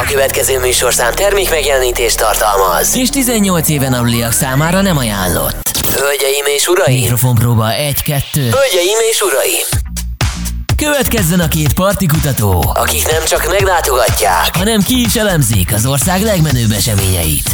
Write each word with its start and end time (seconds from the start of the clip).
A 0.00 0.04
következő 0.04 0.58
műsorszám 0.58 1.12
termék 1.14 1.50
megjelenítést 1.50 2.16
tartalmaz. 2.16 2.96
És 2.96 3.08
18 3.08 3.68
éven 3.68 3.92
aluliak 3.92 4.32
számára 4.32 4.80
nem 4.80 4.96
ajánlott. 4.96 5.70
Hölgyeim 5.96 6.44
és 6.56 6.66
uraim! 6.66 7.00
Mikrofonpróba 7.00 7.66
1-2. 7.68 7.72
Hölgyeim 8.34 8.98
és 9.10 9.20
uraim! 9.20 9.66
Következzen 10.76 11.40
a 11.40 11.48
két 11.48 11.72
partikutató, 11.72 12.72
Akik 12.74 13.10
nem 13.10 13.24
csak 13.24 13.48
meglátogatják, 13.50 14.56
hanem 14.56 14.82
ki 14.82 15.00
is 15.04 15.14
elemzik 15.14 15.72
az 15.72 15.86
ország 15.86 16.22
legmenőbb 16.22 16.70
eseményeit. 16.70 17.50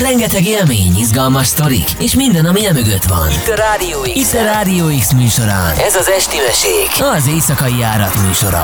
Rengeteg 0.00 0.46
élmény, 0.46 0.96
izgalmas 0.98 1.46
sztorik, 1.46 1.88
és 1.98 2.14
minden, 2.14 2.46
ami 2.46 2.66
e 2.66 2.72
mögött 2.72 3.04
van. 3.04 3.30
itt 3.30 3.48
a 3.48 3.54
Rádió 3.54 4.00
X. 4.00 4.08
Itt 4.14 4.40
a 4.40 4.42
Rádió 4.42 4.84
X 4.98 5.12
műsorán. 5.12 5.76
Ez 5.76 5.94
az 5.94 6.08
Esti 6.08 6.36
Mesék. 6.46 7.04
Az 7.16 7.26
éjszakai 7.26 7.78
járat 7.78 8.14
műsora. 8.26 8.62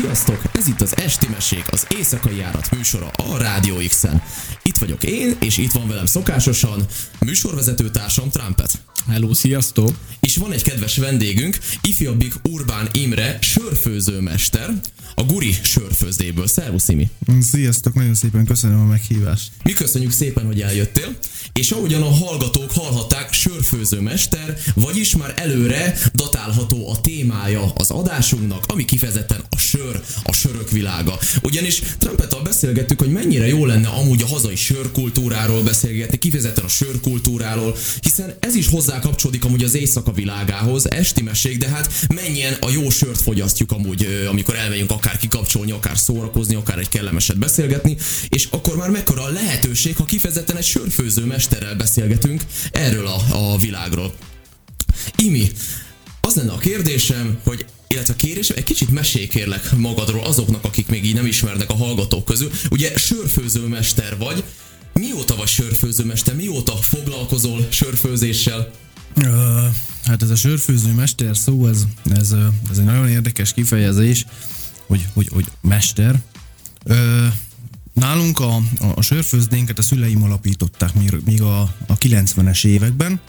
Sziasztok! 0.00 0.42
Ez 0.52 0.66
itt 0.66 0.80
az 0.80 0.96
Esti 0.96 1.26
Mesék, 1.28 1.64
az 1.70 1.86
éjszakai 1.96 2.36
járat 2.36 2.70
műsora 2.76 3.06
a 3.06 3.38
Rádió 3.38 3.76
X-en. 3.88 4.22
Itt 4.62 4.76
vagyok 4.76 5.02
én, 5.02 5.36
és 5.40 5.58
itt 5.58 5.72
van 5.72 5.88
velem 5.88 6.06
szokásosan 6.06 6.86
műsorvezető 7.24 7.90
társam 7.90 8.30
Trumpet. 8.30 8.78
Hello, 9.08 9.34
sziasztok! 9.34 9.90
És 10.20 10.36
van 10.36 10.52
egy 10.52 10.62
kedves 10.62 10.96
vendégünk, 10.96 11.58
ifjabbik 11.82 12.34
Urbán 12.42 12.88
Imre, 12.92 13.38
sörfőzőmester, 13.40 14.70
a 15.14 15.22
Guri 15.22 15.54
sörfőzdéből. 15.62 16.46
Szervusz, 16.46 16.88
Imi! 16.88 17.08
Sziasztok, 17.40 17.94
nagyon 17.94 18.14
szépen 18.14 18.44
köszönöm 18.44 18.80
a 18.80 18.84
meghívást. 18.84 19.50
Mi 19.64 19.72
köszönjük 19.72 20.12
szépen, 20.12 20.46
hogy 20.46 20.60
eljöttél, 20.60 21.16
és 21.52 21.70
ahogyan 21.70 22.02
a 22.02 22.10
hallgatók 22.10 22.72
hallhatták, 22.72 23.32
sörfőzőmester, 23.32 24.58
vagyis 24.74 25.16
már 25.16 25.34
előre 25.36 25.98
datálható 26.14 26.90
a 26.90 27.00
témája 27.00 27.72
az 27.74 27.90
adásunknak, 27.90 28.64
ami 28.66 28.84
kifejezetten 28.84 29.40
a 29.48 29.58
sör, 29.58 30.02
a 30.22 30.32
sörök 30.32 30.70
világa. 30.70 31.18
Ugyanis 31.42 31.82
Trumpettal 31.98 32.42
beszélgettük, 32.42 33.00
hogy 33.00 33.12
mennyire 33.12 33.46
jó 33.46 33.66
lenne 33.66 33.88
amúgy 33.88 34.22
a 34.22 34.26
hazai 34.26 34.56
sörkultúráról 34.56 35.62
beszélgetni, 35.62 36.18
kifejezetten 36.18 36.64
a 36.64 36.68
sörkultúráról, 36.68 37.76
hiszen 38.00 38.34
ez 38.40 38.54
is 38.54 38.66
hozzá 38.66 39.00
kapcsolódik 39.00 39.44
amúgy 39.44 39.64
az 39.64 39.74
éjszaka 39.74 40.12
világához, 40.12 40.90
esti 40.90 41.22
mesék, 41.22 41.58
de 41.58 41.68
hát 41.68 41.92
mennyien 42.14 42.56
a 42.60 42.70
jó 42.70 42.90
sört 42.90 43.20
fogyasztjuk 43.20 43.72
amúgy, 43.72 44.26
amikor 44.28 44.54
elmegyünk 44.54 44.90
akár 45.04 45.18
kikapcsolni, 45.18 45.70
akár 45.70 45.98
szórakozni, 45.98 46.54
akár 46.54 46.78
egy 46.78 46.88
kellemeset 46.88 47.38
beszélgetni, 47.38 47.96
és 48.28 48.48
akkor 48.50 48.76
már 48.76 48.90
mekkora 48.90 49.22
a 49.22 49.28
lehetőség, 49.28 49.96
ha 49.96 50.04
kifejezetten 50.04 50.56
egy 50.56 50.64
sörfőző 50.64 51.24
mesterrel 51.24 51.74
beszélgetünk 51.74 52.42
erről 52.72 53.06
a, 53.06 53.52
a 53.52 53.58
világról. 53.58 54.14
Imi, 55.16 55.50
az 56.20 56.34
lenne 56.34 56.52
a 56.52 56.58
kérdésem, 56.58 57.38
hogy 57.44 57.64
illetve 57.88 58.12
a 58.12 58.16
kérésem, 58.16 58.56
egy 58.56 58.64
kicsit 58.64 58.90
mesélj 58.90 59.26
kérlek 59.26 59.76
magadról 59.76 60.24
azoknak, 60.24 60.64
akik 60.64 60.86
még 60.86 61.04
így 61.04 61.14
nem 61.14 61.26
ismernek 61.26 61.70
a 61.70 61.74
hallgatók 61.74 62.24
közül. 62.24 62.50
Ugye 62.70 62.96
sörfőzőmester 62.96 64.16
vagy, 64.18 64.44
mióta 64.92 65.36
vagy 65.36 65.48
sörfőzőmester, 65.48 66.34
mióta 66.34 66.76
foglalkozol 66.76 67.66
sörfőzéssel? 67.70 68.70
Uh, 69.16 69.26
hát 70.04 70.22
ez 70.22 70.30
a 70.30 70.36
sörfőző 70.36 70.92
mester 70.92 71.36
szó, 71.36 71.66
ez, 71.66 71.84
ez, 72.10 72.34
ez 72.70 72.78
egy 72.78 72.84
nagyon 72.84 73.08
érdekes 73.08 73.52
kifejezés, 73.52 74.24
hogy, 74.86 75.06
hogy, 75.12 75.28
hogy 75.32 75.46
mester. 75.60 76.22
Uh, 76.84 77.26
nálunk 77.92 78.40
a, 78.40 78.56
a, 78.56 78.62
a 78.94 79.02
sörfőzdénket 79.02 79.78
a 79.78 79.82
szüleim 79.82 80.22
alapították 80.22 80.94
még, 81.24 81.42
a, 81.42 81.60
a 81.86 81.98
90-es 81.98 82.64
években, 82.66 83.20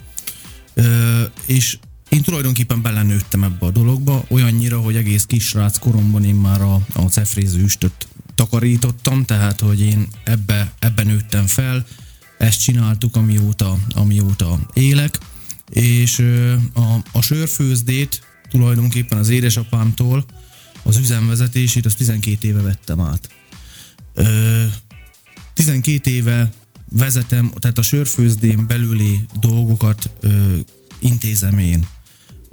uh, 0.76 0.86
és 1.46 1.78
én 2.10 2.22
tulajdonképpen 2.22 2.82
belenőttem 2.82 3.44
ebbe 3.44 3.66
a 3.66 3.72
dologba, 3.72 4.26
olyannyira, 4.30 4.80
hogy 4.80 4.96
egész 4.96 5.26
kisrác 5.26 5.78
koromban 5.78 6.24
én 6.24 6.36
már 6.36 6.62
a, 6.62 6.82
a 6.94 7.02
cefréző 7.02 7.66
takarítottam, 8.36 9.26
tehát 9.26 9.60
hogy 9.60 9.82
én 9.82 10.08
ebbe, 10.24 10.74
ebbe 10.80 11.04
nőttem 11.04 11.46
fel, 11.46 11.86
ezt 12.38 12.62
csináltuk, 12.62 13.16
amióta, 13.16 13.78
amióta 13.90 14.60
élek, 14.74 15.18
és 15.70 16.20
ö, 16.20 16.54
a, 16.74 17.02
a 17.12 17.22
sörfőzdét 17.22 18.22
tulajdonképpen 18.50 19.18
az 19.18 19.30
édesapámtól 19.30 20.26
az 20.86 20.98
üzemvezetését, 20.98 21.86
azt 21.86 21.98
12 21.98 22.48
éve 22.48 22.62
vettem 22.62 23.00
át. 23.00 23.30
Ö, 24.14 24.64
12 25.54 26.12
éve 26.12 26.52
vezetem, 26.90 27.52
tehát 27.60 27.78
a 27.78 27.82
sörfőzdén 27.82 28.68
belüli 28.68 29.26
dolgokat 29.40 30.10
ö, 30.20 30.56
intézem 31.00 31.58
én. 31.58 31.88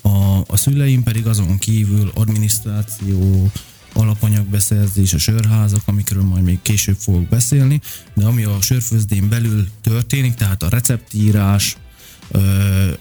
A, 0.02 0.38
a 0.46 0.56
szüleim 0.56 1.02
pedig 1.02 1.26
azon 1.26 1.58
kívül 1.58 2.10
adminisztráció, 2.14 3.50
alapanyagbeszerzés, 3.92 5.12
a 5.14 5.18
sörházak, 5.18 5.82
amikről 5.84 6.22
majd 6.22 6.44
még 6.44 6.58
később 6.62 6.96
fogok 6.98 7.28
beszélni, 7.28 7.80
de 8.14 8.24
ami 8.24 8.44
a 8.44 8.60
sörfőzdén 8.60 9.28
belül 9.28 9.68
történik, 9.80 10.34
tehát 10.34 10.62
a 10.62 10.68
receptírás, 10.68 11.76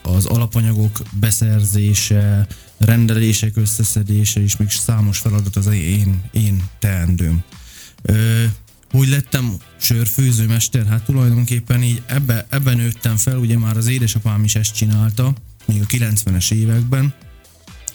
az 0.02 0.25
alapanyagok 0.25 1.02
beszerzése, 1.19 2.48
rendelések 2.81 3.58
összeszedése 3.58 4.42
és 4.42 4.58
még 4.58 4.69
számos 4.69 5.18
feladat 5.18 5.56
az 5.56 5.68
én, 5.68 6.24
én 6.31 6.64
teendőm. 6.80 7.44
Ö, 8.02 8.44
hogy 8.92 9.08
lettem 9.08 9.56
sörfőzőmester? 9.78 10.86
Hát 10.86 11.03
tulajdonképpen 11.03 11.84
így 11.84 12.02
ebbe, 12.06 12.46
ebben 12.50 12.78
nőttem 12.78 13.18
fel, 13.18 13.38
ugye 13.38 13.58
már 13.58 13.78
az 13.78 13.88
édesapám 13.88 14.44
is 14.44 14.56
ezt 14.56 14.75
csinálta, 14.75 15.34
még 15.66 15.81
a 15.81 15.86
90-es 15.86 16.52
években, 16.52 17.14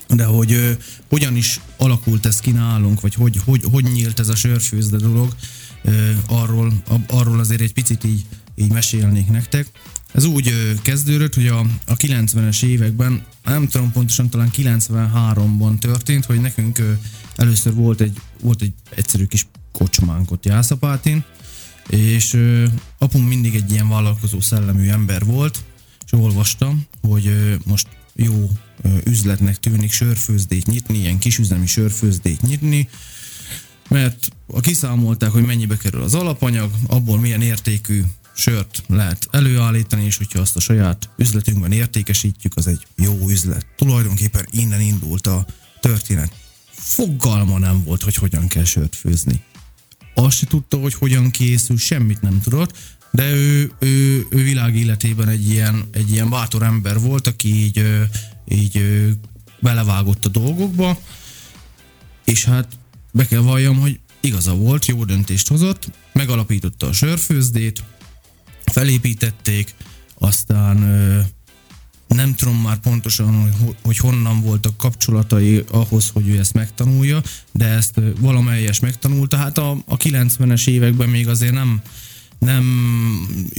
de 0.09 0.25
hogy 0.25 0.53
ö, 0.53 0.71
hogyan 1.09 1.37
is 1.37 1.61
alakult 1.77 2.27
ez 2.27 2.41
ki 2.41 2.51
nálunk, 2.51 3.01
vagy 3.01 3.15
hogy, 3.15 3.41
hogy, 3.45 3.63
hogy 3.71 3.85
nyílt 3.85 4.21
ez 4.21 4.29
a 4.29 4.35
sörfőzde 4.35 4.97
dolog, 4.97 5.35
ö, 5.83 6.11
arról, 6.27 6.73
arról 7.09 7.39
azért 7.39 7.61
egy 7.61 7.73
picit 7.73 8.05
így, 8.05 8.25
így 8.55 8.73
mesélnék 8.73 9.29
nektek. 9.29 9.67
Ez 10.13 10.25
úgy 10.25 10.53
kezdődött, 10.83 11.35
hogy 11.35 11.47
a, 11.47 11.59
a 11.87 11.97
90-es 11.97 12.65
években, 12.65 13.25
nem 13.45 13.69
tudom 13.69 13.93
pontosan, 13.93 14.29
talán 14.29 14.51
93-ban 14.57 15.79
történt, 15.79 16.25
hogy 16.25 16.41
nekünk 16.41 16.99
először 17.37 17.75
volt 17.75 18.01
egy, 18.01 18.21
volt 18.41 18.63
egy 18.63 18.73
egyszerű 18.91 19.25
kis 19.25 19.47
kocsmánk 19.73 20.31
ott 20.31 20.45
Jászapátin, 20.45 21.25
és 21.89 22.37
apum 22.99 23.23
mindig 23.23 23.55
egy 23.55 23.71
ilyen 23.71 23.89
vállalkozó 23.89 24.41
szellemű 24.41 24.89
ember 24.89 25.25
volt, 25.25 25.65
és 26.05 26.13
olvastam, 26.13 26.87
hogy 27.01 27.57
most 27.65 27.89
jó 28.15 28.51
üzletnek 29.05 29.57
tűnik 29.57 29.93
sörfőzdét 29.93 30.67
nyitni, 30.67 30.99
ilyen 30.99 31.19
kisüzemi 31.19 31.67
sörfőzdét 31.67 32.43
nyitni, 32.43 32.89
mert 33.89 34.29
a 34.47 34.61
kiszámolták, 34.61 35.31
hogy 35.31 35.45
mennyibe 35.45 35.77
kerül 35.77 36.03
az 36.03 36.15
alapanyag, 36.15 36.71
abból 36.87 37.21
milyen 37.21 37.43
értékű 37.43 38.03
sört 38.37 38.83
lehet 38.87 39.29
előállítani, 39.31 40.05
és 40.05 40.17
hogyha 40.17 40.41
azt 40.41 40.57
a 40.57 40.61
saját 40.61 41.09
üzletünkben 41.17 41.73
értékesítjük, 41.73 42.53
az 42.57 42.67
egy 42.67 42.87
jó 42.97 43.29
üzlet. 43.29 43.67
Tulajdonképpen 43.77 44.47
innen 44.51 44.81
indult 44.81 45.27
a 45.27 45.47
történet. 45.81 46.33
Fogalma 46.71 47.59
nem 47.59 47.85
volt, 47.85 48.03
hogy 48.03 48.15
hogyan 48.15 48.49
kell 48.49 48.65
sört 48.65 48.97
főzni. 48.97 49.43
Azt 50.15 50.37
se 50.37 50.47
tudta, 50.47 50.77
hogy 50.77 50.95
hogyan 50.95 51.31
készül, 51.31 51.79
semmit 51.79 52.21
nem 52.21 52.41
tudott, 52.41 52.79
de 53.11 53.31
ő, 53.31 53.73
ő, 53.79 54.27
ő 54.31 54.43
világ 54.43 54.77
életében 54.77 55.29
egy 55.29 55.51
ilyen, 55.51 55.85
egy 55.93 56.11
ilyen 56.11 56.31
bátor 56.31 56.63
ember 56.63 57.01
volt, 57.01 57.27
aki 57.27 57.55
így, 57.55 58.07
így 58.49 58.83
belevágott 59.61 60.25
a 60.25 60.29
dolgokba, 60.29 61.01
és 62.25 62.45
hát 62.45 62.69
be 63.13 63.27
kell 63.27 63.41
valljam, 63.41 63.81
hogy 63.81 64.01
igaza 64.21 64.55
volt, 64.55 64.87
jó 64.87 65.05
döntést 65.05 65.49
hozott, 65.49 65.91
megalapította 66.13 66.87
a 66.87 66.93
sörfőzdét, 66.93 67.83
felépítették, 68.73 69.75
aztán 70.19 70.77
nem 72.09 72.35
tudom 72.35 72.57
már 72.57 72.77
pontosan, 72.77 73.43
hogy, 73.43 73.53
ho- 73.65 73.77
hogy 73.83 73.97
honnan 73.97 74.41
voltak 74.41 74.77
kapcsolatai 74.77 75.65
ahhoz, 75.71 76.11
hogy 76.13 76.29
ő 76.29 76.39
ezt 76.39 76.53
megtanulja, 76.53 77.23
de 77.53 77.65
ezt 77.65 78.01
valamelyes 78.21 78.81
megtanulta. 78.81 79.37
Hát 79.37 79.59
a, 79.59 79.71
a 79.87 79.97
90-es 79.97 80.69
években 80.69 81.09
még 81.09 81.29
azért 81.29 81.53
nem, 81.53 81.81
nem 82.39 82.65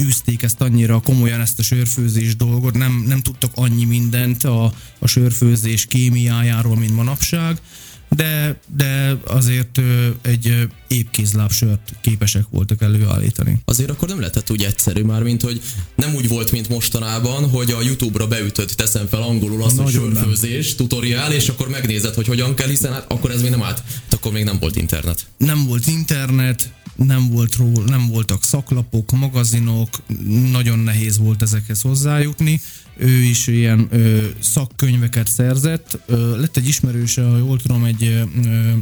űzték 0.02 0.44
ezt 0.44 0.62
annyira 0.62 1.00
komolyan, 1.00 1.40
ezt 1.40 1.60
a 1.60 1.64
sörfőzés 1.64 2.36
dolgot, 2.36 2.78
nem, 2.78 3.04
nem 3.08 3.22
tudtak 3.22 3.52
annyi 3.56 3.86
mindent 3.86 4.44
a, 4.44 4.74
a 5.00 5.08
sörfőzés 5.08 5.86
kémiájáról, 5.86 6.76
mint 6.76 6.96
manapság, 6.96 7.62
de, 8.10 8.60
de 8.76 9.18
azért 9.26 9.82
egy 10.22 10.48
ö, 10.48 10.64
épkézláb 10.88 11.52
sört 11.52 11.94
képesek 12.02 12.44
voltak 12.50 12.82
előállítani. 12.82 13.62
Azért 13.66 13.90
akkor 13.90 14.08
nem 14.08 14.20
lehetett 14.20 14.52
úgy 14.52 14.64
egyszerű 14.64 15.02
már, 15.02 15.24
mint 15.24 15.42
hogy 15.42 15.62
nem 15.96 16.16
úgy 16.16 16.28
volt, 16.28 16.52
mint 16.52 16.70
mostanában, 16.70 17.50
hogy 17.50 17.72
a 17.72 17.82
YouTube-ra 17.82 18.28
beütött, 18.28 18.70
teszem 18.70 19.08
fel 19.08 19.22
angolul 19.22 19.64
azt, 19.64 19.78
hogy 19.78 19.92
sörfőzés, 19.92 20.76
tutoriál, 20.76 21.32
és 21.32 21.50
akkor 21.50 21.70
megnézed, 21.70 22.14
hogy 22.14 22.28
hogyan 22.28 22.56
kell, 22.56 22.68
hiszen 22.68 22.94
hát 22.94 23.06
akkor 23.12 23.32
ez 23.32 23.42
még 23.42 23.50
nem 23.50 23.64
állt. 23.64 23.78
Hát 23.78 24.14
akkor 24.14 24.32
még 24.32 24.44
nem 24.44 24.58
volt 24.60 24.76
internet. 24.76 25.26
nem 25.38 25.66
volt 25.66 25.88
internet, 25.88 26.72
nem, 26.96 27.30
volt 27.30 27.56
ról, 27.56 27.84
nem 27.86 28.08
voltak 28.08 28.44
szaklapok, 28.44 29.12
magazinok, 29.12 29.90
nagyon 30.52 30.80
nehéz 30.80 31.18
volt 31.18 31.42
ezekhez 31.42 31.82
hozzájutni, 31.82 32.62
ő 32.98 33.24
is 33.24 33.48
ilyen 33.48 33.88
ö, 33.92 34.26
szakkönyveket 34.40 35.28
szerzett. 35.28 36.00
Ö, 36.06 36.40
lett 36.40 36.58
egy 36.58 36.68
ismerős, 36.68 37.16
ha 37.16 37.38
jól 37.38 37.60
tudom, 37.60 37.84
egy, 37.84 38.04
ö, 38.04 38.22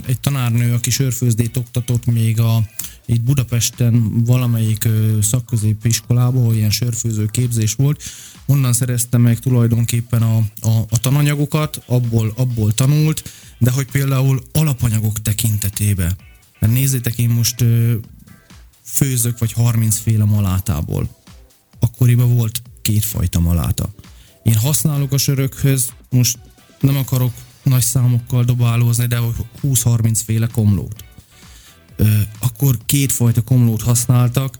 egy 0.05 0.19
tanárnő, 0.19 0.73
aki 0.73 0.89
sörfőzdét 0.89 1.57
oktatott 1.57 2.05
még 2.05 2.39
a, 2.39 2.63
itt 3.05 3.21
Budapesten 3.21 4.23
valamelyik 4.23 4.83
ö, 4.83 5.17
szakközépiskolában, 5.21 6.41
ahol 6.41 6.55
ilyen 6.55 6.69
sörfőző 6.69 7.25
képzés 7.25 7.73
volt. 7.73 8.03
Onnan 8.45 8.73
szerezte 8.73 9.17
meg 9.17 9.39
tulajdonképpen 9.39 10.21
a, 10.21 10.37
a, 10.61 10.85
a 10.89 10.99
tananyagokat, 11.01 11.81
abból, 11.85 12.33
abból 12.35 12.73
tanult, 12.73 13.29
de 13.57 13.71
hogy 13.71 13.85
például 13.91 14.43
alapanyagok 14.51 15.21
tekintetében. 15.21 16.15
Mert 16.59 16.73
nézzétek, 16.73 17.17
én 17.17 17.29
most 17.29 17.61
ö, 17.61 17.93
főzök 18.83 19.39
vagy 19.39 19.51
30 19.51 19.97
féle 19.97 20.23
malátából. 20.23 21.09
Akkoriban 21.79 22.35
volt 22.35 22.61
kétfajta 22.81 23.39
maláta. 23.39 23.89
Én 24.45 24.55
használok 24.55 25.11
a 25.11 25.17
sörökhöz, 25.17 25.89
most 26.09 26.37
nem 26.79 26.97
akarok 26.97 27.33
nagy 27.63 27.81
számokkal 27.81 28.43
dobálózni, 28.43 29.05
de 29.05 29.19
20-30 29.63 30.19
féle 30.25 30.47
komlót. 30.47 31.03
Ö, 31.95 32.07
akkor 32.39 32.77
kétfajta 32.85 33.41
komlót 33.41 33.81
használtak, 33.81 34.59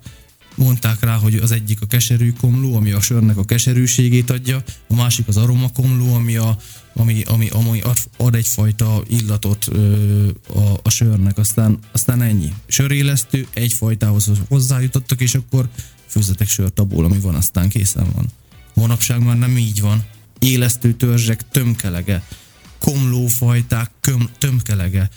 mondták 0.56 1.00
rá, 1.00 1.16
hogy 1.16 1.36
az 1.36 1.52
egyik 1.52 1.82
a 1.82 1.86
keserű 1.86 2.34
komló, 2.34 2.76
ami 2.76 2.92
a 2.92 3.00
sörnek 3.00 3.38
a 3.38 3.46
keserűségét 3.46 4.30
adja, 4.30 4.64
a 4.88 4.96
másik 4.96 5.28
az 5.28 5.38
aromakomló, 5.38 6.14
ami, 6.14 6.36
a, 6.36 6.58
ami, 6.94 7.22
ami, 7.22 7.48
ami 7.50 7.81
ad 8.18 8.36
egyfajta 8.36 9.04
illatot 9.08 9.68
ö, 9.72 10.28
a, 10.54 10.80
a 10.84 10.90
sörnek, 10.90 11.38
aztán, 11.38 11.80
aztán 11.92 12.22
ennyi. 12.22 12.54
Sörélesztő 12.68 13.48
egyfajtához 13.54 14.31
hozzájutottak, 14.48 15.22
és 15.22 15.36
akkor 15.36 15.70
főzzetek 16.08 16.48
sört 16.48 16.80
abból, 16.80 17.06
ami 17.06 17.20
van, 17.20 17.36
aztán 17.36 17.70
készen 17.70 18.08
van. 18.14 18.31
Manapság 18.75 19.24
már 19.24 19.38
nem 19.38 19.57
így 19.57 19.81
van. 19.81 20.06
Élesztő 20.39 20.94
törzsek 20.94 21.50
tömkelege, 21.50 22.24
komlófajták 22.80 23.92
köm, 24.01 24.30
tömkelege, 24.38 25.10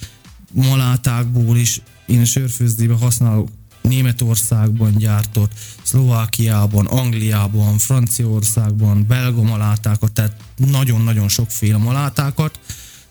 malátákból 0.53 1.57
is 1.57 1.81
én 2.07 2.25
sörfőzdébe 2.25 2.95
használok. 2.95 3.49
Németországban 3.81 4.97
gyártott, 4.97 5.53
Szlovákiában, 5.83 6.87
Angliában, 6.87 7.79
Franciaországban, 7.79 9.07
belga 9.07 9.43
malátákat, 9.43 10.13
tehát 10.13 10.37
nagyon-nagyon 10.57 11.29
sokféle 11.29 11.77
malátákat, 11.77 12.59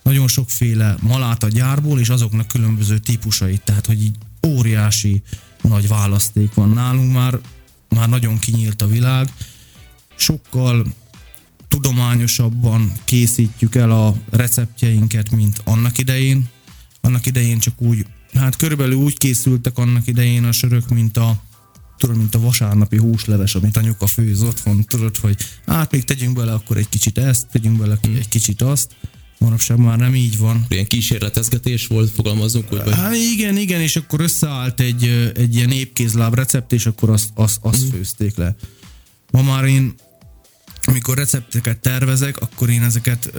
nagyon 0.03 0.27
sokféle 0.27 0.95
maláta 1.01 1.47
gyárból, 1.47 1.99
és 1.99 2.09
azoknak 2.09 2.47
különböző 2.47 2.97
típusait, 2.97 3.61
tehát 3.61 3.85
hogy 3.85 4.03
így 4.03 4.15
óriási 4.47 5.21
nagy 5.61 5.87
választék 5.87 6.53
van. 6.53 6.69
Nálunk 6.69 7.13
már, 7.13 7.39
már 7.89 8.09
nagyon 8.09 8.37
kinyílt 8.37 8.81
a 8.81 8.87
világ, 8.87 9.29
sokkal 10.17 10.85
tudományosabban 11.67 12.91
készítjük 13.05 13.75
el 13.75 13.91
a 13.91 14.15
receptjeinket, 14.29 15.31
mint 15.31 15.61
annak 15.63 15.97
idején. 15.97 16.49
Annak 17.01 17.25
idején 17.25 17.59
csak 17.59 17.81
úgy 17.81 18.05
hát 18.33 18.55
körülbelül 18.55 18.95
úgy 18.95 19.17
készültek 19.17 19.77
annak 19.77 20.07
idején 20.07 20.43
a 20.43 20.51
sörök, 20.51 20.89
mint 20.89 21.17
a 21.17 21.41
tudod, 21.97 22.17
mint 22.17 22.35
a 22.35 22.39
vasárnapi 22.39 22.97
húsleves, 22.97 23.55
amit 23.55 23.77
anyuka 23.77 24.07
főz 24.07 24.41
otthon, 24.41 24.83
tudod, 24.83 25.17
hogy 25.17 25.37
hát 25.65 25.91
még 25.91 26.03
tegyünk 26.03 26.35
bele 26.35 26.53
akkor 26.53 26.77
egy 26.77 26.89
kicsit 26.89 27.17
ezt, 27.17 27.47
tegyünk 27.51 27.77
bele 27.77 27.97
hmm. 28.01 28.15
egy 28.15 28.27
kicsit 28.27 28.61
azt. 28.61 28.95
Manapság 29.39 29.77
már 29.77 29.97
nem 29.97 30.15
így 30.15 30.37
van. 30.37 30.65
Ilyen 30.69 30.85
kísérletezgetés 30.85 31.87
volt, 31.87 32.09
fogalmazunk 32.09 32.73
úgy? 32.73 32.83
Vagy? 32.83 32.93
Hát 32.93 33.15
igen, 33.15 33.57
igen, 33.57 33.81
és 33.81 33.95
akkor 33.95 34.21
összeállt 34.21 34.79
egy, 34.79 35.31
egy 35.35 35.55
ilyen 35.55 35.71
épkézláb 35.71 36.33
recept, 36.33 36.73
és 36.73 36.85
akkor 36.85 37.09
azt, 37.09 37.29
azt, 37.33 37.59
azt 37.61 37.85
mm. 37.85 37.89
főzték 37.89 38.35
le. 38.35 38.55
Ma 39.31 39.41
már 39.41 39.63
én, 39.63 39.93
amikor 40.87 41.17
recepteket 41.17 41.77
tervezek, 41.77 42.37
akkor 42.37 42.69
én 42.69 42.83
ezeket, 42.83 43.33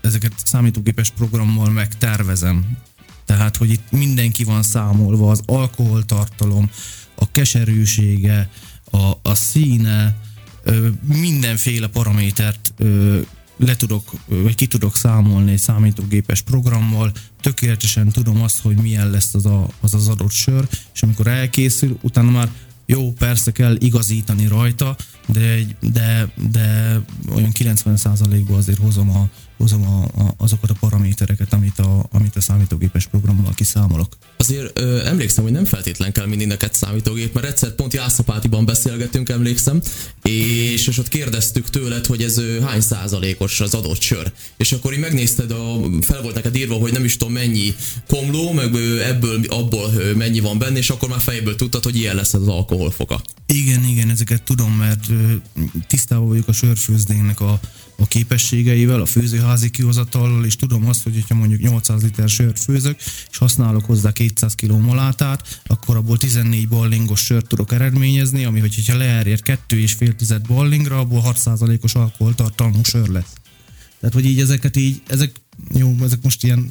ezeket 0.00 0.32
számítógépes 0.44 1.10
programmal 1.10 1.70
megtervezem. 1.70 2.78
Tehát, 3.24 3.56
hogy 3.56 3.70
itt 3.70 3.90
mindenki 3.90 4.44
van 4.44 4.62
számolva, 4.62 5.30
az 5.30 5.42
alkoholtartalom, 5.46 6.70
a 7.14 7.30
keserűsége, 7.30 8.50
a, 8.90 9.12
a 9.22 9.34
színe, 9.34 10.16
ö, 10.62 10.88
mindenféle 11.04 11.86
paramétert 11.86 12.72
ö, 12.76 13.20
le 13.56 13.76
tudok, 13.76 14.10
vagy 14.26 14.54
ki 14.54 14.66
tudok 14.66 14.96
számolni 14.96 15.52
egy 15.52 15.58
számítógépes 15.58 16.40
programmal, 16.40 17.12
tökéletesen 17.40 18.08
tudom 18.08 18.42
azt, 18.42 18.60
hogy 18.60 18.76
milyen 18.76 19.10
lesz 19.10 19.34
az 19.34 19.46
a, 19.46 19.68
az, 19.80 19.94
az 19.94 20.08
adott 20.08 20.30
sör, 20.30 20.68
és 20.94 21.02
amikor 21.02 21.26
elkészül, 21.26 21.98
utána 22.00 22.30
már 22.30 22.50
jó, 22.86 23.12
persze 23.12 23.50
kell 23.52 23.76
igazítani 23.78 24.46
rajta, 24.46 24.96
de, 25.26 25.66
de, 25.80 26.32
de 26.50 26.98
olyan 27.34 27.51
90%-ban 27.62 28.56
azért 28.56 28.78
hozom 28.78 29.10
a, 29.10 29.28
hozom 29.62 29.82
a, 29.82 30.22
a, 30.22 30.34
azokat 30.36 30.70
a 30.70 30.74
paramétereket, 30.80 31.52
amit 31.52 31.78
a, 31.78 32.06
amit 32.12 32.36
a 32.36 32.40
számítógépes 32.40 33.06
programmal 33.06 33.52
kiszámolok. 33.54 34.16
Azért 34.36 34.78
ö, 34.78 35.06
emlékszem, 35.06 35.44
hogy 35.44 35.52
nem 35.52 35.64
feltétlen 35.64 36.12
kell 36.12 36.26
mindig 36.26 36.46
neked 36.46 36.74
számítógép, 36.74 37.34
mert 37.34 37.46
egyszer 37.46 37.74
pont 37.74 37.92
Jászapátiban 37.92 38.64
beszélgettünk, 38.64 39.28
emlékszem, 39.28 39.80
és, 40.22 40.86
és 40.86 40.98
ott 40.98 41.08
kérdeztük 41.08 41.70
tőled, 41.70 42.06
hogy 42.06 42.22
ez 42.22 42.38
ö, 42.38 42.60
hány 42.60 42.80
százalékos 42.80 43.60
az 43.60 43.74
adott 43.74 44.00
sör. 44.00 44.32
És 44.56 44.72
akkor 44.72 44.92
így 44.92 44.98
megnézted, 44.98 45.50
a, 45.50 45.80
fel 46.00 46.22
volt 46.22 46.34
neked 46.34 46.56
írva, 46.56 46.74
hogy 46.74 46.92
nem 46.92 47.04
is 47.04 47.16
tudom 47.16 47.32
mennyi 47.32 47.74
komló, 48.08 48.52
meg 48.52 48.74
ebből, 49.08 49.40
abból 49.48 49.90
mennyi 50.16 50.40
van 50.40 50.58
benne, 50.58 50.78
és 50.78 50.90
akkor 50.90 51.08
már 51.08 51.20
fejből 51.20 51.56
tudtad, 51.56 51.84
hogy 51.84 51.96
ilyen 51.96 52.14
lesz 52.14 52.34
az 52.34 52.48
alkoholfoka. 52.48 53.22
Igen, 53.46 53.84
igen, 53.84 54.10
ezeket 54.10 54.42
tudom, 54.42 54.72
mert 54.72 55.06
tisztában 55.86 56.28
vagyok 56.28 56.48
a 56.48 56.52
sörfőzdének 56.52 57.40
a, 57.40 57.51
a 58.02 58.06
képességeivel, 58.06 59.00
a 59.00 59.06
főzőházi 59.06 59.70
kihozatallal, 59.70 60.44
és 60.44 60.56
tudom 60.56 60.86
azt, 60.86 61.02
hogy 61.02 61.24
ha 61.28 61.34
mondjuk 61.34 61.60
800 61.60 62.02
liter 62.02 62.28
sört 62.28 62.58
főzök, 62.58 63.00
és 63.30 63.36
használok 63.36 63.84
hozzá 63.84 64.12
200 64.12 64.54
kg 64.54 64.70
molátát, 64.70 65.60
akkor 65.66 65.96
abból 65.96 66.18
14 66.18 66.68
ballingos 66.68 67.20
sört 67.20 67.46
tudok 67.46 67.72
eredményezni, 67.72 68.44
ami 68.44 68.60
hogyha 68.60 68.96
leerjed 68.96 69.40
2,5 69.44 70.14
tized 70.14 70.46
ballingra, 70.46 70.98
abból 70.98 71.22
6%-os 71.24 71.94
alkoholtartalmú 71.94 72.84
sör 72.84 73.08
lesz. 73.08 73.32
Tehát, 74.00 74.14
hogy 74.14 74.24
így 74.24 74.40
ezeket 74.40 74.76
így, 74.76 75.02
ezek, 75.06 75.32
jó, 75.74 75.96
ezek 76.02 76.22
most 76.22 76.44
ilyen 76.44 76.70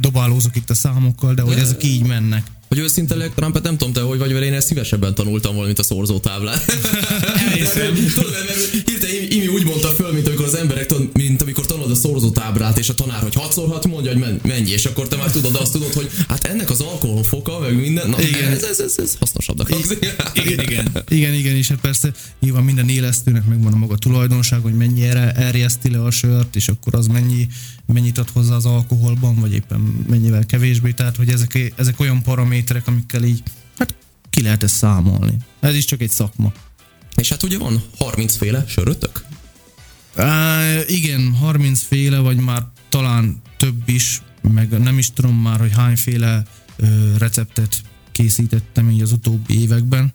dobálózok 0.00 0.56
itt 0.56 0.70
a 0.70 0.74
számokkal, 0.74 1.34
de 1.34 1.42
hogy 1.42 1.58
ezek 1.58 1.84
így 1.84 2.06
mennek. 2.06 2.50
Hogy 2.74 2.82
őszinte 2.82 3.14
legyek, 3.14 3.34
Trumpet 3.34 3.62
nem 3.62 3.76
tudom 3.76 3.92
te, 3.92 4.00
hogy 4.00 4.18
vagy 4.18 4.32
vele, 4.32 4.44
én 4.44 4.52
ezt 4.52 4.66
szívesebben 4.66 5.14
tanultam 5.14 5.52
volna, 5.52 5.66
mint 5.66 5.78
a 5.78 5.82
szorzótáblát. 5.82 6.66
Mert 7.54 7.74
hirtelen 8.86 9.14
Imi 9.28 9.46
úgy 9.46 9.64
mondta 9.64 9.88
föl, 9.88 10.12
mint 10.12 10.26
amikor 10.26 10.44
az 10.44 10.54
emberek, 10.54 10.90
mint 11.12 11.42
amikor 11.42 11.66
tanulod 11.66 11.90
a 11.90 11.94
szorzótáblát, 11.94 12.78
és 12.78 12.88
a 12.88 12.94
tanár, 12.94 13.22
hogy 13.22 13.34
hatszorhat, 13.34 13.86
mondja, 13.86 14.12
hogy 14.12 14.40
mennyi, 14.42 14.70
és 14.70 14.84
akkor 14.84 15.08
te 15.08 15.16
már 15.16 15.30
tudod 15.30 15.56
azt 15.56 15.72
tudod, 15.72 15.92
hogy 15.92 16.10
hát 16.28 16.44
ennek 16.44 16.70
az 16.70 16.80
alkoholfoka, 16.80 17.58
meg 17.58 17.76
minden, 17.76 18.08
na, 18.08 18.20
igen. 18.20 18.50
Ez, 18.50 18.62
ez, 18.62 18.80
ez, 18.80 18.94
ez 18.98 19.16
hasznosabbnak 19.18 19.68
hangzik. 19.68 20.14
Igen, 20.32 20.60
igen. 20.60 21.04
Igen, 21.08 21.34
igen, 21.34 21.56
és 21.56 21.68
hát 21.68 21.80
persze 21.80 22.12
nyilván 22.40 22.62
minden 22.62 22.88
élesztőnek 22.88 23.44
megvan 23.44 23.72
a 23.72 23.76
maga 23.76 23.96
tulajdonság, 23.96 24.60
hogy 24.60 24.74
mennyire 24.74 25.32
erjeszti 25.32 25.90
le 25.90 26.02
a 26.02 26.10
sört, 26.10 26.56
és 26.56 26.68
akkor 26.68 26.94
az 26.94 27.06
mennyi, 27.06 27.46
mennyit 27.86 28.18
ad 28.18 28.28
hozzá 28.32 28.54
az 28.54 28.66
alkoholban, 28.66 29.40
vagy 29.40 29.52
éppen 29.52 30.04
mennyivel 30.08 30.46
kevésbé, 30.46 30.90
tehát 30.90 31.16
hogy 31.16 31.28
ezek, 31.28 31.72
ezek 31.76 32.00
olyan 32.00 32.22
paraméterek, 32.22 32.63
paraméterek, 32.64 32.86
amikkel 32.86 33.22
így 33.22 33.42
hát 33.78 33.94
ki 34.30 34.42
lehet 34.42 34.62
ezt 34.62 34.74
számolni. 34.74 35.36
Ez 35.60 35.74
is 35.74 35.84
csak 35.84 36.00
egy 36.00 36.10
szakma. 36.10 36.52
És 37.14 37.28
hát 37.28 37.42
ugye 37.42 37.58
van 37.58 37.82
30 37.98 38.36
féle 38.36 38.64
sörötök? 38.66 39.24
Á, 40.16 40.62
igen, 40.86 41.34
30 41.34 41.82
féle, 41.82 42.18
vagy 42.18 42.36
már 42.36 42.62
talán 42.88 43.42
több 43.56 43.88
is, 43.88 44.22
meg 44.42 44.80
nem 44.82 44.98
is 44.98 45.12
tudom 45.12 45.36
már, 45.36 45.60
hogy 45.60 45.72
hányféle 45.72 46.42
ö, 46.76 47.16
receptet 47.18 47.76
készítettem 48.12 48.90
így 48.90 49.02
az 49.02 49.12
utóbbi 49.12 49.60
években. 49.60 50.12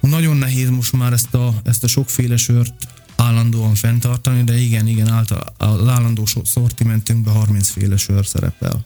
Nagyon 0.00 0.36
nehéz 0.36 0.70
most 0.70 0.92
már 0.92 1.12
ezt 1.12 1.34
a, 1.34 1.54
ezt 1.64 1.84
a 1.84 1.86
sokféle 1.86 2.36
sört 2.36 2.74
állandóan 3.16 3.74
fenntartani, 3.74 4.44
de 4.44 4.58
igen, 4.58 4.86
igen, 4.86 5.08
által, 5.08 5.54
az 5.56 5.88
állandó 5.88 6.26
szortimentünkben 6.44 7.34
30 7.34 7.68
féle 7.68 7.96
sör 7.96 8.26
szerepel. 8.26 8.84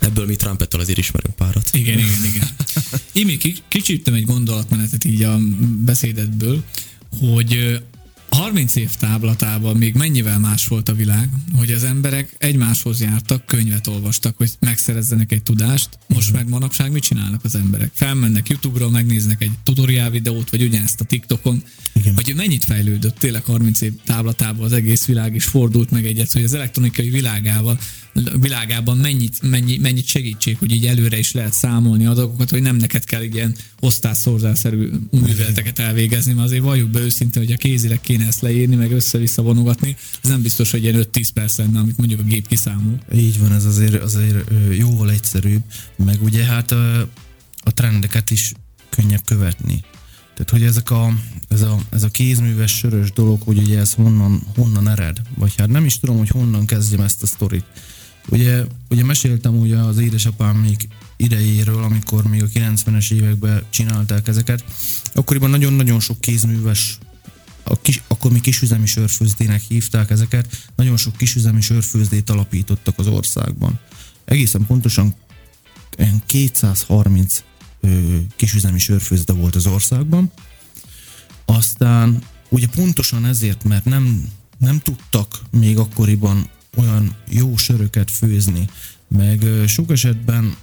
Ebből 0.00 0.26
mi 0.26 0.36
Trumpettől 0.36 0.80
azért 0.80 0.98
ismerünk 0.98 1.34
párat. 1.36 1.70
Igen, 1.72 1.98
igen, 1.98 2.24
igen. 2.34 2.48
Imi, 3.12 3.38
kicsíptem 3.68 4.14
egy 4.14 4.24
gondolatmenetet 4.24 5.04
így 5.04 5.22
a 5.22 5.38
beszédedből, 5.84 6.64
hogy 7.18 7.80
30 8.30 8.76
év 8.76 8.90
táblatában 8.98 9.76
még 9.76 9.94
mennyivel 9.94 10.38
más 10.38 10.66
volt 10.66 10.88
a 10.88 10.94
világ, 10.94 11.28
hogy 11.56 11.70
az 11.70 11.84
emberek 11.84 12.34
egymáshoz 12.38 13.00
jártak, 13.00 13.46
könyvet 13.46 13.86
olvastak, 13.86 14.36
hogy 14.36 14.50
megszerezzenek 14.58 15.32
egy 15.32 15.42
tudást, 15.42 15.88
most 16.06 16.20
uh-huh. 16.20 16.36
meg 16.36 16.48
manapság 16.48 16.92
mit 16.92 17.02
csinálnak 17.02 17.44
az 17.44 17.54
emberek? 17.54 17.90
Felmennek 17.94 18.48
YouTube-ra, 18.48 18.90
megnéznek 18.90 19.42
egy 19.42 19.50
tutoriál 19.62 20.10
videót, 20.10 20.50
vagy 20.50 20.62
ugyanezt 20.62 21.00
a 21.00 21.04
TikTokon, 21.04 21.62
Igen. 21.92 22.14
hogy 22.14 22.32
mennyit 22.36 22.64
fejlődött 22.64 23.18
tényleg 23.18 23.44
30 23.44 23.80
év 23.80 23.92
táblatában 24.04 24.64
az 24.64 24.72
egész 24.72 25.04
világ, 25.04 25.34
és 25.34 25.44
fordult 25.44 25.90
meg 25.90 26.06
egyet, 26.06 26.32
hogy 26.32 26.42
az 26.42 26.54
elektronikai 26.54 27.10
világával 27.10 27.78
világában 28.40 28.96
mennyit, 28.96 29.42
mennyi, 29.42 29.78
mennyit 29.78 30.06
segítség, 30.06 30.58
hogy 30.58 30.72
így 30.72 30.86
előre 30.86 31.18
is 31.18 31.32
lehet 31.32 31.52
számolni 31.52 32.06
a 32.06 32.14
dolgokat, 32.14 32.50
hogy 32.50 32.62
nem 32.62 32.76
neked 32.76 33.04
kell 33.04 33.22
ilyen 33.22 33.54
osztásszorzásszerű 33.80 34.90
műveleteket 35.10 35.78
elvégezni, 35.78 36.32
mert 36.32 36.46
azért 36.46 36.62
valljuk 36.62 36.90
be 36.90 37.00
őszintén, 37.00 37.42
hogy 37.42 37.52
a 37.52 37.56
kézileg 37.56 38.00
kéne 38.00 38.26
ezt 38.26 38.40
leírni, 38.40 38.74
meg 38.74 38.92
össze-vissza 38.92 39.42
vonogatni, 39.42 39.96
ez 40.22 40.30
nem 40.30 40.42
biztos, 40.42 40.70
hogy 40.70 40.82
ilyen 40.82 41.06
5-10 41.12 41.28
perc 41.34 41.58
lenne, 41.58 41.78
amit 41.78 41.96
mondjuk 41.96 42.20
a 42.20 42.24
gép 42.24 42.46
kiszámol. 42.46 43.00
Így 43.14 43.38
van, 43.38 43.52
ez 43.52 43.64
azért, 43.64 44.02
azért 44.02 44.50
jóval 44.70 45.10
egyszerűbb, 45.10 45.62
meg 45.96 46.22
ugye 46.22 46.44
hát 46.44 46.70
a, 46.70 47.00
a 47.60 47.72
trendeket 47.74 48.30
is 48.30 48.52
könnyebb 48.90 49.24
követni. 49.24 49.84
Tehát, 50.34 50.50
hogy 50.50 50.62
ezek 50.62 50.90
a, 50.90 51.12
ez, 51.48 51.62
a, 51.62 51.78
ez 51.90 52.02
a 52.02 52.08
kézműves 52.08 52.76
sörös 52.76 53.12
dolog, 53.12 53.42
hogy 53.42 53.58
ugye 53.58 53.78
ez 53.78 53.92
honnan, 53.92 54.42
honnan 54.54 54.88
ered, 54.88 55.20
vagy 55.36 55.54
hát 55.56 55.68
nem 55.68 55.84
is 55.84 55.98
tudom, 55.98 56.18
hogy 56.18 56.28
honnan 56.28 56.66
kezdjem 56.66 57.00
ezt 57.00 57.22
a 57.22 57.26
sztorit. 57.26 57.64
Ugye, 58.30 58.64
ugye 58.90 59.04
meséltem 59.04 59.58
ugye 59.58 59.76
az 59.76 59.98
édesapám 59.98 60.56
még 60.56 60.88
idejéről, 61.16 61.82
amikor 61.82 62.24
még 62.24 62.42
a 62.42 62.46
90-es 62.46 63.12
években 63.12 63.62
csinálták 63.70 64.28
ezeket. 64.28 64.64
Akkoriban 65.14 65.50
nagyon-nagyon 65.50 66.00
sok 66.00 66.20
kézműves 66.20 66.98
a 67.62 67.80
kis, 67.80 68.02
akkor 68.08 68.32
mi 68.32 68.40
kisüzemi 68.40 68.86
sörfőzdének 68.86 69.62
hívták 69.68 70.10
ezeket, 70.10 70.68
nagyon 70.76 70.96
sok 70.96 71.16
kisüzemi 71.16 71.60
sörfőzdét 71.60 72.30
alapítottak 72.30 72.98
az 72.98 73.06
országban. 73.06 73.80
Egészen 74.24 74.66
pontosan 74.66 75.14
230 76.26 77.42
ö, 77.80 78.16
kisüzemi 78.36 78.78
sörfőzde 78.78 79.32
volt 79.32 79.54
az 79.54 79.66
országban. 79.66 80.32
Aztán 81.44 82.22
ugye 82.48 82.66
pontosan 82.68 83.26
ezért, 83.26 83.64
mert 83.64 83.84
nem, 83.84 84.28
nem 84.58 84.78
tudtak 84.78 85.40
még 85.50 85.78
akkoriban 85.78 86.50
olyan 86.76 87.16
jó 87.28 87.56
söröket 87.56 88.10
főzni, 88.10 88.68
meg 89.08 89.44
sok 89.66 89.90
esetben 89.90 90.56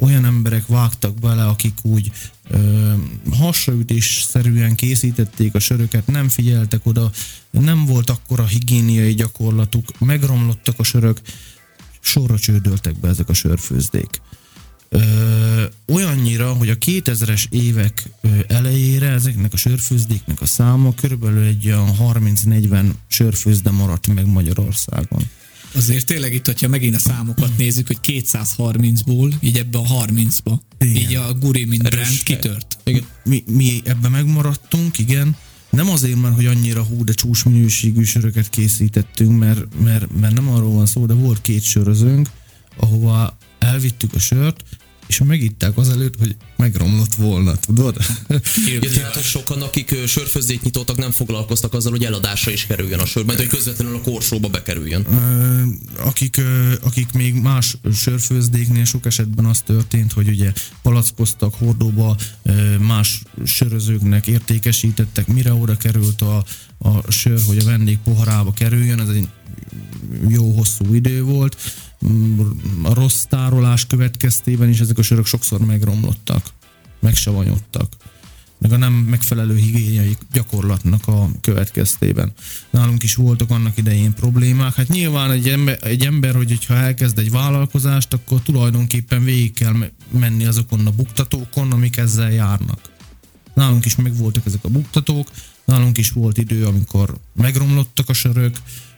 olyan 0.00 0.24
emberek 0.24 0.66
vágtak 0.66 1.18
bele, 1.18 1.46
akik 1.46 1.78
úgy 1.82 2.12
ö, 2.50 2.92
hasraütésszerűen 3.32 4.74
készítették 4.74 5.54
a 5.54 5.58
söröket, 5.58 6.06
nem 6.06 6.28
figyeltek 6.28 6.86
oda, 6.86 7.10
nem 7.50 7.84
volt 7.84 8.10
akkora 8.10 8.46
higiéniai 8.46 9.14
gyakorlatuk, 9.14 9.98
megromlottak 9.98 10.78
a 10.78 10.82
sörök, 10.82 11.20
sorra 12.00 12.38
csődöltek 12.38 13.00
be 13.00 13.08
ezek 13.08 13.28
a 13.28 13.34
sörfőzdék. 13.34 14.20
Ö, 14.88 15.00
olyannyira, 15.86 16.52
hogy 16.52 16.68
a 16.68 16.74
2000-es 16.74 17.44
évek 17.50 18.02
elejére 18.46 19.08
ezeknek 19.08 19.52
a 19.52 19.56
sörfőzdéknek 19.56 20.40
a 20.40 20.46
száma 20.46 20.94
körülbelül 20.94 21.44
egy 21.44 21.66
olyan 21.66 21.90
30-40 21.98 22.90
sörfőzde 23.08 23.70
maradt 23.70 24.06
meg 24.06 24.26
Magyarországon. 24.26 25.22
Azért 25.74 26.06
tényleg 26.06 26.34
itt, 26.34 26.46
hogyha 26.46 26.68
megint 26.68 26.94
a 26.94 26.98
számokat 26.98 27.56
nézzük, 27.56 27.86
hogy 27.86 27.98
230-ból, 28.02 29.32
így 29.40 29.58
ebbe 29.58 29.78
a 29.78 30.04
30-ba, 30.06 30.58
Igen. 30.78 30.96
így 30.96 31.14
a 31.14 31.32
Guri 31.34 31.64
mint 31.64 31.86
Erős. 31.86 32.00
brand 32.00 32.22
kitört. 32.22 32.78
Igen. 32.84 33.06
Mi, 33.24 33.44
mi 33.46 33.82
ebben 33.84 34.10
megmaradtunk, 34.10 34.98
igen, 34.98 35.36
nem 35.70 35.88
azért, 35.90 36.20
mert 36.20 36.34
hogy 36.34 36.46
annyira 36.46 36.82
hú, 36.82 37.04
de 37.04 37.12
csúcs 37.12 37.44
minőségű 37.44 38.02
söröket 38.02 38.50
készítettünk, 38.50 39.38
mert, 39.38 39.60
mert, 39.82 40.20
mert 40.20 40.34
nem 40.34 40.48
arról 40.48 40.72
van 40.72 40.86
szó, 40.86 41.06
de 41.06 41.14
volt 41.14 41.40
két 41.40 41.62
sörözőnk, 41.62 42.28
ahova 42.76 43.38
elvittük 43.74 44.14
a 44.14 44.18
sört, 44.18 44.64
és 45.06 45.20
megitták 45.24 45.76
azelőtt, 45.76 46.18
hogy 46.18 46.36
megromlott 46.56 47.14
volna, 47.14 47.56
tudod? 47.56 47.96
Tehát 48.26 49.14
hogy 49.14 49.22
sokan, 49.22 49.62
akik 49.62 49.94
sörfőzdét 50.06 50.62
nyitottak, 50.62 50.96
nem 50.96 51.10
foglalkoztak 51.10 51.74
azzal, 51.74 51.92
hogy 51.92 52.04
eladásra 52.04 52.50
is 52.50 52.66
kerüljön 52.66 52.98
a 52.98 53.06
sör, 53.06 53.24
mert 53.24 53.38
hogy 53.38 53.48
közvetlenül 53.48 53.94
a 53.94 54.00
korsóba 54.00 54.48
bekerüljön. 54.48 55.06
Akik, 55.98 56.40
akik 56.80 57.12
még 57.12 57.34
más 57.34 57.76
sörfőzdéknél 57.94 58.84
sok 58.84 59.06
esetben 59.06 59.44
az 59.44 59.60
történt, 59.60 60.12
hogy 60.12 60.28
ugye 60.28 60.52
palackoztak 60.82 61.54
hordóba, 61.54 62.16
más 62.80 63.22
sörözőknek 63.44 64.26
értékesítettek, 64.26 65.26
mire 65.26 65.52
oda 65.52 65.76
került 65.76 66.22
a, 66.22 66.44
a 66.78 67.10
sör, 67.10 67.40
hogy 67.46 67.58
a 67.58 67.64
vendég 67.64 67.98
poharába 68.04 68.52
kerüljön, 68.52 69.00
ez 69.00 69.08
egy 69.08 69.28
jó 70.28 70.52
hosszú 70.52 70.94
idő 70.94 71.22
volt. 71.22 71.56
Rossz 72.82 73.22
tárolás 73.22 73.86
következtében 73.86 74.68
is 74.68 74.80
ezek 74.80 74.98
a 74.98 75.02
sörök 75.02 75.26
sokszor 75.26 75.60
megromlottak, 75.60 76.46
megsavanyodtak 77.00 77.88
meg 78.64 78.72
a 78.72 78.76
nem 78.76 78.92
megfelelő 78.92 79.56
higiéniai 79.56 80.16
gyakorlatnak 80.32 81.08
a 81.08 81.28
következtében. 81.40 82.32
Nálunk 82.70 83.02
is 83.02 83.14
voltak 83.14 83.50
annak 83.50 83.76
idején 83.76 84.14
problémák. 84.14 84.74
Hát 84.74 84.88
nyilván 84.88 85.30
egy 85.30 85.48
ember, 85.48 85.78
egy 85.82 86.04
ember 86.04 86.34
hogy 86.34 86.48
hogyha 86.48 86.74
elkezd 86.74 87.18
egy 87.18 87.30
vállalkozást, 87.30 88.14
akkor 88.14 88.40
tulajdonképpen 88.40 89.24
végig 89.24 89.52
kell 89.52 89.72
me- 89.72 89.92
menni 90.10 90.44
azokon 90.44 90.86
a 90.86 90.90
buktatókon, 90.90 91.72
amik 91.72 91.96
ezzel 91.96 92.32
járnak. 92.32 92.80
Nálunk 93.54 93.84
is 93.84 93.96
megvoltak 93.96 94.46
ezek 94.46 94.64
a 94.64 94.68
buktatók, 94.68 95.30
nálunk 95.64 95.98
is 95.98 96.10
volt 96.10 96.38
idő, 96.38 96.66
amikor 96.66 97.14
megromlottak 97.32 98.08
a 98.08 98.12
sörök, 98.12 98.56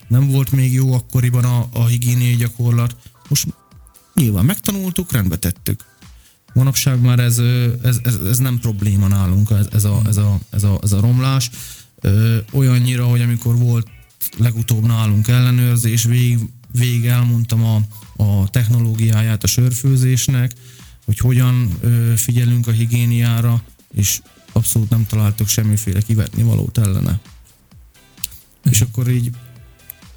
nem 0.08 0.30
volt 0.30 0.50
még 0.50 0.72
jó 0.72 0.92
akkoriban 0.92 1.44
a, 1.44 1.68
a 1.72 1.86
higiéniai 1.86 2.36
gyakorlat. 2.36 2.96
Most 3.28 3.46
nyilván 4.14 4.44
megtanultuk, 4.44 5.12
rendbe 5.12 5.36
tettük. 5.36 5.84
Manapság 6.54 7.00
már 7.00 7.18
ez, 7.18 7.38
ez, 7.82 7.98
ez, 8.02 8.14
ez 8.14 8.38
nem 8.38 8.58
probléma 8.58 9.06
nálunk, 9.06 9.50
ez, 9.50 9.66
ez, 9.72 9.84
a, 9.84 10.00
ez, 10.06 10.16
a, 10.16 10.38
ez, 10.50 10.62
a, 10.62 10.78
ez 10.82 10.92
a 10.92 11.00
romlás. 11.00 11.50
Ö, 12.00 12.38
olyannyira, 12.52 13.06
hogy 13.06 13.20
amikor 13.20 13.56
volt 13.56 13.86
legutóbb 14.38 14.86
nálunk 14.86 15.28
ellenőrzés, 15.28 16.04
végig, 16.04 16.38
végig 16.72 17.06
elmondtam 17.06 17.64
a, 17.64 17.80
a 18.22 18.48
technológiáját 18.50 19.42
a 19.42 19.46
sörfőzésnek, 19.46 20.52
hogy 21.04 21.18
hogyan 21.18 21.70
ö, 21.80 22.12
figyelünk 22.16 22.66
a 22.66 22.70
higiéniára, 22.70 23.62
és 23.94 24.20
abszolút 24.52 24.90
nem 24.90 25.06
találtok 25.06 25.48
semmiféle 25.48 26.00
kivetni 26.00 26.42
valót 26.42 26.78
ellene. 26.78 27.20
És 28.70 28.80
akkor 28.80 29.08
így 29.08 29.30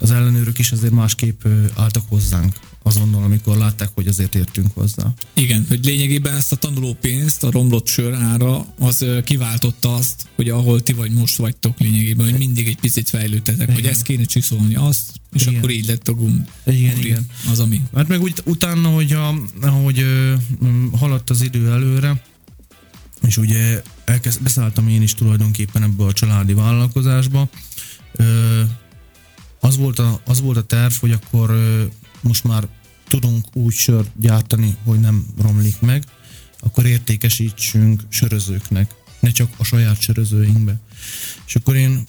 az 0.00 0.10
ellenőrök 0.10 0.58
is 0.58 0.72
azért 0.72 0.92
másképp 0.92 1.44
álltak 1.76 2.04
hozzánk 2.08 2.54
azonnal, 2.82 3.22
amikor 3.22 3.56
látták, 3.56 3.90
hogy 3.94 4.06
azért 4.06 4.34
értünk 4.34 4.74
hozzá. 4.74 5.12
Igen, 5.34 5.64
hogy 5.68 5.84
lényegében 5.84 6.34
ezt 6.34 6.52
a 6.52 6.56
tanuló 6.56 6.96
pénzt, 7.00 7.44
a 7.44 7.50
romlott 7.50 7.86
sör 7.86 8.14
ára, 8.14 8.66
az 8.78 9.04
kiváltotta 9.24 9.94
azt, 9.94 10.28
hogy 10.36 10.48
ahol 10.48 10.82
ti 10.82 10.92
vagy 10.92 11.10
most 11.10 11.36
vagytok 11.36 11.78
lényegében, 11.78 12.30
hogy 12.30 12.38
mindig 12.38 12.68
egy 12.68 12.80
picit 12.80 13.08
fejlődtetek, 13.08 13.74
hogy 13.74 13.84
ezt 13.84 14.02
kéne 14.02 14.24
csiszolni, 14.24 14.74
azt, 14.74 15.20
és 15.32 15.42
Igen. 15.42 15.54
akkor 15.54 15.70
így 15.70 15.86
lett 15.86 16.08
a 16.08 16.12
gum. 16.12 16.44
Igen, 16.66 16.94
guri, 16.94 17.06
igen. 17.06 17.26
Az, 17.50 17.58
ami. 17.58 17.80
Hát 17.94 18.08
meg 18.08 18.20
úgy, 18.20 18.34
utána, 18.44 18.88
hogy 18.88 19.12
a, 19.12 19.34
mm, 20.64 20.86
haladt 20.92 21.30
az 21.30 21.42
idő 21.42 21.70
előre, 21.70 22.22
és 23.26 23.36
ugye 23.36 23.82
elkezd, 24.04 24.42
beszálltam 24.42 24.88
én 24.88 25.02
is 25.02 25.14
tulajdonképpen 25.14 25.82
ebbe 25.82 26.04
a 26.04 26.12
családi 26.12 26.52
vállalkozásba, 26.52 27.48
az, 29.60 29.76
volt 29.76 29.98
a, 29.98 30.20
az 30.24 30.40
volt 30.40 30.56
a 30.56 30.62
terv, 30.62 30.92
hogy 30.92 31.10
akkor 31.10 31.58
most 32.20 32.44
már 32.44 32.68
tudunk 33.08 33.56
úgy 33.56 33.74
sört 33.74 34.10
gyártani, 34.16 34.76
hogy 34.84 35.00
nem 35.00 35.26
romlik 35.42 35.80
meg, 35.80 36.04
akkor 36.60 36.86
értékesítsünk 36.86 38.02
sörözőknek, 38.08 38.94
ne 39.20 39.30
csak 39.30 39.50
a 39.56 39.64
saját 39.64 40.00
sörözőinkbe. 40.00 40.80
És 41.46 41.54
akkor 41.54 41.74
én 41.76 42.04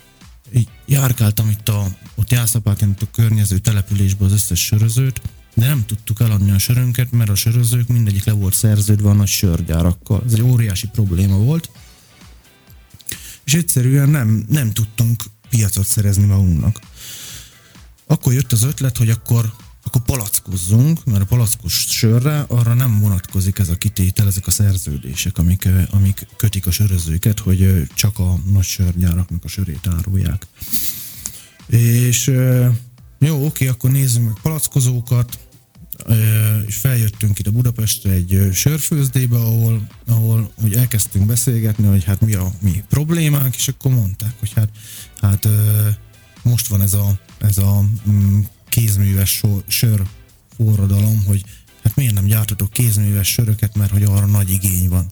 így 0.55 0.67
járkáltam 0.85 1.49
itt 1.49 1.69
a, 1.69 1.87
ott 2.15 2.31
Jászapáken, 2.31 2.95
a 2.99 3.11
környező 3.11 3.57
településbe 3.57 4.25
az 4.25 4.31
összes 4.31 4.65
sörözőt, 4.65 5.21
de 5.53 5.67
nem 5.67 5.85
tudtuk 5.85 6.19
eladni 6.19 6.51
a 6.51 6.57
sörünket, 6.57 7.11
mert 7.11 7.29
a 7.29 7.35
sörözők 7.35 7.87
mindegyik 7.87 8.23
le 8.23 8.31
volt 8.31 8.53
szerződve 8.53 9.09
a 9.09 9.13
nagy 9.13 9.27
sörgyárakkal. 9.27 10.23
Ez 10.25 10.33
egy 10.33 10.41
óriási 10.41 10.87
probléma 10.87 11.37
volt. 11.37 11.69
És 13.43 13.53
egyszerűen 13.53 14.09
nem, 14.09 14.45
nem 14.49 14.71
tudtunk 14.71 15.23
piacot 15.49 15.85
szerezni 15.85 16.25
magunknak. 16.25 16.79
Akkor 18.11 18.33
jött 18.33 18.51
az 18.51 18.63
ötlet, 18.63 18.97
hogy 18.97 19.09
akkor 19.09 19.53
akkor 19.83 20.01
palackozzunk, 20.01 21.05
mert 21.05 21.21
a 21.21 21.25
palackos 21.25 21.73
sörre 21.73 22.45
arra 22.47 22.73
nem 22.73 22.99
vonatkozik 22.99 23.59
ez 23.59 23.69
a 23.69 23.75
kitétel, 23.75 24.27
ezek 24.27 24.47
a 24.47 24.51
szerződések, 24.51 25.37
amik, 25.37 25.67
amik 25.89 26.27
kötik 26.37 26.67
a 26.67 26.71
sörözőket, 26.71 27.39
hogy 27.39 27.87
csak 27.93 28.19
a 28.19 28.39
nagy 28.51 28.63
sörgyáraknak 28.63 29.43
a 29.43 29.47
sörét 29.47 29.87
árulják. 29.97 30.47
És 31.67 32.31
jó, 33.19 33.45
oké, 33.45 33.67
akkor 33.67 33.91
nézzünk 33.91 34.25
meg 34.25 34.37
palackozókat, 34.41 35.39
és 36.67 36.75
feljöttünk 36.75 37.39
ide 37.39 37.49
Budapestre 37.49 38.11
egy 38.11 38.49
sörfőzdébe, 38.53 39.37
ahol, 39.37 39.87
ahol 40.07 40.51
úgy 40.63 40.73
elkezdtünk 40.73 41.25
beszélgetni, 41.25 41.87
hogy 41.87 42.03
hát 42.03 42.21
mi 42.21 42.33
a 42.33 42.51
mi 42.61 42.83
problémánk, 42.89 43.55
és 43.55 43.67
akkor 43.67 43.91
mondták, 43.91 44.33
hogy 44.39 44.51
hát, 44.55 44.69
hát 45.21 45.47
most 46.43 46.67
van 46.67 46.81
ez 46.81 46.93
a, 46.93 47.19
ez 47.41 47.57
a 47.57 47.83
mm, 48.09 48.39
kézműves 48.69 49.29
sor, 49.29 49.63
sör 49.67 50.01
forradalom, 50.55 51.23
hogy 51.25 51.43
hát 51.83 51.95
miért 51.95 52.13
nem 52.13 52.25
gyártatok 52.25 52.71
kézműves 52.71 53.27
söröket, 53.27 53.77
mert 53.77 53.91
hogy 53.91 54.03
arra 54.03 54.25
nagy 54.25 54.49
igény 54.49 54.89
van. 54.89 55.09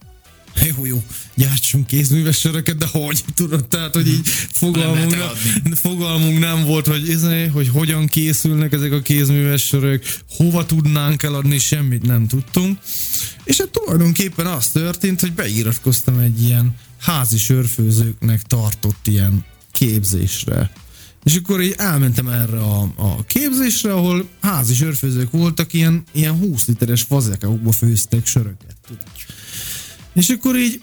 jó, 0.75 0.85
jó, 0.85 1.03
gyártsunk 1.35 1.87
kézműves 1.87 2.39
söröket, 2.39 2.77
de 2.77 2.85
hogy 2.91 3.23
tudod, 3.35 3.67
tehát, 3.67 3.93
hogy 3.93 4.07
így 4.07 4.27
fogalmunk 4.51 5.11
nem, 5.11 5.73
fogalmunk 5.73 6.39
nem 6.39 6.65
volt, 6.65 6.87
hogy, 6.87 7.09
izé, 7.09 7.45
hogy 7.45 7.67
hogyan 7.67 8.07
készülnek 8.07 8.73
ezek 8.73 8.91
a 8.91 9.01
kézműves 9.01 9.65
sörök, 9.65 10.03
hova 10.29 10.65
tudnánk 10.65 11.23
eladni, 11.23 11.57
semmit 11.57 12.05
nem 12.05 12.27
tudtunk. 12.27 12.79
És 13.43 13.57
hát 13.57 13.69
tulajdonképpen 13.69 14.45
az 14.45 14.67
történt, 14.67 15.19
hogy 15.19 15.33
beiratkoztam 15.33 16.17
egy 16.17 16.43
ilyen 16.43 16.75
házi 16.97 17.37
sörfőzőknek 17.37 18.41
tartott 18.41 19.07
ilyen 19.07 19.45
képzésre. 19.71 20.71
És 21.29 21.35
akkor 21.35 21.61
így 21.61 21.75
elmentem 21.77 22.27
erre 22.27 22.59
a, 22.59 22.91
a 22.95 23.23
képzésre, 23.23 23.93
ahol 23.93 24.27
házi 24.41 24.73
sörfőzők 24.73 25.31
voltak, 25.31 25.73
ilyen, 25.73 26.03
ilyen 26.11 26.37
20 26.37 26.67
literes 26.67 27.01
fazekokba 27.01 27.71
főztek 27.71 28.25
söröket. 28.25 28.75
Tudod. 28.87 29.03
És 30.13 30.29
akkor 30.29 30.57
így 30.57 30.81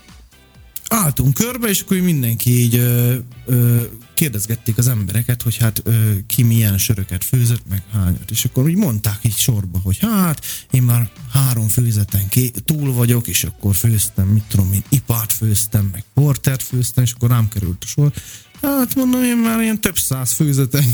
álltunk 0.88 1.34
körbe, 1.34 1.68
és 1.68 1.80
akkor 1.80 1.96
így 1.96 2.02
mindenki 2.02 2.50
így 2.50 2.74
ö, 2.76 3.14
ö, 3.46 3.82
kérdezgették 4.14 4.78
az 4.78 4.88
embereket, 4.88 5.42
hogy 5.42 5.56
hát 5.56 5.82
ö, 5.84 6.12
ki 6.26 6.42
milyen 6.42 6.78
söröket 6.78 7.24
főzött, 7.24 7.68
meg 7.68 7.82
hányat. 7.92 8.30
És 8.30 8.44
akkor 8.44 8.64
úgy 8.64 8.76
mondták 8.76 9.18
így 9.22 9.36
sorba, 9.36 9.78
hogy 9.78 9.98
hát 9.98 10.44
én 10.70 10.82
már 10.82 11.10
három 11.32 11.68
főzeten 11.68 12.28
ké- 12.28 12.62
túl 12.64 12.92
vagyok, 12.92 13.26
és 13.26 13.44
akkor 13.44 13.74
főztem, 13.74 14.26
mit 14.28 14.44
tudom 14.48 14.72
én, 14.72 14.82
ipát 14.88 15.32
főztem, 15.32 15.88
meg 15.92 16.04
portert 16.14 16.62
főztem, 16.62 17.04
és 17.04 17.12
akkor 17.12 17.30
rám 17.30 17.48
került 17.48 17.82
a 17.82 17.86
sor. 17.86 18.12
Hát 18.62 18.94
mondom, 18.94 19.22
én 19.22 19.36
már 19.36 19.60
ilyen 19.60 19.80
több 19.80 19.98
száz 19.98 20.32
főzeten 20.32 20.84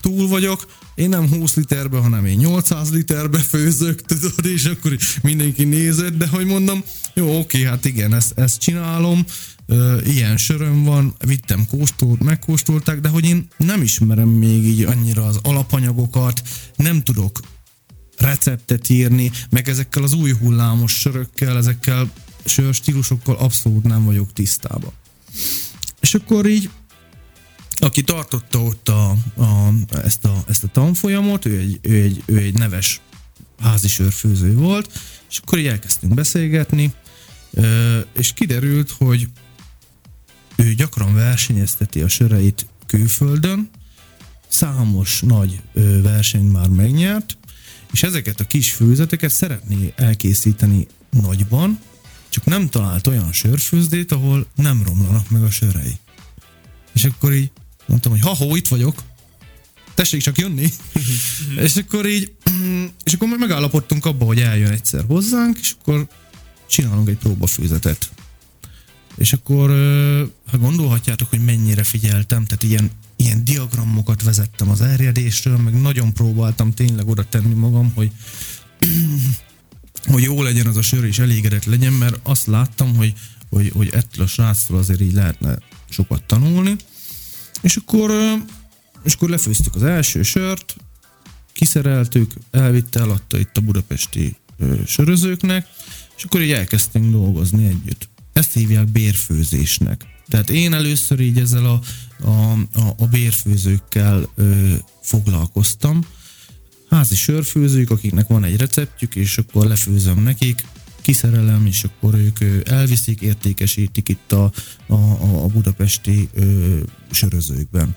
túl 0.00 0.28
vagyok, 0.28 0.66
én 0.94 1.08
nem 1.08 1.28
20 1.28 1.54
literbe, 1.54 1.98
hanem 1.98 2.24
én 2.24 2.36
800 2.36 2.90
literbe 2.90 3.38
főzök, 3.38 4.02
tudod, 4.02 4.46
és 4.46 4.64
akkor 4.64 4.96
mindenki 5.22 5.64
nézett, 5.64 6.16
de 6.16 6.26
hogy 6.26 6.46
mondom, 6.46 6.82
jó, 7.14 7.38
oké, 7.38 7.64
hát 7.64 7.84
igen, 7.84 8.14
ezt, 8.14 8.38
ezt 8.38 8.60
csinálom, 8.60 9.24
ilyen 10.04 10.36
söröm 10.36 10.84
van, 10.84 11.14
vittem 11.26 11.66
kóstolt, 11.66 12.22
megkóstolták, 12.22 13.00
de 13.00 13.08
hogy 13.08 13.24
én 13.24 13.48
nem 13.56 13.82
ismerem 13.82 14.28
még 14.28 14.64
így 14.64 14.82
annyira 14.82 15.26
az 15.26 15.38
alapanyagokat, 15.42 16.42
nem 16.76 17.02
tudok 17.02 17.40
receptet 18.18 18.88
írni, 18.88 19.30
meg 19.50 19.68
ezekkel 19.68 20.02
az 20.02 20.12
új 20.12 20.32
hullámos 20.32 20.92
sörökkel, 20.92 21.56
ezekkel 21.56 22.12
sörstílusokkal 22.44 23.36
abszolút 23.36 23.82
nem 23.82 24.04
vagyok 24.04 24.32
tisztában. 24.32 24.92
És 26.00 26.14
akkor 26.14 26.46
így 26.46 26.70
aki 27.80 28.02
tartotta 28.02 28.62
ott 28.62 28.88
a, 28.88 29.10
a, 29.36 29.72
ezt, 30.04 30.24
a, 30.24 30.44
ezt 30.48 30.64
a 30.64 30.68
tanfolyamot, 30.68 31.44
ő 31.44 31.58
egy, 31.58 31.78
ő, 31.82 32.02
egy, 32.02 32.22
ő 32.26 32.36
egy 32.36 32.58
neves 32.58 33.00
házi 33.58 33.88
sörfőző 33.88 34.54
volt, 34.54 35.00
és 35.30 35.38
akkor 35.38 35.58
így 35.58 35.66
elkezdtünk 35.66 36.14
beszélgetni, 36.14 36.92
és 38.12 38.32
kiderült, 38.32 38.90
hogy 38.90 39.28
ő 40.56 40.74
gyakran 40.74 41.14
versenyezteti 41.14 42.00
a 42.00 42.08
söreit 42.08 42.66
külföldön, 42.86 43.70
számos 44.48 45.20
nagy 45.20 45.60
versenyt 46.02 46.52
már 46.52 46.68
megnyert, 46.68 47.36
és 47.92 48.02
ezeket 48.02 48.40
a 48.40 48.44
kis 48.44 48.72
főzeteket 48.72 49.30
szeretné 49.30 49.92
elkészíteni 49.96 50.86
nagyban, 51.10 51.78
csak 52.28 52.44
nem 52.44 52.68
talált 52.68 53.06
olyan 53.06 53.32
sörfőzdét, 53.32 54.12
ahol 54.12 54.46
nem 54.54 54.82
romlanak 54.82 55.30
meg 55.30 55.42
a 55.42 55.50
sörei. 55.50 55.98
És 56.92 57.04
akkor 57.04 57.32
így 57.32 57.50
mondtam, 57.86 58.12
hogy 58.12 58.20
ha-hó, 58.20 58.56
itt 58.56 58.68
vagyok, 58.68 59.02
tessék 59.94 60.22
csak 60.22 60.38
jönni. 60.38 60.68
és 61.64 61.76
akkor 61.76 62.06
így, 62.06 62.32
és 63.04 63.12
akkor 63.12 63.28
meg 63.28 63.38
megállapodtunk 63.38 64.04
abba, 64.04 64.24
hogy 64.24 64.40
eljön 64.40 64.70
egyszer 64.70 65.04
hozzánk, 65.06 65.58
és 65.58 65.74
akkor 65.80 66.08
csinálunk 66.66 67.08
egy 67.08 67.18
próbafőzetet. 67.18 68.10
És 69.16 69.32
akkor, 69.32 69.70
ha 70.50 70.58
gondolhatjátok, 70.58 71.28
hogy 71.28 71.44
mennyire 71.44 71.82
figyeltem, 71.82 72.44
tehát 72.44 72.62
ilyen, 72.62 72.90
ilyen 73.16 73.44
diagramokat 73.44 74.22
vezettem 74.22 74.70
az 74.70 74.80
erjedésről, 74.80 75.56
meg 75.56 75.80
nagyon 75.80 76.12
próbáltam 76.12 76.72
tényleg 76.72 77.08
oda 77.08 77.24
tenni 77.28 77.54
magam, 77.54 77.92
hogy 77.94 78.10
hogy 80.06 80.22
jó 80.22 80.42
legyen 80.42 80.66
az 80.66 80.76
a 80.76 80.82
sör, 80.82 81.04
és 81.04 81.18
elégedett 81.18 81.64
legyen, 81.64 81.92
mert 81.92 82.20
azt 82.22 82.46
láttam, 82.46 82.96
hogy, 82.96 83.12
hogy, 83.50 83.70
hogy 83.74 83.88
ettől 83.92 84.24
a 84.24 84.28
sráctól 84.28 84.78
azért 84.78 85.00
így 85.00 85.12
lehetne 85.12 85.58
sokat 85.88 86.22
tanulni. 86.22 86.76
És 87.64 87.76
akkor, 87.76 88.10
és 89.04 89.14
akkor 89.14 89.28
lefőztük 89.28 89.74
az 89.74 89.82
első 89.82 90.22
sört, 90.22 90.76
kiszereltük, 91.52 92.32
elvitte, 92.50 93.00
eladta 93.00 93.38
itt 93.38 93.56
a 93.56 93.60
budapesti 93.60 94.36
ö, 94.58 94.74
sörözőknek, 94.86 95.66
és 96.16 96.24
akkor 96.24 96.40
így 96.40 96.52
elkezdtünk 96.52 97.10
dolgozni 97.10 97.66
együtt. 97.66 98.08
Ezt 98.32 98.52
hívják 98.52 98.88
bérfőzésnek. 98.88 100.04
Tehát 100.28 100.50
én 100.50 100.72
először 100.72 101.20
így 101.20 101.38
ezzel 101.38 101.64
a, 101.64 101.80
a, 102.26 102.52
a, 102.52 102.94
a 102.98 103.06
bérfőzőkkel 103.06 104.28
ö, 104.34 104.74
foglalkoztam. 105.02 106.00
Házi 106.90 107.14
sörfőzők, 107.14 107.90
akiknek 107.90 108.26
van 108.26 108.44
egy 108.44 108.56
receptjük, 108.56 109.14
és 109.14 109.38
akkor 109.38 109.66
lefőzöm 109.66 110.22
nekik, 110.22 110.64
kiszerelem, 111.04 111.66
és 111.66 111.84
akkor 111.84 112.14
ők 112.14 112.68
elviszik, 112.68 113.20
értékesítik 113.20 114.08
itt 114.08 114.32
a, 114.32 114.52
a, 114.86 114.94
a 115.42 115.46
budapesti 115.46 116.28
ö, 116.34 116.78
sörözőkben. 117.10 117.96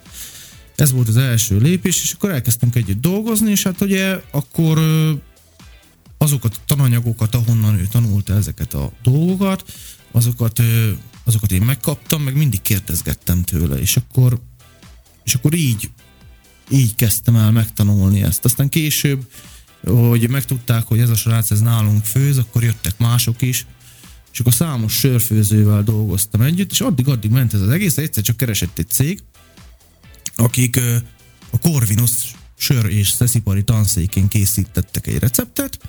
Ez 0.76 0.92
volt 0.92 1.08
az 1.08 1.18
első 1.18 1.58
lépés, 1.58 2.04
és 2.04 2.12
akkor 2.12 2.32
elkezdtünk 2.32 2.76
együtt 2.76 3.02
dolgozni, 3.02 3.52
és 3.52 3.64
hát 3.64 3.82
ugye 3.82 4.20
akkor 4.32 4.80
azokat 6.18 6.56
a 6.56 6.60
tananyagokat, 6.66 7.36
ahonnan 7.36 7.80
ő 7.80 7.88
tanulta 7.92 8.34
ezeket 8.34 8.74
a 8.74 8.92
dolgokat, 9.04 9.64
azokat, 10.12 10.62
azokat 11.24 11.52
én 11.52 11.62
megkaptam, 11.62 12.22
meg 12.22 12.36
mindig 12.36 12.62
kérdezgettem 12.62 13.44
tőle, 13.44 13.76
és 13.76 13.98
akkor, 13.98 14.40
és 15.24 15.34
akkor 15.34 15.54
így, 15.54 15.90
így 16.70 16.96
kezdtem 16.96 17.36
el 17.36 17.52
megtanulni 17.52 18.24
ezt. 18.24 18.46
Aztán 18.46 18.70
később, 18.70 19.26
hogy 19.88 20.30
megtudták, 20.30 20.84
hogy 20.84 21.00
ez 21.00 21.10
a 21.10 21.16
srác 21.16 21.52
ez 21.52 21.60
nálunk 21.60 22.06
főz, 22.06 22.38
akkor 22.38 22.64
jöttek 22.64 22.98
mások 22.98 23.42
is, 23.42 23.66
és 24.34 24.40
akkor 24.40 24.54
számos 24.54 24.94
sörfőzővel 24.94 25.84
dolgoztam 25.84 26.42
együtt, 26.42 26.72
és 26.72 26.82
addig-addig 26.82 27.32
ment 27.32 27.54
ez 27.54 27.62
az 27.62 27.70
egész, 27.70 27.98
egyszer 27.98 28.24
csak 28.24 28.38
keresett 28.38 28.80
egy 28.80 28.90
cég, 28.90 29.24
akik 30.36 30.80
a 31.52 31.58
Corvinus 31.60 32.12
sör 32.58 32.86
és 32.86 33.10
szeszipari 33.10 33.64
tanszékén 33.64 34.28
készítettek 34.28 35.08
egy 35.08 35.20
receptet, 35.20 35.80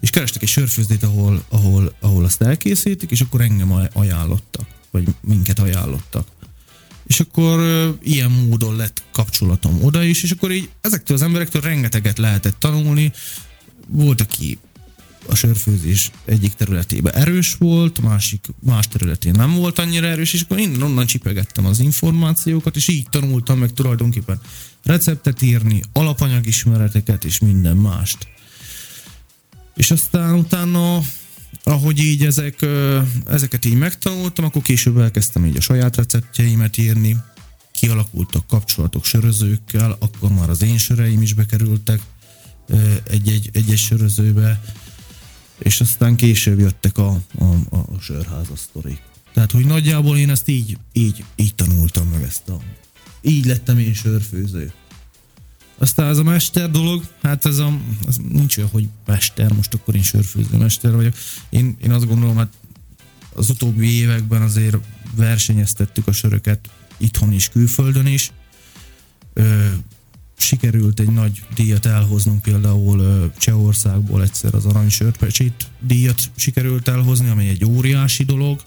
és 0.00 0.10
kerestek 0.10 0.42
egy 0.42 0.48
sörfőzdét, 0.48 1.02
ahol, 1.02 1.44
ahol, 1.48 1.94
ahol 2.00 2.24
azt 2.24 2.42
elkészítik, 2.42 3.10
és 3.10 3.20
akkor 3.20 3.40
engem 3.40 3.72
aj- 3.72 3.90
ajánlottak, 3.94 4.66
vagy 4.90 5.08
minket 5.20 5.58
ajánlottak. 5.58 6.28
És 7.06 7.20
akkor 7.20 7.60
ilyen 8.02 8.30
módon 8.30 8.76
lett 8.76 9.02
kapcsolatom 9.12 9.84
oda 9.84 10.02
is, 10.02 10.22
és 10.22 10.30
akkor 10.30 10.52
így 10.52 10.68
ezektől 10.80 11.16
az 11.16 11.22
emberektől 11.22 11.62
rengeteget 11.62 12.18
lehetett 12.18 12.58
tanulni. 12.58 13.12
Volt, 13.88 14.20
aki 14.20 14.58
a 15.28 15.34
sörfőzés 15.34 16.10
egyik 16.24 16.54
területében 16.54 17.14
erős 17.14 17.54
volt, 17.54 18.00
másik, 18.00 18.46
más 18.60 18.88
területén 18.88 19.32
nem 19.32 19.54
volt 19.54 19.78
annyira 19.78 20.06
erős, 20.06 20.32
és 20.32 20.40
akkor 20.40 20.58
innen 20.58 20.82
onnan 20.82 21.06
csipegettem 21.06 21.66
az 21.66 21.80
információkat, 21.80 22.76
és 22.76 22.88
így 22.88 23.06
tanultam 23.10 23.58
meg 23.58 23.72
tulajdonképpen 23.72 24.40
receptet 24.82 25.42
írni, 25.42 25.82
alapanyagismereteket 25.92 27.24
és 27.24 27.38
minden 27.38 27.76
mást. 27.76 28.28
És 29.76 29.90
aztán 29.90 30.34
utána, 30.34 31.00
ahogy 31.62 31.98
így 31.98 32.24
ezek, 32.24 32.66
ezeket 33.28 33.64
így 33.64 33.76
megtanultam, 33.78 34.44
akkor 34.44 34.62
később 34.62 34.98
elkezdtem 34.98 35.46
így 35.46 35.56
a 35.56 35.60
saját 35.60 35.96
receptjeimet 35.96 36.76
írni, 36.76 37.16
kialakultak 37.72 38.46
kapcsolatok 38.46 39.04
sörözőkkel, 39.04 39.96
akkor 40.00 40.30
már 40.30 40.50
az 40.50 40.62
én 40.62 40.78
söreim 40.78 41.22
is 41.22 41.32
bekerültek 41.32 42.00
egy-egy, 43.10 43.50
egy-egy 43.52 43.78
sörözőbe, 43.78 44.60
és 45.58 45.80
aztán 45.80 46.16
később 46.16 46.58
jöttek 46.58 46.98
a, 46.98 47.20
a, 47.38 47.44
a, 47.44 47.76
a 47.76 48.00
sörháza 48.00 48.56
sztorik. 48.56 49.02
Tehát, 49.34 49.50
hogy 49.50 49.66
nagyjából 49.66 50.18
én 50.18 50.30
ezt 50.30 50.48
így, 50.48 50.78
így, 50.92 51.24
így 51.36 51.54
tanultam 51.54 52.08
meg 52.08 52.22
ezt 52.22 52.48
a... 52.48 52.60
Így 53.20 53.44
lettem 53.44 53.78
én 53.78 53.94
sörfőző. 53.94 54.72
Aztán 55.78 56.08
ez 56.08 56.18
a 56.18 56.22
mester 56.22 56.70
dolog, 56.70 57.04
hát 57.22 57.46
ez 57.46 57.58
a, 57.58 57.78
az 58.06 58.20
nincs 58.28 58.56
olyan, 58.56 58.70
hogy 58.70 58.88
mester, 59.06 59.52
most 59.52 59.74
akkor 59.74 59.94
én 59.94 60.02
sörfőző 60.02 60.56
mester 60.56 60.94
vagyok. 60.94 61.14
Én, 61.48 61.76
én 61.82 61.90
azt 61.90 62.06
gondolom, 62.06 62.36
hát 62.36 62.52
az 63.34 63.50
utóbbi 63.50 63.92
években 63.92 64.42
azért 64.42 64.76
versenyeztettük 65.14 66.06
a 66.06 66.12
söröket 66.12 66.68
itthon 66.96 67.32
is, 67.32 67.48
külföldön 67.48 68.06
is. 68.06 68.32
Ö, 69.32 69.66
sikerült 70.36 71.00
egy 71.00 71.10
nagy 71.10 71.42
díjat 71.54 71.86
elhoznunk, 71.86 72.42
például 72.42 73.32
Csehországból 73.38 74.22
egyszer 74.22 74.54
az 74.54 74.64
Aranysörpecsit 74.64 75.66
díjat 75.80 76.20
sikerült 76.34 76.88
elhozni, 76.88 77.28
ami 77.28 77.48
egy 77.48 77.64
óriási 77.64 78.24
dolog. 78.24 78.62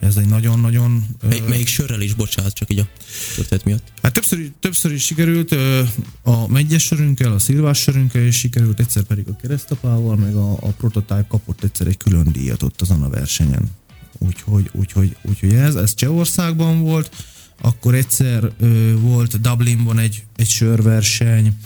Ez 0.00 0.16
egy 0.16 0.28
nagyon-nagyon... 0.28 1.06
ö, 1.22 1.28
Mely, 1.28 1.42
melyik 1.48 1.66
sörrel 1.66 2.00
is, 2.00 2.14
bocsánat, 2.14 2.52
csak 2.52 2.70
így 2.72 2.78
a 2.78 2.86
történet 3.34 3.64
miatt. 3.64 3.92
Hát 4.02 4.12
többször, 4.12 4.50
többször 4.60 4.92
is 4.92 5.04
sikerült, 5.04 5.52
ö, 5.52 5.82
a 6.22 6.48
megyes 6.48 6.82
sörünkkel, 6.82 7.32
a 7.32 7.38
szilvás 7.38 7.78
sörünkkel 7.78 8.26
is 8.26 8.38
sikerült, 8.38 8.80
egyszer 8.80 9.02
pedig 9.02 9.28
a 9.28 9.36
keresztapával, 9.36 10.16
meg 10.16 10.34
a, 10.34 10.52
a 10.52 10.68
prototype 10.68 11.26
kapott 11.28 11.64
egyszer 11.64 11.86
egy 11.86 11.96
külön 11.96 12.32
díjat 12.32 12.62
ott 12.62 12.80
azon 12.80 13.02
a 13.02 13.08
versenyen. 13.08 13.70
Úgyhogy, 14.18 14.70
úgyhogy, 14.72 15.16
úgyhogy 15.22 15.52
ez, 15.54 15.74
ez 15.74 15.94
Csehországban 15.94 16.80
volt, 16.80 17.24
akkor 17.60 17.94
egyszer 17.94 18.52
ö, 18.60 18.98
volt 19.00 19.40
Dublinban 19.40 19.98
egy, 19.98 20.24
egy 20.36 20.48
sörverseny, 20.48 21.56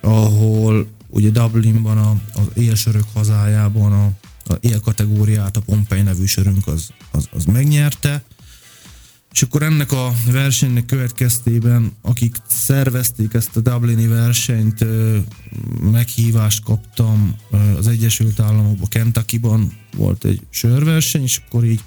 ahol 0.00 0.86
ugye 1.08 1.30
Dublinban 1.30 1.98
a, 1.98 2.20
az 2.34 2.46
élsörök 2.54 3.04
hazájában 3.12 3.92
a, 3.92 4.10
a 4.48 4.54
él 4.60 4.80
kategóriát 4.80 5.56
a 5.56 5.60
Pompei 5.60 6.02
nevű 6.02 6.24
sörünk 6.24 6.66
az, 6.66 6.88
az, 7.10 7.28
az 7.32 7.44
megnyerte, 7.44 8.22
és 9.32 9.42
akkor 9.42 9.62
ennek 9.62 9.92
a 9.92 10.12
versenynek 10.30 10.86
következtében, 10.86 11.92
akik 12.00 12.36
szervezték 12.48 13.34
ezt 13.34 13.56
a 13.56 13.60
Dublini 13.60 14.06
versenyt, 14.06 14.84
meghívást 15.80 16.64
kaptam 16.64 17.36
az 17.76 17.86
Egyesült 17.86 18.40
Államokban, 18.40 18.88
Kentuckyban 18.88 19.72
volt 19.96 20.24
egy 20.24 20.40
sörverseny, 20.50 21.22
és 21.22 21.40
akkor 21.46 21.64
így 21.64 21.80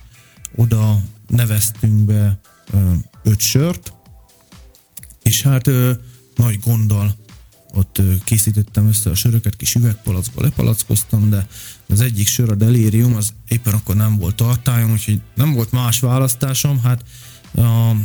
oda 0.55 1.01
neveztünk 1.27 2.05
be 2.05 2.39
öt 3.23 3.39
sört, 3.39 3.93
és 5.23 5.41
hát 5.41 5.69
nagy 6.35 6.59
gonddal 6.59 7.15
ott 7.77 8.01
készítettem 8.23 8.87
össze 8.87 9.09
a 9.09 9.15
söröket, 9.15 9.55
kis 9.55 9.75
üvegpalackba 9.75 10.41
lepalackoztam, 10.41 11.29
de 11.29 11.47
az 11.89 12.01
egyik 12.01 12.27
sör, 12.27 12.49
a 12.49 12.55
Delirium, 12.55 13.15
az 13.15 13.33
éppen 13.47 13.73
akkor 13.73 13.95
nem 13.95 14.17
volt 14.17 14.35
tartályom, 14.35 14.91
úgyhogy 14.91 15.21
nem 15.35 15.53
volt 15.53 15.71
más 15.71 15.99
választásom, 15.99 16.79
hát 16.83 17.03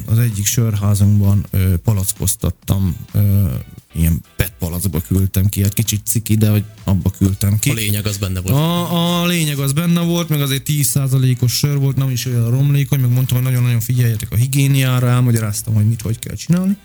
az 0.07 0.19
egyik 0.19 0.47
sörházunkban 0.47 1.47
ö, 1.51 1.77
palackoztattam, 1.77 2.97
ö, 3.13 3.45
ilyen 3.93 4.21
PET 4.37 4.53
palackba 4.59 5.01
küldtem 5.01 5.49
ki, 5.49 5.63
hát 5.63 5.73
kicsit 5.73 6.07
ciki, 6.07 6.35
de 6.35 6.51
hogy 6.51 6.65
abba 6.85 7.11
küldtem 7.11 7.59
ki. 7.59 7.71
A 7.71 7.75
lényeg 7.75 8.07
az 8.07 8.17
benne 8.17 8.41
volt. 8.41 8.55
A, 8.55 9.23
a 9.23 9.27
lényeg 9.27 9.59
az 9.59 9.73
benne 9.73 10.01
volt, 10.01 10.29
meg 10.29 10.41
azért 10.41 10.63
10%-os 10.69 11.53
sör 11.53 11.79
volt, 11.79 11.97
nem 11.97 12.11
is 12.11 12.27
olyan 12.27 12.51
romlékony, 12.51 13.01
meg 13.01 13.11
mondtam, 13.11 13.37
hogy 13.37 13.47
nagyon-nagyon 13.47 13.81
figyeljetek 13.81 14.33
a 14.33 14.37
higiéniára, 14.37 15.09
elmagyaráztam, 15.09 15.75
hogy 15.75 15.89
mit, 15.89 16.03
hogy 16.03 16.19
kell 16.19 16.35
csinálni. 16.35 16.77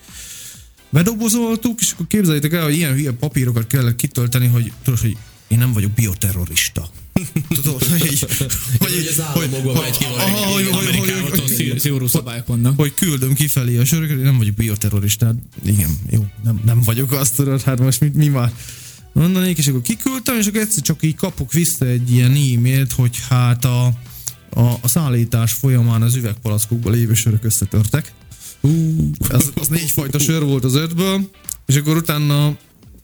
Bedobozoltuk, 0.90 1.80
és 1.80 1.92
akkor 1.92 2.08
képzeljétek 2.08 2.54
el, 2.54 2.64
hogy 2.64 2.76
ilyen 2.76 2.94
hülye 2.94 3.12
papírokat 3.12 3.68
kellett 3.68 3.96
kitölteni, 3.96 4.48
hogy 4.48 4.72
tudod, 4.84 5.00
hogy 5.00 5.18
én 5.48 5.58
nem 5.58 5.74
vagyok 5.74 5.92
bioterrorista. 5.92 6.90
Tudod, 7.62 7.84
hogy 7.84 8.28
Hogy 8.80 9.08
az 9.12 9.22
államokban 9.22 9.84
megy 9.84 9.98
ki 9.98 10.06
valami. 10.10 11.80
Szigorú 11.80 12.08
szabályok 12.08 12.48
vannak. 12.48 12.78
hogy 12.78 12.94
küldöm 12.94 13.34
kifelé 13.34 13.78
a 13.78 13.86
söröket, 13.86 14.18
én 14.18 14.24
nem 14.24 14.38
vagyok 14.38 14.56
bioterrorista. 14.56 15.26
Hát 15.26 15.36
Igen, 15.66 15.90
jó, 16.10 16.26
nem, 16.44 16.62
nem 16.66 16.82
vagyok 16.82 17.12
azt, 17.12 17.36
tudod, 17.36 17.62
hát 17.62 17.80
most 17.80 18.00
mi, 18.00 18.12
mi 18.14 18.28
már 18.28 18.54
mondanék, 19.14 19.58
és 19.58 19.68
akkor 19.68 19.82
kiküldtem, 19.82 20.38
és 20.38 20.48
akkor 20.48 20.62
egyszer 20.62 20.84
csak 20.84 21.04
így 21.04 21.16
kapok 21.16 21.52
vissza 21.52 21.86
egy 21.86 22.12
ilyen 22.12 22.32
e-mailt, 22.32 22.92
hogy 22.92 23.18
hát 23.30 23.66
a, 23.66 23.86
a, 24.50 24.62
a 24.82 24.88
szállítás 24.88 25.52
folyamán 25.54 26.02
az 26.02 26.16
üvegpalackokból 26.16 26.92
lévő 26.92 27.14
sörök 27.14 27.44
összetörtek. 27.44 28.14
Az, 29.30 29.52
az 29.56 29.68
négy 29.68 29.92
fajta 29.92 30.20
sör 30.20 30.44
volt 30.44 30.64
az 30.64 30.76
ötből, 30.76 31.30
és 31.66 31.76
akkor 31.76 31.98
utána 31.98 32.58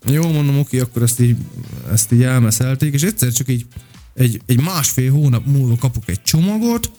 jó, 0.06 0.32
mondom, 0.32 0.60
oké, 0.60 0.80
akkor 0.80 1.02
ezt 1.02 1.20
így, 1.20 1.36
ezt 1.92 2.12
így 2.12 2.24
elmeszelték, 2.24 2.94
és 2.94 3.02
egyszer 3.02 3.32
csak 3.32 3.50
így 3.50 3.66
egy, 4.14 4.42
egy 4.46 4.62
másfél 4.62 5.12
hónap 5.12 5.46
múlva 5.46 5.76
kapok 5.76 6.10
egy 6.10 6.22
csomagot, 6.22 6.92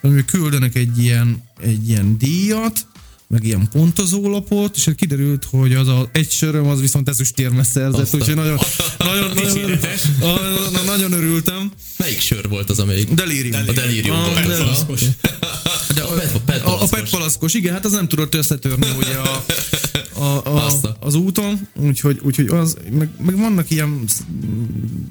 amivel 0.00 0.24
küldenek 0.24 0.74
egy 0.74 0.98
ilyen, 0.98 1.42
egy 1.60 1.88
ilyen 1.88 2.18
díjat, 2.18 2.86
meg 3.28 3.44
ilyen 3.44 3.68
pontozólapot, 3.72 4.76
és 4.76 4.84
hát 4.84 4.94
kiderült, 4.94 5.44
hogy 5.44 5.74
az 5.74 5.88
a 5.88 6.08
egy 6.12 6.30
söröm 6.30 6.66
az 6.66 6.80
viszont 6.80 7.08
ezüstérme 7.08 7.62
szerzett, 7.62 8.14
úgyhogy 8.14 8.34
nagyon, 8.34 8.58
nagyon, 8.98 9.30
nagyon, 9.34 9.78
nagyon, 10.20 10.84
nagyon 10.86 11.12
örültem. 11.12 11.72
Melyik 11.98 12.20
sör 12.20 12.48
volt 12.48 12.70
az, 12.70 12.78
amelyik? 12.78 13.10
Delirium. 13.14 13.60
A 13.66 13.72
delirium 13.72 14.16
Ah, 14.16 14.24
volt 14.24 14.46
de- 14.46 14.52
az. 14.52 14.58
Palackos. 14.58 15.02
De 15.94 16.02
A 16.02 16.12
pet- 16.14 16.40
pet 16.44 16.62
a, 16.64 16.82
a. 16.82 16.86
PET 16.86 17.10
palaszkos, 17.10 17.54
igen, 17.54 17.72
hát 17.72 17.84
az 17.84 17.92
nem 17.92 18.08
tudott 18.08 18.34
összetörni 18.34 18.86
ugye 18.98 19.14
a, 19.14 19.44
a, 20.24 20.56
a, 20.56 20.96
az 21.00 21.14
úton, 21.14 21.68
úgyhogy, 21.76 22.18
úgyhogy 22.22 22.46
az, 22.46 22.76
meg, 22.90 23.08
meg 23.24 23.36
vannak 23.38 23.70
ilyen 23.70 24.04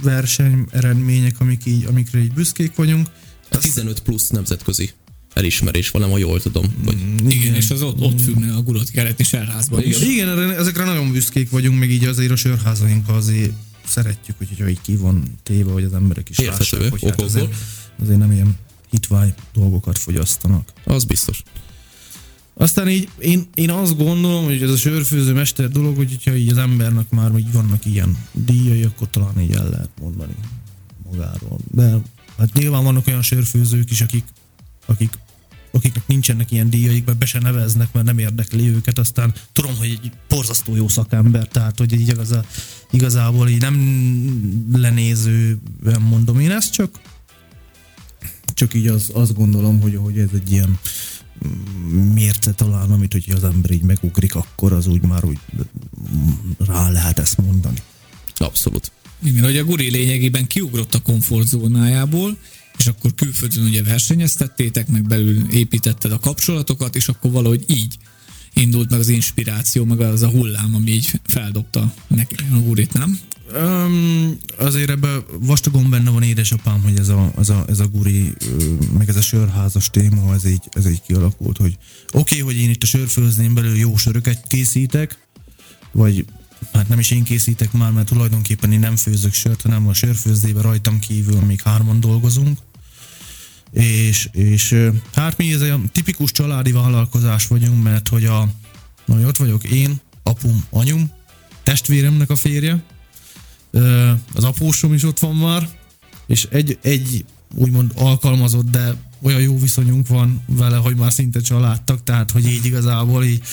verseny 0.04 0.66
eredmények, 0.72 1.36
amik 1.40 1.62
így, 1.66 1.86
amikre 1.86 2.20
így 2.20 2.34
büszkék 2.34 2.76
vagyunk. 2.76 3.08
A 3.52 3.58
15 3.58 4.00
plusz 4.00 4.28
nemzetközi 4.30 4.90
elismerés 5.38 5.90
van, 5.90 6.10
ha 6.10 6.18
jól 6.18 6.42
tudom. 6.42 6.66
Vagy 6.84 6.98
Igen, 7.28 7.56
és 7.56 7.70
az 7.70 7.82
ott, 7.82 8.00
ott 8.00 8.22
függne 8.22 8.54
a 8.54 8.62
gurot 8.62 8.90
keleti 8.90 9.24
serházban 9.24 9.84
is. 9.84 10.02
Igen, 10.02 10.30
erre, 10.30 10.56
ezekre 10.56 10.84
nagyon 10.84 11.12
büszkék 11.12 11.50
vagyunk, 11.50 11.80
meg 11.80 11.92
így 11.92 12.04
azért 12.04 12.32
a 12.32 12.36
sörházaink 12.36 13.10
azért 13.10 13.52
szeretjük, 13.86 14.38
hogy 14.38 14.48
hogyha 14.48 14.70
így 14.70 14.82
ki 14.82 14.96
van 14.96 15.24
téve, 15.44 15.72
hogy 15.72 15.84
az 15.84 15.94
emberek 15.94 16.30
is 16.30 16.38
Érthető, 16.38 16.78
lássák, 16.78 16.92
hogy 16.92 17.10
hát 17.10 17.22
azért, 17.22 17.54
azért 18.02 18.20
nem 18.20 18.32
ilyen 18.32 18.58
hitvány 18.90 19.34
dolgokat 19.54 19.98
fogyasztanak. 19.98 20.74
az 20.84 21.04
biztos. 21.04 21.44
Aztán 22.54 22.90
így 22.90 23.10
én, 23.20 23.48
én 23.54 23.70
azt 23.70 23.98
gondolom, 23.98 24.44
hogy 24.44 24.62
ez 24.62 24.70
a 24.70 24.78
sörfőző 24.78 25.34
mester 25.34 25.70
dolog, 25.70 25.96
hogy 25.96 26.10
hogyha 26.10 26.36
így 26.36 26.50
az 26.52 26.58
embernek 26.58 27.10
már 27.10 27.32
így 27.38 27.52
vannak 27.52 27.86
ilyen 27.86 28.18
díjai, 28.32 28.84
akkor 28.84 29.10
talán 29.10 29.42
így 29.42 29.52
el 29.52 29.70
lehet 29.70 29.90
mondani 30.02 30.36
magáról. 31.12 31.60
De 31.72 31.98
hát 32.38 32.54
nyilván 32.54 32.84
vannak 32.84 33.08
olyan 33.08 33.22
sörfőzők 33.22 33.92
is, 33.92 34.02
akik, 34.02 34.24
akik 34.86 35.10
akiknek 35.72 36.08
nincsenek 36.08 36.52
ilyen 36.52 36.70
díjaik, 36.70 37.06
mert 37.06 37.18
be 37.18 37.26
se 37.26 37.40
neveznek, 37.40 37.94
mert 37.94 38.06
nem 38.06 38.18
érdekli 38.18 38.68
őket, 38.68 39.00
aztán 39.00 39.34
tudom, 39.54 39.78
hogy 39.78 40.00
egy 40.02 40.12
borzasztó 40.28 40.76
jó 40.76 40.88
szakember, 40.88 41.48
tehát 41.48 41.78
hogy 41.78 41.94
így 41.94 42.08
igazá, 42.08 42.44
igazából 42.92 43.50
így 43.50 43.62
nem 43.62 44.70
lenézően 44.74 46.02
mondom 46.10 46.40
én 46.40 46.52
ezt, 46.52 46.72
csak 46.72 47.00
csak 48.58 48.74
így 48.74 48.88
az, 48.88 49.10
azt 49.14 49.34
gondolom, 49.34 49.82
hogy, 49.82 49.96
hogy 49.96 50.18
ez 50.18 50.30
egy 50.34 50.52
ilyen 50.52 50.80
mm, 51.48 52.14
mérce 52.14 52.52
talán, 52.52 52.92
amit 52.92 53.12
hogyha 53.12 53.36
az 53.36 53.44
ember 53.44 53.72
így 53.72 53.82
megugrik, 53.82 54.36
akkor 54.36 54.74
az 54.74 54.88
úgy 54.88 55.02
már 55.02 55.26
úgy 55.26 55.38
rá 56.58 56.90
lehet 56.90 57.20
ezt 57.20 57.38
mondani. 57.38 57.78
Abszolút. 58.36 58.92
Igen, 59.24 59.44
hogy 59.44 59.58
a 59.58 59.64
guri 59.64 59.90
lényegében 59.90 60.48
kiugrott 60.48 60.94
a 60.94 61.02
komfortzónájából, 61.02 62.38
és 62.78 62.88
akkor 62.88 63.16
külföldön 63.16 63.64
ugye 63.64 63.84
versenyeztettétek, 63.84 64.88
meg 64.88 65.08
belül 65.08 65.52
építetted 65.52 66.12
a 66.12 66.20
kapcsolatokat, 66.20 66.96
és 66.96 67.08
akkor 67.08 67.32
valahogy 67.32 67.64
így 67.68 67.98
indult 68.54 68.90
meg 68.90 69.00
az 69.00 69.08
inspiráció, 69.08 69.86
meg 69.86 70.00
az 70.00 70.22
a 70.22 70.30
hullám, 70.30 70.76
ami 70.76 70.92
így 70.92 71.20
feldobta 71.24 71.94
neki 72.08 72.36
a 72.52 72.58
gurit, 72.58 72.94
nem? 72.94 73.20
Um, 73.56 74.38
azért 74.58 74.90
ebben 74.90 75.24
vastagon 75.40 75.90
benne 75.90 76.10
van 76.10 76.24
édesapám, 76.24 76.82
hogy 76.82 77.00
ez 77.00 77.10
a, 77.10 77.32
ez 77.38 77.50
a, 77.50 77.66
ez 77.68 77.80
a 77.80 77.88
guri, 77.88 78.34
meg 78.98 79.10
ez 79.10 79.16
a 79.16 79.22
sörházas 79.22 79.90
téma, 79.90 80.34
ez 80.34 80.46
így, 80.46 80.64
ez 80.72 80.90
így 80.90 81.02
kialakult, 81.02 81.58
hogy 81.58 81.78
oké, 82.12 82.42
okay, 82.42 82.54
hogy 82.54 82.64
én 82.64 82.70
itt 82.70 82.84
a 82.84 82.86
sörfőzném 82.86 83.54
belül 83.54 83.76
jó 83.76 83.98
söröket 83.98 84.44
készítek, 84.48 85.18
vagy 85.92 86.26
hát 86.74 86.88
nem 86.88 87.00
is 87.00 87.12
én 87.12 87.24
készítek 87.24 87.72
már, 87.72 87.92
mert 87.92 88.08
tulajdonképpen 88.08 88.72
én 88.72 88.80
nem 88.80 88.96
főzök 88.96 89.34
sört, 89.34 89.62
hanem 89.62 89.88
a 89.88 89.94
sörfőzdében 89.94 90.62
rajtam 90.62 91.00
kívül 91.00 91.40
még 91.40 91.62
hárman 91.62 92.00
dolgozunk, 92.00 92.58
és, 93.72 94.30
és 94.32 94.90
hát 95.14 95.38
mi 95.38 95.54
ez 95.54 95.62
a 95.62 95.80
tipikus 95.92 96.32
családi 96.32 96.72
vállalkozás 96.72 97.48
vagyunk, 97.48 97.84
mert 97.84 98.08
hogy 98.08 98.26
a, 98.26 98.50
na, 99.06 99.28
ott 99.28 99.38
vagyok 99.38 99.64
én, 99.64 100.02
apum, 100.24 100.64
anyum, 100.70 101.12
testvéremnek 101.64 102.30
a 102.30 102.36
férje, 102.36 102.84
az 104.34 104.44
apósom 104.44 104.94
is 104.94 105.04
ott 105.04 105.20
van 105.20 105.36
már, 105.36 105.70
és 106.28 106.48
egy, 106.52 106.78
egy 106.82 107.26
úgymond 107.56 107.92
alkalmazott, 107.96 108.70
de 108.70 108.96
olyan 109.22 109.42
jó 109.42 109.60
viszonyunk 109.60 110.08
van 110.08 110.44
vele, 110.46 110.78
hogy 110.78 110.96
már 110.96 111.12
szinte 111.12 111.40
családtak, 111.40 112.04
tehát 112.04 112.32
hogy 112.32 112.48
így 112.48 112.66
igazából 112.66 113.24
így, 113.24 113.44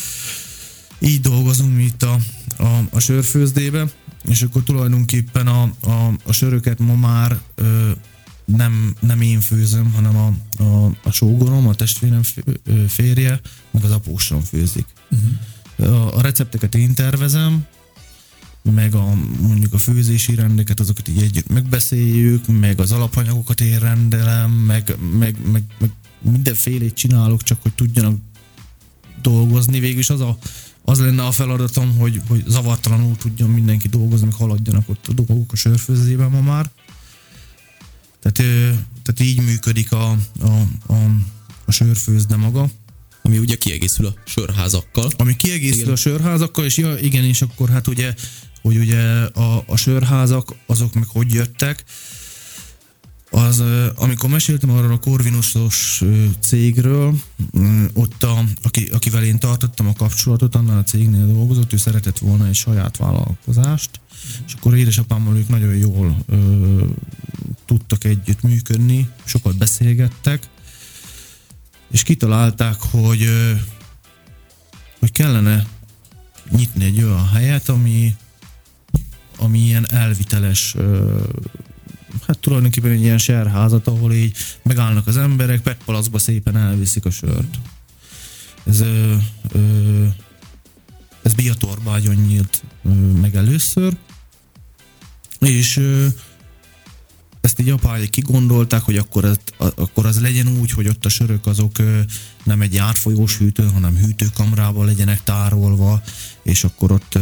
így 0.98 1.20
dolgozunk 1.20 1.82
itt 1.82 2.02
a, 2.02 2.18
a, 2.58 2.80
a 2.90 2.98
sörfőzdébe, 2.98 3.90
és 4.28 4.42
akkor 4.42 4.62
tulajdonképpen 4.62 5.46
a, 5.46 5.62
a, 5.80 6.12
a 6.24 6.32
söröket 6.32 6.78
ma 6.78 6.94
már 6.94 7.38
ö, 7.54 7.90
nem, 8.44 8.94
nem 9.00 9.20
én 9.20 9.40
főzöm, 9.40 9.92
hanem 9.92 10.16
a, 10.16 10.32
a, 10.62 10.92
a 11.02 11.10
sógorom, 11.10 11.68
a 11.68 11.74
testvérem 11.74 12.22
férje, 12.88 13.40
meg 13.70 13.84
az 13.84 13.90
apósom 13.90 14.40
főzik. 14.40 14.86
Uh-huh. 15.10 15.94
A, 15.94 16.16
a 16.16 16.20
recepteket 16.20 16.74
én 16.74 16.94
tervezem, 16.94 17.66
meg 18.72 18.94
a, 18.94 19.14
mondjuk 19.40 19.72
a 19.72 19.78
főzési 19.78 20.34
rendeket, 20.34 20.80
azokat 20.80 21.08
így 21.08 21.22
együtt 21.22 21.48
megbeszéljük, 21.48 22.46
meg 22.46 22.80
az 22.80 22.92
alapanyagokat 22.92 23.60
én 23.60 23.78
rendelem, 23.78 24.50
meg, 24.50 24.96
meg, 25.18 25.36
meg, 25.52 25.62
meg 25.78 25.90
mindenfélét 26.20 26.94
csinálok, 26.94 27.42
csak 27.42 27.62
hogy 27.62 27.72
tudjanak 27.72 28.18
dolgozni. 29.22 29.80
Végülis 29.80 30.10
az, 30.10 30.20
a, 30.20 30.38
az 30.82 31.00
lenne 31.00 31.22
a 31.22 31.30
feladatom, 31.30 31.96
hogy, 31.96 32.20
hogy 32.28 32.44
zavartalanul 32.46 33.16
tudjon 33.16 33.50
mindenki 33.50 33.88
dolgozni, 33.88 34.26
meg 34.26 34.34
haladjanak 34.34 34.88
ott 34.88 35.06
a 35.06 35.12
dolgok 35.12 35.52
a 35.52 35.56
sörfőzésben 35.56 36.30
ma 36.30 36.40
már. 36.40 36.70
Tehát, 38.24 38.52
tehát 39.02 39.20
így 39.20 39.40
működik 39.40 39.92
a, 39.92 40.10
a, 40.40 40.50
a, 40.86 40.94
a 41.64 41.72
sörfőzde 41.72 42.36
maga. 42.36 42.70
Ami 43.22 43.38
ugye 43.38 43.56
kiegészül 43.56 44.06
a 44.06 44.14
sörházakkal. 44.24 45.10
Ami 45.16 45.36
kiegészül 45.36 45.80
Igen. 45.80 45.92
a 45.92 45.96
sörházakkal, 45.96 46.64
és 46.64 46.76
ja, 46.76 46.98
igen, 46.98 47.24
és 47.24 47.42
akkor 47.42 47.68
hát 47.68 47.86
ugye, 47.86 48.14
hogy 48.62 48.76
ugye 48.76 49.00
a, 49.22 49.64
a 49.66 49.76
sörházak, 49.76 50.54
azok 50.66 50.94
meg 50.94 51.06
hogy 51.06 51.34
jöttek. 51.34 51.84
Az, 53.34 53.62
amikor 53.94 54.30
meséltem 54.30 54.70
arról 54.70 54.92
a 54.92 54.98
Corvinusos 54.98 56.02
cégről, 56.40 57.14
ott 57.92 58.22
a, 58.22 58.44
aki, 58.62 58.84
akivel 58.92 59.24
én 59.24 59.38
tartottam 59.38 59.86
a 59.86 59.92
kapcsolatot, 59.92 60.54
annál 60.54 60.78
a 60.78 60.82
cégnél 60.82 61.26
dolgozott, 61.26 61.72
ő 61.72 61.76
szeretett 61.76 62.18
volna 62.18 62.46
egy 62.46 62.54
saját 62.54 62.96
vállalkozást, 62.96 64.00
és 64.46 64.54
akkor 64.54 64.76
édesapámmal 64.76 65.36
ők 65.36 65.48
nagyon 65.48 65.74
jól 65.74 66.16
ö, 66.26 66.84
tudtak 67.66 68.04
együtt 68.04 68.42
működni, 68.42 69.08
sokat 69.24 69.58
beszélgettek, 69.58 70.48
és 71.90 72.02
kitalálták, 72.02 72.76
hogy, 72.80 73.22
ö, 73.22 73.52
hogy 74.98 75.12
kellene 75.12 75.66
nyitni 76.50 76.84
egy 76.84 77.02
olyan 77.02 77.28
helyet, 77.28 77.68
ami, 77.68 78.14
ami 79.38 79.58
ilyen 79.58 79.86
elviteles, 79.90 80.74
ö, 80.74 81.20
hát 82.26 82.38
tulajdonképpen 82.38 82.90
egy 82.90 83.00
ilyen 83.00 83.18
serházat, 83.18 83.86
ahol 83.86 84.12
így 84.12 84.36
megállnak 84.62 85.06
az 85.06 85.16
emberek, 85.16 85.60
petpalacba 85.60 86.18
szépen 86.18 86.56
elviszik 86.56 87.04
a 87.04 87.10
sört. 87.10 87.58
Ez, 88.64 88.80
ö, 88.80 89.14
ö, 89.52 90.06
ez 91.22 91.34
Biatorbágyon 91.34 92.14
nyílt 92.14 92.62
ö, 92.84 92.88
meg 92.94 93.34
először, 93.34 93.96
és 95.38 95.76
ö, 95.76 96.06
ezt 97.40 97.60
így 97.60 97.70
apáik 97.70 98.10
kigondolták, 98.10 98.82
hogy 98.82 98.96
akkor, 98.96 99.24
ez, 99.24 99.36
akkor 99.56 100.06
az 100.06 100.20
legyen 100.20 100.48
úgy, 100.48 100.70
hogy 100.70 100.88
ott 100.88 101.04
a 101.04 101.08
sörök 101.08 101.46
azok 101.46 101.72
nem 102.44 102.60
egy 102.60 102.76
átfolyós 102.76 103.36
hűtő, 103.36 103.64
hanem 103.72 103.96
hűtőkamrában 103.96 104.86
legyenek 104.86 105.22
tárolva, 105.22 106.02
és 106.42 106.64
akkor 106.64 106.92
ott 106.92 107.18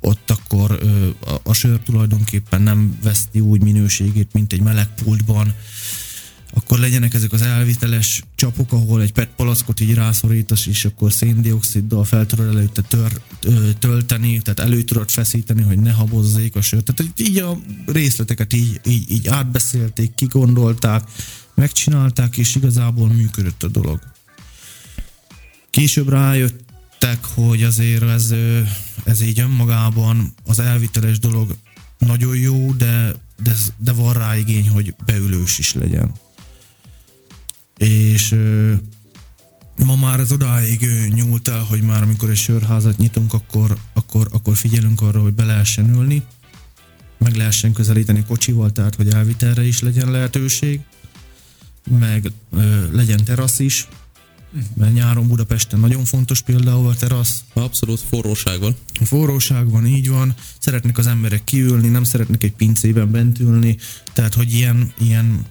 ott 0.00 0.30
akkor 0.30 0.78
ö, 0.82 1.08
a, 1.30 1.40
a 1.42 1.52
sör 1.52 1.78
tulajdonképpen 1.78 2.62
nem 2.62 2.98
veszti 3.02 3.40
úgy 3.40 3.62
minőségét, 3.62 4.32
mint 4.32 4.52
egy 4.52 4.60
meleg 4.60 4.94
pultban, 4.94 5.54
akkor 6.54 6.78
legyenek 6.78 7.14
ezek 7.14 7.32
az 7.32 7.42
elviteles 7.42 8.22
csapok, 8.34 8.72
ahol 8.72 9.02
egy 9.02 9.12
PET 9.12 9.28
palackot 9.36 9.80
így 9.80 9.94
rászorítasz, 9.94 10.66
és 10.66 10.84
akkor 10.84 11.12
széndioksziddal 11.12 12.04
fel 12.04 12.26
tudod 12.26 12.46
előtte 12.46 12.82
tör, 12.82 13.20
ö, 13.42 13.70
tölteni, 13.78 14.42
tehát 14.42 14.60
elő 14.60 14.82
tudod 14.82 15.10
feszíteni, 15.10 15.62
hogy 15.62 15.78
ne 15.78 15.92
habozzék 15.92 16.56
a 16.56 16.60
sört. 16.60 16.92
Tehát 16.94 17.20
így 17.20 17.38
a 17.38 17.58
részleteket 17.86 18.52
így, 18.52 18.80
így, 18.86 19.10
így 19.10 19.28
átbeszélték, 19.28 20.14
kigondolták, 20.14 21.02
megcsinálták, 21.54 22.36
és 22.36 22.54
igazából 22.54 23.08
működött 23.08 23.62
a 23.62 23.68
dolog. 23.68 24.00
Később 25.70 26.08
rájöttek, 27.00 27.24
hogy 27.24 27.62
azért 27.62 28.02
ez, 28.02 28.34
ez 29.04 29.20
így 29.20 29.40
önmagában 29.40 30.34
az 30.44 30.58
elviteles 30.58 31.18
dolog 31.18 31.56
nagyon 31.98 32.36
jó, 32.36 32.72
de, 32.72 33.14
de, 33.42 33.54
de 33.76 33.92
van 33.92 34.12
rá 34.12 34.36
igény, 34.36 34.68
hogy 34.68 34.94
beülős 35.06 35.58
is 35.58 35.74
legyen. 35.74 36.12
És 37.76 38.34
ma 39.84 39.96
már 39.96 40.20
ez 40.20 40.32
odáig 40.32 40.86
nyúlt 41.14 41.48
el, 41.48 41.62
hogy 41.62 41.82
már 41.82 42.02
amikor 42.02 42.30
egy 42.30 42.36
sörházat 42.36 42.98
nyitunk, 42.98 43.32
akkor, 43.32 43.76
akkor, 43.92 44.28
akkor 44.32 44.56
figyelünk 44.56 45.00
arra, 45.00 45.20
hogy 45.20 45.34
be 45.34 45.44
lehessen 45.44 45.94
ülni, 45.94 46.22
meg 47.18 47.34
lehessen 47.34 47.72
közelíteni 47.72 48.24
kocsival, 48.24 48.72
tehát 48.72 48.94
hogy 48.94 49.08
elvitelre 49.08 49.66
is 49.66 49.80
legyen 49.80 50.10
lehetőség, 50.10 50.80
meg 51.98 52.32
ö, 52.52 52.92
legyen 52.92 53.24
terasz 53.24 53.58
is, 53.58 53.88
mert 54.74 54.94
nyáron 54.94 55.28
Budapesten 55.28 55.80
nagyon 55.80 56.04
fontos 56.04 56.40
például 56.40 56.88
a 56.88 56.94
terasz, 56.94 57.44
Abszolút 57.52 58.00
forróság 58.00 58.60
van. 58.60 58.76
forróság 59.04 59.70
van, 59.70 59.86
így 59.86 60.08
van, 60.08 60.34
szeretnek 60.58 60.98
az 60.98 61.06
emberek 61.06 61.44
kiülni, 61.44 61.88
nem 61.88 62.04
szeretnek 62.04 62.42
egy 62.42 62.52
pincében 62.52 63.10
bent 63.10 63.38
ülni, 63.38 63.76
tehát 64.12 64.34
hogy 64.34 64.52
ilyen, 64.52 64.92
ilyen 64.98 65.44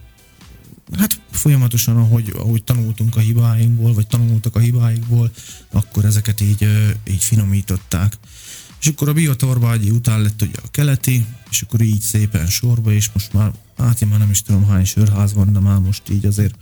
hát 0.92 1.22
folyamatosan, 1.32 1.98
ahogy, 1.98 2.34
ahogy 2.38 2.64
tanultunk 2.64 3.16
a 3.16 3.20
hibáinkból, 3.20 3.94
vagy 3.94 4.08
tanultak 4.08 4.56
a 4.56 4.60
hibáikból, 4.60 5.32
akkor 5.72 6.06
ezeket 6.06 6.42
így, 6.42 6.68
így 7.08 7.24
finomították. 7.24 8.18
És 8.82 8.88
akkor 8.88 9.10
a 9.10 9.14
Biotorbágyi 9.14 9.90
után 9.90 10.22
lett 10.22 10.42
ugye 10.42 10.58
a 10.64 10.72
keleti, 10.72 11.26
és 11.50 11.62
akkor 11.62 11.82
így 11.82 12.02
szépen 12.02 12.48
sorba, 12.48 12.92
és 12.92 13.10
most 13.14 13.34
már, 13.34 13.52
hát 13.78 14.02
én 14.02 14.08
már 14.08 14.20
nem 14.20 14.30
is 14.30 14.42
tudom 14.42 14.66
hány 14.66 14.86
sörház 14.86 15.34
van, 15.34 15.54
de 15.54 15.60
már 15.60 15.80
most 15.80 16.10
így 16.10 16.26
azért 16.26 16.56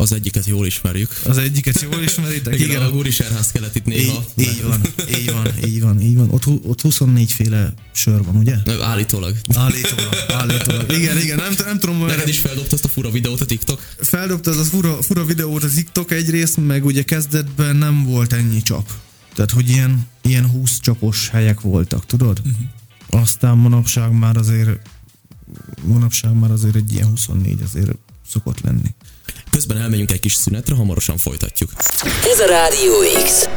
Az 0.00 0.12
egyiket 0.12 0.46
jól 0.46 0.66
ismerjük. 0.66 1.20
az 1.24 1.38
egyiket 1.38 1.80
jól 1.80 2.02
ismeritek. 2.02 2.54
Igen, 2.54 2.68
Igen, 2.68 2.82
a 2.82 2.90
Guri 2.90 3.10
Serház 3.10 3.50
kelet 3.52 3.74
itt 3.74 3.84
néha. 3.84 4.24
így, 4.36 4.46
így 4.46 4.62
van, 4.62 4.80
így 5.18 5.32
van, 5.32 5.46
így 5.66 5.80
van, 5.80 6.00
így 6.00 6.16
van. 6.16 6.30
Ott, 6.30 6.46
ott 6.46 6.80
24 6.80 7.32
féle 7.32 7.72
sör 7.92 8.22
van, 8.24 8.36
ugye? 8.36 8.56
Ö, 8.64 8.82
Állítólag. 8.82 9.36
Állítólag, 9.54 10.14
állítólag. 10.28 10.92
Igen, 10.92 11.18
igen, 11.18 11.36
nem, 11.36 11.52
nem 11.66 11.78
tudom, 11.78 12.04
Neked 12.04 12.28
is 12.28 12.38
feldobta 12.38 12.74
azt 12.74 12.84
a 12.84 12.88
fura 12.88 13.10
videót 13.10 13.40
a 13.40 13.44
TikTok? 13.44 13.80
feldobta 14.00 14.50
az 14.50 14.58
a 14.58 14.64
fura, 14.64 15.02
fura 15.02 15.24
videót 15.24 15.62
az 15.62 15.72
TikTok 15.72 16.10
egyrészt, 16.10 16.56
meg 16.56 16.84
ugye 16.84 17.02
kezdetben 17.02 17.76
nem 17.76 18.04
volt 18.04 18.32
ennyi 18.32 18.62
csap. 18.62 18.90
Tehát, 19.34 19.50
hogy 19.50 19.68
ilyen, 19.68 20.06
ilyen 20.22 20.46
20 20.50 20.80
csapos 20.80 21.28
helyek 21.28 21.60
voltak, 21.60 22.06
tudod? 22.06 22.38
Uh-huh. 22.44 23.22
Aztán 23.22 23.56
manapság 23.56 24.12
már 24.12 24.36
azért 24.36 24.78
manapság 25.84 26.38
már 26.38 26.50
azért 26.50 26.74
egy 26.74 26.92
ilyen 26.92 27.06
24 27.08 27.62
azért 27.62 27.90
szokott 28.30 28.60
lenni. 28.60 28.94
Közben 29.50 29.76
elmegyünk 29.76 30.12
egy 30.12 30.20
kis 30.20 30.34
szünetre, 30.34 30.74
hamarosan 30.74 31.16
folytatjuk. 31.16 31.70
Ez 32.24 32.40
a 32.40 32.46
Rádió 32.46 32.92
X. 33.24 33.48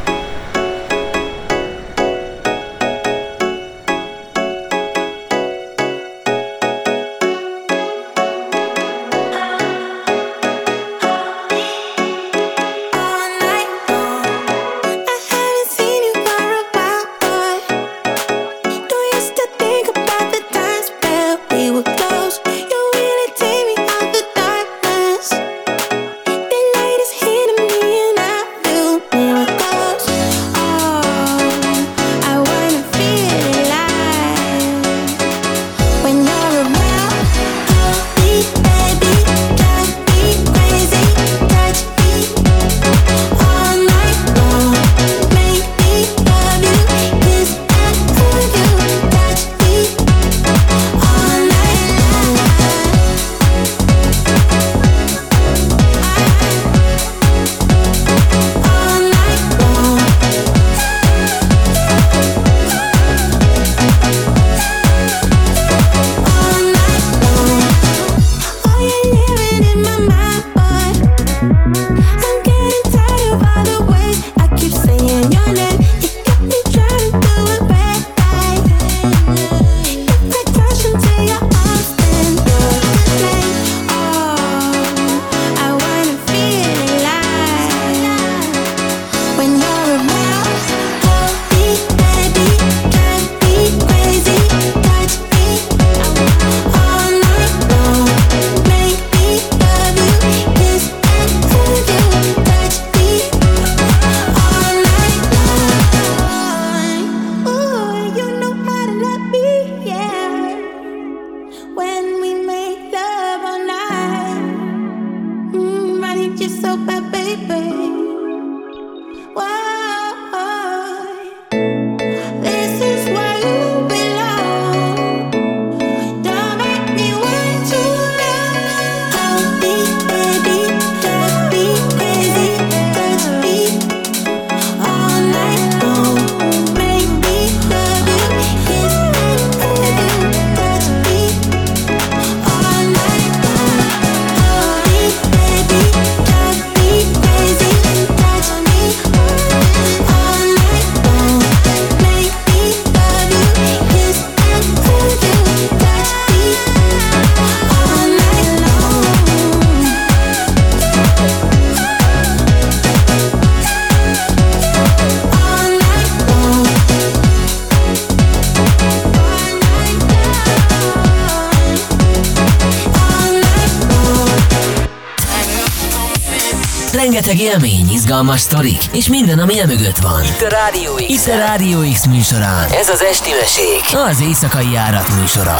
élmény, 177.42 177.90
izgalmas 177.92 178.40
sztorik, 178.40 178.82
és 178.92 179.08
minden, 179.08 179.38
ami 179.38 179.60
e 179.60 179.66
mögött 179.66 179.96
van. 179.96 180.24
Itt 180.24 180.40
a 180.40 180.48
Rádió 180.48 180.94
X. 180.94 181.02
Itt 181.08 181.26
a 181.26 181.36
Rádió 181.36 181.92
X 181.92 182.06
műsorán. 182.06 182.70
Ez 182.70 182.88
az 182.88 183.02
Esti 183.02 183.30
Mesék. 183.40 184.08
Az 184.08 184.20
éjszakai 184.20 184.70
járat 184.70 185.08
műsora. 185.20 185.56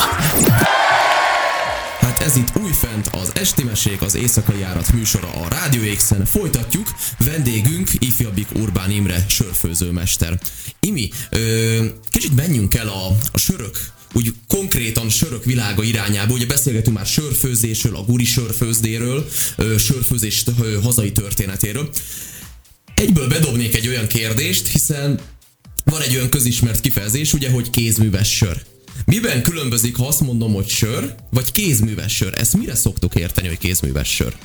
Hát 2.01 2.21
ez 2.21 2.37
itt 2.37 2.57
újfent 2.63 3.11
az 3.23 3.33
Esti 3.35 3.63
Mesék, 3.63 4.03
az 4.03 4.15
éjszakai 4.15 4.59
járat 4.59 4.93
műsora 4.93 5.29
a 5.29 5.49
Rádió 5.49 5.95
X-en. 5.97 6.25
Folytatjuk, 6.25 6.87
vendégünk 7.25 7.89
ifjabbik 7.99 8.47
Urbán 8.55 8.91
Imre 8.91 9.25
sörfőzőmester. 9.29 10.39
Imi, 10.81 11.11
ö, 11.31 11.39
kicsit 12.11 12.35
menjünk 12.35 12.75
el 12.75 12.89
a, 12.89 13.07
a 13.33 13.39
sörök 13.39 13.79
úgy 14.13 14.35
konkrétan 14.49 15.09
sörök 15.09 15.45
világa 15.45 15.83
irányába. 15.83 16.35
Ugye 16.35 16.47
beszélgetünk 16.47 16.97
már 16.97 17.07
sörfőzésről, 17.07 17.97
a 17.97 18.05
guri 18.05 18.25
sörfőzdéről, 18.25 19.29
sörfőzés 19.79 20.45
hazai 20.83 21.13
történetéről. 21.13 21.91
Egyből 22.95 23.29
bedobnék 23.29 23.75
egy 23.75 23.89
olyan 23.89 24.07
kérdést, 24.07 24.67
hiszen 24.67 25.21
van 25.85 26.03
egy 26.03 26.15
olyan 26.17 26.29
közismert 26.29 26.81
kifejezés, 26.81 27.33
ugye, 27.33 27.51
hogy 27.51 27.71
kézműves 27.71 28.37
sör. 28.37 28.63
Miben 29.05 29.43
különbözik, 29.43 29.97
ha 29.97 30.07
azt 30.07 30.21
mondom, 30.21 30.55
hogy 30.55 30.69
sör, 30.69 31.15
vagy 31.31 31.53
kézműves 31.53 32.17
sör? 32.17 32.35
Ezt 32.39 32.57
mire 32.57 32.75
szoktuk 32.75 33.15
érteni, 33.15 33.49
hogy 33.49 33.59
kézműves 33.59 34.15
sör? 34.15 34.37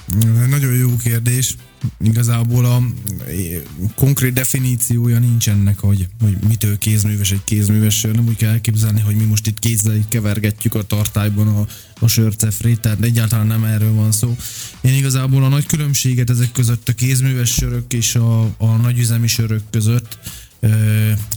Nagyon 0.50 0.74
jó 0.74 0.96
kérdés. 0.96 1.56
Igazából 2.04 2.66
a 2.66 2.82
eh, 3.28 3.62
konkrét 3.96 4.34
definíciója 4.34 5.20
nincs 5.20 5.50
ennek, 5.50 5.80
hogy, 5.80 6.08
hogy 6.22 6.38
mitől 6.48 6.78
kézműves 6.78 7.32
egy 7.32 7.44
kézműves 7.44 8.00
sör. 8.00 8.16
Nem 8.16 8.28
úgy 8.28 8.36
kell 8.36 8.52
elképzelni, 8.52 9.02
hogy 9.02 9.16
mi 9.16 9.24
most 9.24 9.48
itt 9.48 9.60
kézzel 9.60 10.06
kevergetjük 10.10 10.76
a 10.76 10.84
tartályban 10.84 11.48
a, 11.48 11.68
a 12.00 12.08
sörcefrét, 12.08 12.80
tehát 12.80 13.04
egyáltalán 13.04 13.48
nem 13.48 13.64
erről 13.64 13.94
van 13.94 14.12
szó. 14.12 14.36
Én 14.82 14.94
igazából 14.94 15.44
a 15.44 15.48
nagy 15.48 15.66
különbséget 15.66 16.30
ezek 16.30 16.52
között 16.52 16.90
a 16.90 16.94
kézműves 16.94 17.54
sörök 17.54 17.94
és 17.94 18.16
a, 18.16 18.42
a 18.58 18.76
nagyüzemi 18.82 19.28
sörök 19.28 19.62
között 19.70 20.18
ö, 20.60 20.70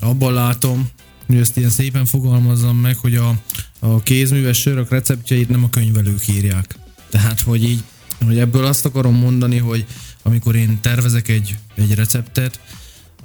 abban 0.00 0.32
látom, 0.32 0.88
hogy 1.30 1.40
ezt 1.40 1.56
ilyen 1.56 1.70
szépen 1.70 2.04
fogalmazzam 2.04 2.76
meg, 2.76 2.96
hogy 2.96 3.14
a, 3.14 3.38
a 3.78 4.02
kézműves 4.02 4.60
sörök 4.60 4.90
receptjeit 4.90 5.48
nem 5.48 5.64
a 5.64 5.70
könyvelők 5.70 6.28
írják. 6.28 6.78
Tehát, 7.10 7.40
hogy 7.40 7.64
így, 7.64 7.82
hogy 8.24 8.38
ebből 8.38 8.64
azt 8.64 8.84
akarom 8.84 9.14
mondani, 9.14 9.58
hogy 9.58 9.86
amikor 10.22 10.54
én 10.54 10.78
tervezek 10.80 11.28
egy, 11.28 11.56
egy 11.74 11.94
receptet, 11.94 12.60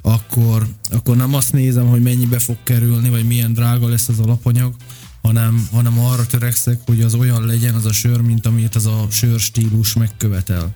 akkor, 0.02 0.66
akkor 0.90 1.16
nem 1.16 1.34
azt 1.34 1.52
nézem, 1.52 1.86
hogy 1.86 2.02
mennyibe 2.02 2.38
fog 2.38 2.56
kerülni, 2.62 3.08
vagy 3.08 3.26
milyen 3.26 3.52
drága 3.52 3.88
lesz 3.88 4.08
az 4.08 4.18
alapanyag, 4.18 4.74
hanem, 5.22 5.68
hanem 5.72 5.98
arra 5.98 6.26
törekszek, 6.26 6.80
hogy 6.86 7.00
az 7.00 7.14
olyan 7.14 7.46
legyen 7.46 7.74
az 7.74 7.84
a 7.84 7.92
sör, 7.92 8.20
mint 8.20 8.46
amit 8.46 8.74
az 8.74 8.86
a 8.86 9.06
sör 9.10 9.40
stílus 9.40 9.94
megkövetel. 9.94 10.74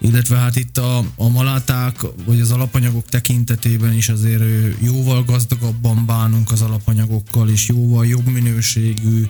Illetve 0.00 0.36
hát 0.36 0.56
itt 0.56 0.78
a, 0.78 1.04
a 1.16 1.28
maláták, 1.28 2.00
vagy 2.26 2.40
az 2.40 2.50
alapanyagok 2.50 3.08
tekintetében 3.08 3.92
is 3.92 4.08
azért 4.08 4.42
jóval 4.82 5.24
gazdagabban 5.24 6.06
bánunk 6.06 6.50
az 6.50 6.62
alapanyagokkal, 6.62 7.48
és 7.48 7.68
jóval 7.68 8.06
jobb 8.06 8.26
minőségű, 8.26 9.24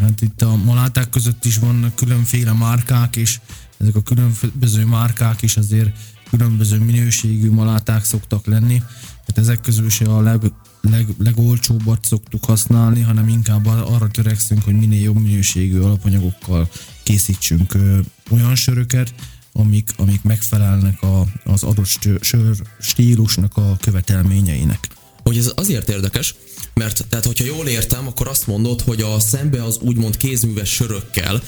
hát 0.00 0.20
itt 0.20 0.42
a 0.42 0.56
maláták 0.56 1.08
között 1.08 1.44
is 1.44 1.58
vannak 1.58 1.94
különféle 1.94 2.52
márkák, 2.52 3.16
és 3.16 3.40
ezek 3.78 3.94
a 3.94 4.02
különböző 4.02 4.84
márkák 4.84 5.42
is 5.42 5.56
azért 5.56 5.90
különböző 6.30 6.78
minőségű 6.78 7.50
maláták 7.50 8.04
szoktak 8.04 8.46
lenni. 8.46 8.82
Hát 9.26 9.38
ezek 9.38 9.60
közül 9.60 9.90
se 9.90 10.04
a 10.04 10.20
leg, 10.20 10.40
leg, 10.80 11.06
legolcsóbbat 11.18 12.04
szoktuk 12.04 12.44
használni, 12.44 13.00
hanem 13.00 13.28
inkább 13.28 13.66
arra 13.66 14.08
törekszünk, 14.08 14.62
hogy 14.62 14.74
minél 14.74 15.02
jobb 15.02 15.20
minőségű 15.20 15.80
alapanyagokkal 15.80 16.68
készítsünk 17.02 17.74
ö, 17.74 17.98
olyan 18.30 18.54
söröket, 18.54 19.14
amik, 19.52 19.90
amik 19.96 20.22
megfelelnek 20.22 21.02
a, 21.02 21.26
az 21.44 21.62
adott 21.62 22.20
sör 22.20 22.56
stílusnak 22.80 23.56
a 23.56 23.76
követelményeinek. 23.80 24.88
hogy 25.22 25.36
ez 25.36 25.52
azért 25.54 25.88
érdekes, 25.88 26.34
mert 26.74 27.04
tehát 27.08 27.24
hogyha 27.24 27.44
jól 27.44 27.66
értem, 27.66 28.06
akkor 28.06 28.28
azt 28.28 28.46
mondod, 28.46 28.80
hogy 28.80 29.02
a 29.02 29.20
szembe 29.20 29.64
az 29.64 29.78
úgymond 29.80 30.16
kézműves 30.16 30.68
sörökkel, 30.68 31.42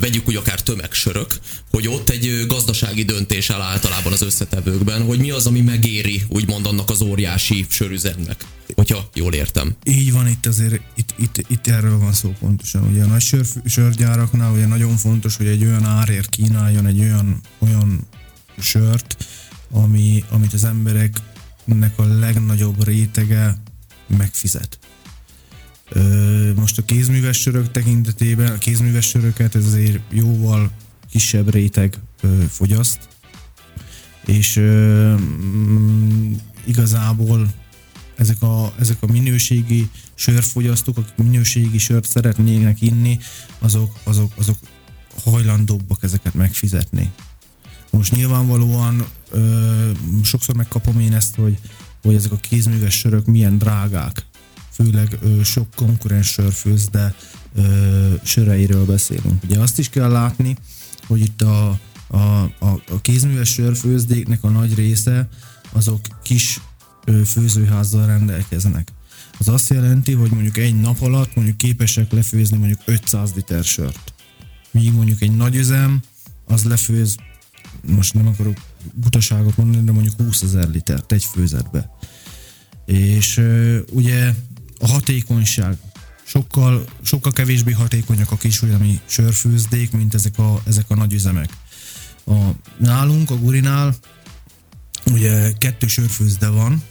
vegyük 0.00 0.28
úgy 0.28 0.36
akár 0.36 0.60
tömegsörök, 0.60 1.38
hogy 1.70 1.88
ott 1.88 2.10
egy 2.10 2.44
gazdasági 2.46 3.02
döntés 3.02 3.50
áll 3.50 3.60
általában 3.60 4.12
az 4.12 4.22
összetevőkben, 4.22 5.02
hogy 5.02 5.18
mi 5.18 5.30
az, 5.30 5.46
ami 5.46 5.60
megéri 5.60 6.22
úgymond 6.28 6.66
annak 6.66 6.90
az 6.90 7.02
óriási 7.02 7.66
sörüzemnek, 7.68 8.44
hogyha 8.74 9.08
jól 9.14 9.32
értem. 9.32 9.76
Így 9.84 10.12
van, 10.12 10.28
itt 10.28 10.46
azért, 10.46 10.80
itt, 10.96 11.14
itt, 11.18 11.44
itt 11.48 11.66
erről 11.66 11.98
van 11.98 12.12
szó 12.12 12.34
pontosan. 12.40 12.82
Ugye 12.82 13.02
a 13.02 13.06
nagy 13.06 13.20
sör, 13.20 13.46
sörgyáraknál 13.64 14.52
ugye 14.52 14.66
nagyon 14.66 14.96
fontos, 14.96 15.36
hogy 15.36 15.46
egy 15.46 15.64
olyan 15.64 15.84
árért 15.84 16.28
kínáljon 16.28 16.86
egy 16.86 17.00
olyan, 17.00 17.40
olyan 17.58 18.06
sört, 18.58 19.16
ami, 19.70 20.24
amit 20.30 20.52
az 20.52 20.64
embereknek 20.64 21.92
a 21.98 22.04
legnagyobb 22.04 22.84
rétege 22.84 23.56
megfizet. 24.16 24.78
Most 26.56 26.78
a 26.78 26.84
kézműves 26.84 27.40
sörök 27.40 27.70
tekintetében, 27.70 28.52
a 28.52 28.58
kézműves 28.58 29.06
söröket 29.08 29.54
ez 29.54 29.66
azért 29.66 29.98
jóval 30.10 30.70
kisebb 31.10 31.50
réteg 31.50 31.98
fogyaszt, 32.48 32.98
és 34.26 34.58
mm, 34.58 36.32
igazából 36.64 37.54
ezek 38.16 38.42
a, 38.42 38.72
ezek 38.78 38.96
a 39.00 39.06
minőségi 39.06 39.88
sörfogyasztók, 40.14 40.96
akik 40.96 41.16
minőségi 41.16 41.78
sört 41.78 42.08
szeretnének 42.08 42.82
inni, 42.82 43.18
azok, 43.58 43.96
azok, 44.02 44.32
azok 44.36 44.56
hajlandóbbak 45.24 46.02
ezeket 46.02 46.34
megfizetni. 46.34 47.10
Most 47.90 48.12
nyilvánvalóan 48.12 49.06
ö, 49.30 49.90
sokszor 50.22 50.54
megkapom 50.54 51.00
én 51.00 51.12
ezt, 51.12 51.34
hogy, 51.34 51.58
hogy 52.04 52.14
ezek 52.14 52.32
a 52.32 52.36
kézműves 52.36 52.98
sörök 52.98 53.26
milyen 53.26 53.58
drágák. 53.58 54.24
Főleg 54.70 55.18
ö, 55.22 55.42
sok 55.42 55.66
konkurens 55.76 56.26
sörfőzde 56.26 57.14
ö, 57.54 58.14
söreiről 58.22 58.84
beszélünk. 58.84 59.42
Ugye 59.44 59.58
azt 59.58 59.78
is 59.78 59.88
kell 59.88 60.10
látni, 60.10 60.56
hogy 61.06 61.20
itt 61.20 61.42
a, 61.42 61.78
a, 62.06 62.18
a, 62.42 62.82
a 62.88 63.00
kézműves 63.00 63.48
sörfőzdéknek 63.48 64.44
a 64.44 64.48
nagy 64.48 64.74
része 64.74 65.28
azok 65.72 66.00
kis 66.22 66.60
ö, 67.04 67.24
főzőházzal 67.24 68.06
rendelkeznek. 68.06 68.88
Az 69.38 69.48
azt 69.48 69.70
jelenti, 69.70 70.12
hogy 70.12 70.30
mondjuk 70.30 70.56
egy 70.56 70.80
nap 70.80 71.00
alatt 71.00 71.34
mondjuk 71.34 71.56
képesek 71.56 72.12
lefőzni 72.12 72.56
mondjuk 72.56 72.80
500 72.84 73.32
liter 73.34 73.64
sört. 73.64 74.14
Míg 74.70 74.92
mondjuk 74.92 75.22
egy 75.22 75.36
nagy 75.36 75.54
üzem, 75.54 76.02
az 76.46 76.64
lefőz, 76.64 77.16
most 77.86 78.14
nem 78.14 78.26
akarok 78.26 78.56
butaságot 78.94 79.56
mondani, 79.56 79.84
de 79.84 79.92
mondjuk 79.92 80.20
20 80.20 80.42
ezer 80.42 80.68
litert 80.68 81.12
egy 81.12 81.24
főzetbe. 81.24 81.90
És 82.86 83.40
ugye 83.92 84.34
a 84.78 84.86
hatékonyság, 84.86 85.76
sokkal, 86.24 86.84
sokkal 87.02 87.32
kevésbé 87.32 87.72
hatékonyak 87.72 88.30
a 88.30 88.36
kisüzemi 88.36 89.00
sörfőzdék, 89.06 89.92
mint 89.92 90.14
ezek 90.14 90.38
a, 90.38 90.62
ezek 90.66 90.90
a 90.90 90.94
nagy 90.94 91.12
üzemek. 91.12 91.48
A, 92.26 92.34
nálunk, 92.78 93.30
a 93.30 93.36
Gurinál 93.36 93.94
ugye 95.12 95.52
kettő 95.52 95.86
sörfőzde 95.86 96.48
van, 96.48 96.82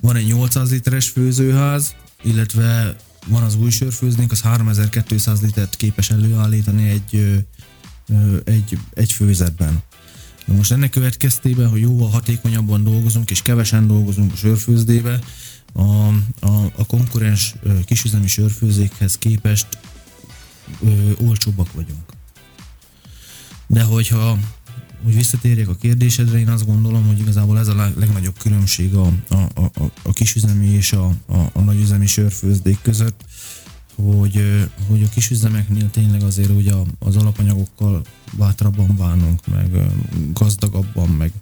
van 0.00 0.16
egy 0.16 0.26
800 0.26 0.70
literes 0.70 1.08
főzőház, 1.08 1.94
illetve 2.22 2.96
van 3.26 3.42
az 3.42 3.54
új 3.54 3.70
sörfőznénk, 3.70 4.32
az 4.32 4.40
3200 4.40 5.40
litert 5.40 5.76
képes 5.76 6.10
előállítani 6.10 6.88
egy, 6.88 7.44
egy, 8.44 8.78
egy 8.94 9.12
főzetben. 9.12 9.82
Na 10.44 10.54
most 10.54 10.72
ennek 10.72 10.90
következtében, 10.90 11.68
hogy 11.68 11.80
jóval 11.80 12.08
hatékonyabban 12.08 12.84
dolgozunk, 12.84 13.30
és 13.30 13.42
kevesen 13.42 13.86
dolgozunk 13.86 14.32
a 14.32 14.36
sörfőzdébe, 14.36 15.18
a, 15.72 15.82
a, 16.40 16.72
a 16.76 16.86
konkurens 16.86 17.54
kisüzemi 17.84 18.26
sörfőzékhez 18.26 19.18
képest 19.18 19.66
ö, 20.84 21.10
olcsóbbak 21.26 21.72
vagyunk. 21.72 22.12
De 23.66 23.82
hogyha 23.82 24.38
hogy 25.04 25.14
visszatérjek 25.14 25.68
a 25.68 25.74
kérdésedre, 25.74 26.38
én 26.38 26.48
azt 26.48 26.66
gondolom, 26.66 27.06
hogy 27.06 27.18
igazából 27.18 27.58
ez 27.58 27.68
a 27.68 27.74
leg- 27.74 27.98
legnagyobb 27.98 28.38
különbség 28.38 28.94
a, 28.94 29.12
a, 29.28 29.34
a- 29.54 29.70
a 30.02 30.12
kisüzemi 30.12 30.66
és 30.66 30.92
a, 30.92 31.06
a, 31.26 31.36
a 31.52 31.60
nagyüzemi 31.60 32.06
sörfőzdék 32.06 32.78
között, 32.82 33.24
hogy, 33.94 34.66
hogy 34.88 35.02
a 35.02 35.08
kisüzemeknél 35.08 35.90
tényleg 35.90 36.22
azért 36.22 36.50
ugye 36.50 36.72
az 36.98 37.16
alapanyagokkal 37.16 38.02
bátrabban 38.38 38.96
bánunk, 38.96 39.46
meg 39.46 39.70
gazdagabban, 40.32 41.08
meg, 41.08 41.32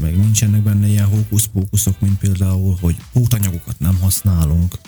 meg 0.00 0.16
nincsenek 0.16 0.62
benne 0.62 0.88
ilyen 0.88 1.06
hókusz-pókuszok, 1.06 2.00
mint 2.00 2.18
például, 2.18 2.76
hogy 2.80 2.96
pótanyagokat 3.12 3.78
nem 3.78 3.98
használunk, 4.00 4.78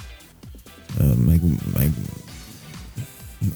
meg, 1.26 1.40
meg 1.74 1.92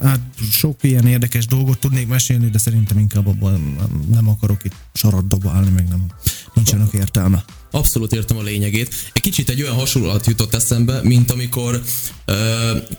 Hát 0.02 0.20
sok 0.50 0.76
ilyen 0.80 1.06
érdekes 1.06 1.46
dolgot 1.46 1.78
tudnék 1.78 2.08
mesélni, 2.08 2.50
de 2.50 2.58
szerintem 2.58 2.98
inkább 2.98 3.26
abban 3.26 3.76
nem 4.10 4.28
akarok 4.28 4.64
itt 4.64 4.74
sarat 4.92 5.28
dobálni, 5.28 5.70
meg 5.70 5.88
nem 5.88 6.06
nincsenek 6.54 6.92
értelme. 6.92 7.44
Abszolút 7.74 8.12
értem 8.12 8.36
a 8.36 8.42
lényegét. 8.42 8.94
Egy 9.12 9.22
kicsit 9.22 9.48
egy 9.48 9.62
olyan 9.62 9.74
hasonlat 9.74 10.26
jutott 10.26 10.54
eszembe, 10.54 11.00
mint 11.02 11.30
amikor 11.30 11.82
ö, 12.24 12.32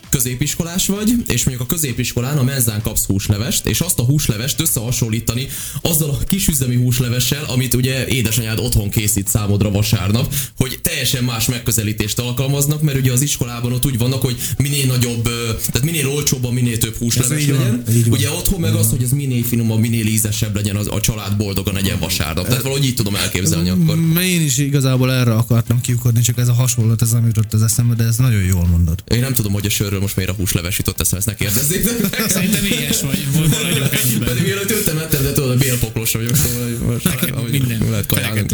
középiskolás 0.10 0.88
vagy, 0.88 1.14
és 1.28 1.44
mondjuk 1.44 1.70
a 1.70 1.74
középiskolán 1.74 2.38
a 2.38 2.44
menzán 2.44 2.82
kapsz 2.82 3.06
húslevest, 3.06 3.66
és 3.66 3.80
azt 3.80 4.00
a 4.00 4.04
húslevest 4.04 4.62
összehasonlítani 4.62 5.48
azzal 5.82 6.10
a 6.10 6.18
kisüzemi 6.28 6.76
húslevessel, 6.76 7.44
amit 7.44 7.74
ugye 7.74 8.08
édesanyád 8.08 8.60
otthon 8.60 8.90
készít 8.90 9.28
számodra 9.28 9.72
vasárnap, 9.72 10.34
hogy 10.58 10.80
teljesen 10.82 11.24
más 11.24 11.46
megközelítést 11.46 12.20
alkalmaznak, 12.20 12.82
mert 12.82 12.98
ugye 12.98 13.12
az 13.12 13.22
iskolában 13.22 13.72
ott 13.72 13.86
úgy 13.86 13.98
vannak, 13.98 14.22
hogy 14.22 14.38
minél 14.58 14.86
nagyobb, 14.86 15.24
tehát 15.72 15.84
minél 15.84 16.08
olcsóbban, 16.10 16.54
minél 16.54 16.78
több 16.78 16.96
húsleves 16.96 17.46
legyen. 17.46 17.84
van. 17.86 18.04
Ugye 18.10 18.30
otthon 18.32 18.60
meg 18.60 18.76
az, 18.76 18.90
hogy 18.90 19.04
ez 19.04 19.12
minél 19.12 19.44
finomabb, 19.44 19.80
minél 19.80 20.06
ízesebb 20.06 20.56
legyen, 20.56 20.76
az, 20.76 20.88
a 20.88 21.00
család 21.00 21.38
boldogan 21.38 21.78
egyen 21.78 22.00
vasárnap. 22.00 22.48
Tehát 22.48 22.62
valahogy 22.62 22.86
így 22.86 22.96
tudom 22.96 23.16
elképzelni 23.16 23.70
akkor. 23.70 23.98
Én 24.22 24.42
is 24.42 24.58
igazából 24.66 25.14
erre 25.14 25.34
akartam 25.34 25.82
kiukadni, 25.82 26.22
csak 26.22 26.38
ez 26.38 26.48
a 26.48 26.54
hasonlat, 26.54 27.02
ez 27.02 27.12
nem 27.12 27.26
jutott 27.26 27.54
az 27.54 27.62
eszembe, 27.62 27.94
de 27.96 28.04
ez 28.04 28.18
nagyon 28.18 28.42
jól 28.42 28.66
mondod. 28.66 29.04
Én 29.08 29.20
nem 29.20 29.34
tudom, 29.34 29.52
hogy 29.54 29.66
a 29.66 29.70
sörről 29.70 30.00
most 30.00 30.16
miért 30.16 30.32
a 30.32 30.34
húsleves 30.34 30.78
jutott 30.78 31.00
eszembe, 31.00 31.18
ezt 31.18 31.40
ne 31.40 31.46
kérdezzétek 31.46 32.02
meg. 32.02 32.30
Szerintem 32.30 32.66
éhes 32.66 33.02
vagy, 33.02 33.26
maradjunk 33.52 33.94
ennyiben. 34.04 34.28
Pedig 34.28 34.44
mielőtt 34.44 34.70
jöttem, 34.70 34.98
ettem, 34.98 35.24
de 35.24 35.32
tudod, 35.32 35.52
a 35.52 35.56
bélpoklos 35.56 36.12
vagyok, 36.12 36.36
szóval 36.36 36.70
most 36.70 37.52
minden. 37.52 37.90
lehet 37.90 38.06
kajálni. 38.06 38.46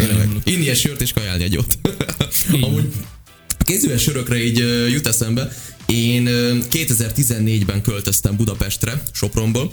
Inni 0.44 0.70
egy 0.70 0.78
sört 0.78 1.02
és 1.02 1.14
kajálni 1.14 1.44
egy 1.44 1.54
jót. 1.54 1.78
Így. 2.56 2.64
Amúgy 2.64 2.94
kézüves 3.64 4.02
sörökre 4.02 4.44
így 4.44 4.58
jut 4.92 5.08
eszembe. 5.08 5.52
Én 5.86 6.26
ö, 6.26 6.58
2014-ben 6.72 7.82
költöztem 7.82 8.36
Budapestre, 8.36 9.02
Sopronból, 9.12 9.72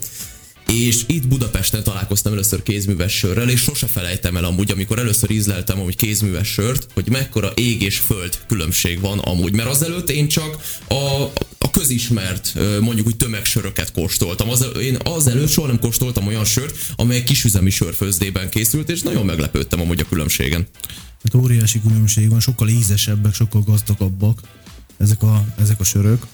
és 0.73 1.05
itt 1.07 1.27
Budapesten 1.29 1.83
találkoztam 1.83 2.33
először 2.33 2.63
kézműves 2.63 3.17
sörrel, 3.17 3.49
és 3.49 3.61
sose 3.61 3.87
felejtem 3.87 4.37
el 4.37 4.45
amúgy, 4.45 4.71
amikor 4.71 4.99
először 4.99 5.31
ízleltem 5.31 5.79
amúgy 5.81 5.97
kézműves 5.97 6.49
sört, 6.49 6.87
hogy 6.95 7.09
mekkora 7.09 7.53
ég 7.55 7.83
és 7.83 7.99
föld 7.99 8.39
különbség 8.47 9.01
van 9.01 9.19
amúgy. 9.19 9.53
Mert 9.53 9.69
azelőtt 9.69 10.11
én 10.11 10.29
csak 10.29 10.79
a, 10.89 11.23
a 11.59 11.71
közismert, 11.71 12.55
mondjuk 12.81 13.07
úgy 13.07 13.17
tömegsöröket 13.17 13.93
kóstoltam. 13.93 14.49
Az, 14.51 14.67
én 14.81 14.97
azelőtt 15.05 15.51
soha 15.51 15.67
nem 15.67 15.79
kóstoltam 15.79 16.27
olyan 16.27 16.45
sört, 16.45 16.77
amely 16.97 17.23
kisüzemi 17.23 17.71
sörfőzdében 17.71 18.49
készült, 18.49 18.91
és 18.91 19.03
nagyon 19.03 19.25
meglepődtem 19.25 19.81
amúgy 19.81 20.01
a 20.01 20.09
különbségen. 20.09 20.67
Hát 21.23 21.35
óriási 21.35 21.81
különbség 21.81 22.29
van, 22.29 22.41
sokkal 22.41 22.69
ízesebbek, 22.69 23.35
sokkal 23.35 23.63
gazdagabbak 23.63 24.41
ezek 24.99 25.23
a, 25.23 25.45
ezek 25.59 25.81
a 25.81 25.85
sörök. 25.85 26.27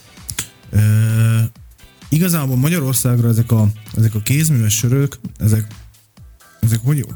E, 0.73 0.83
igazából 2.15 2.57
Magyarországra 2.57 3.29
ezek 3.29 3.53
a, 3.53 3.69
ezek 3.97 4.15
a 4.15 4.21
kézműves 4.21 4.77
sörök, 4.77 5.19
ezek, 5.39 5.67
ezek 6.61 6.81
hogy? 6.83 7.07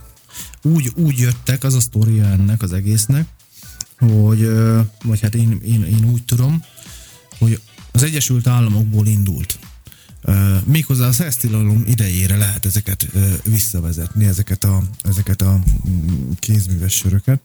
Úgy, 0.63 0.93
úgy 0.95 1.19
jöttek, 1.19 1.65
az 1.65 1.75
a 1.75 1.81
sztoria 1.81 2.25
ennek 2.25 2.63
az 2.63 2.73
egésznek, 2.73 3.27
hogy, 3.99 4.51
vagy 5.05 5.21
hát 5.21 5.35
én, 5.35 5.61
én, 5.65 5.85
én 5.85 6.05
úgy 6.13 6.25
tudom, 6.25 6.63
hogy 7.39 7.61
az 7.93 8.03
Egyesült 8.03 8.47
Államokból 8.47 9.07
indult. 9.07 9.59
Méghozzá 10.65 11.07
a 11.07 11.13
szesztilalom 11.13 11.85
idejére 11.87 12.37
lehet 12.37 12.65
ezeket 12.65 13.07
visszavezetni, 13.45 14.25
ezeket 14.25 14.65
a, 14.65 14.83
ezeket 15.03 15.43
a 15.43 15.61
mm, 15.89 16.31
kézműves 16.39 16.95
söröket. 16.95 17.41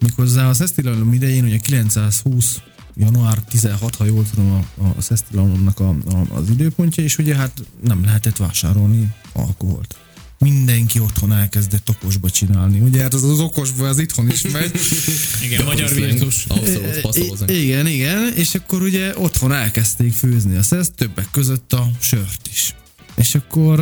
Méghozzá 0.00 0.48
a 0.48 0.54
szesztilalom 0.54 1.12
idején, 1.12 1.44
ugye 1.44 1.56
920 1.56 2.60
január 2.96 3.38
16, 3.48 3.94
ha 3.94 4.04
jól 4.04 4.24
tudom 4.30 4.52
a, 4.52 4.84
a 4.84 5.00
szesztilalomnak 5.00 5.80
a, 5.80 5.88
a, 5.88 6.26
az 6.34 6.50
időpontja, 6.50 7.02
és 7.02 7.18
ugye 7.18 7.34
hát 7.34 7.52
nem 7.82 8.04
lehetett 8.04 8.36
vásárolni 8.36 9.08
alkoholt. 9.32 9.96
Mindenki 10.38 11.00
otthon 11.00 11.32
elkezdett 11.32 11.88
okosba 11.88 12.30
csinálni. 12.30 12.80
Ugye 12.80 13.02
hát 13.02 13.14
az, 13.14 13.24
az 13.24 13.40
okosba 13.40 13.88
az 13.88 13.98
itthon 13.98 14.30
is 14.30 14.42
megy. 14.42 14.80
Igen, 15.44 15.64
magyar 15.64 15.94
virtus. 15.94 16.44
Abszolút, 16.48 17.00
passzolózunk. 17.00 17.50
I- 17.50 17.62
igen, 17.62 17.86
igen, 17.86 18.32
és 18.34 18.54
akkor 18.54 18.82
ugye 18.82 19.18
otthon 19.18 19.52
elkezdték 19.52 20.12
főzni 20.12 20.56
a 20.56 20.62
szesz, 20.62 20.90
többek 20.96 21.28
között 21.30 21.72
a 21.72 21.90
sört 22.00 22.48
is. 22.50 22.74
És 23.14 23.34
akkor 23.34 23.80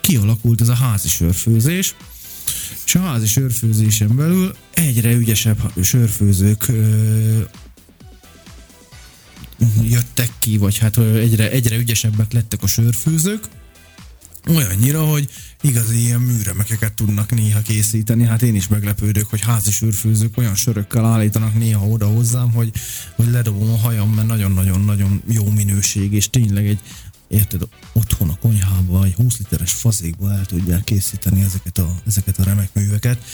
kialakult 0.00 0.60
ez 0.60 0.68
a 0.68 0.74
házi 0.74 1.08
sörfőzés, 1.08 1.94
és 2.84 2.94
a 2.94 3.00
házi 3.00 3.26
sörfőzésen 3.26 4.16
belül 4.16 4.54
egyre 4.74 5.12
ügyesebb 5.12 5.72
sörfőzők 5.82 6.70
jöttek 9.82 10.30
ki, 10.38 10.56
vagy 10.56 10.78
hát 10.78 10.98
egyre, 10.98 11.50
egyre 11.50 11.76
ügyesebbek 11.76 12.32
lettek 12.32 12.62
a 12.62 12.66
sörfőzők, 12.66 13.48
olyannyira, 14.48 15.04
hogy 15.04 15.28
igazi 15.60 16.00
ilyen 16.00 16.20
műremekeket 16.20 16.92
tudnak 16.92 17.30
néha 17.30 17.62
készíteni. 17.62 18.24
Hát 18.24 18.42
én 18.42 18.54
is 18.54 18.68
meglepődök, 18.68 19.30
hogy 19.30 19.40
házi 19.40 19.70
sörfőzők 19.70 20.38
olyan 20.38 20.54
sörökkel 20.54 21.04
állítanak 21.04 21.54
néha 21.54 21.86
oda 21.86 22.06
hozzám, 22.06 22.52
hogy, 22.52 22.70
hogy 23.16 23.30
ledobom 23.30 23.70
a 23.70 23.76
hajam, 23.76 24.14
mert 24.14 24.26
nagyon-nagyon-nagyon 24.26 25.22
jó 25.28 25.50
minőség, 25.50 26.12
és 26.12 26.30
tényleg 26.30 26.66
egy 26.66 26.80
érted, 27.28 27.62
otthon 27.92 28.28
a 28.28 28.36
konyhába, 28.40 29.04
egy 29.04 29.14
20 29.14 29.38
literes 29.38 29.72
fazékba 29.72 30.32
el 30.32 30.44
tudják 30.44 30.84
készíteni 30.84 31.42
ezeket 31.42 31.78
a, 31.78 31.94
ezeket 32.06 32.38
a 32.38 32.42
remek 32.42 32.68
műveket. 32.74 33.24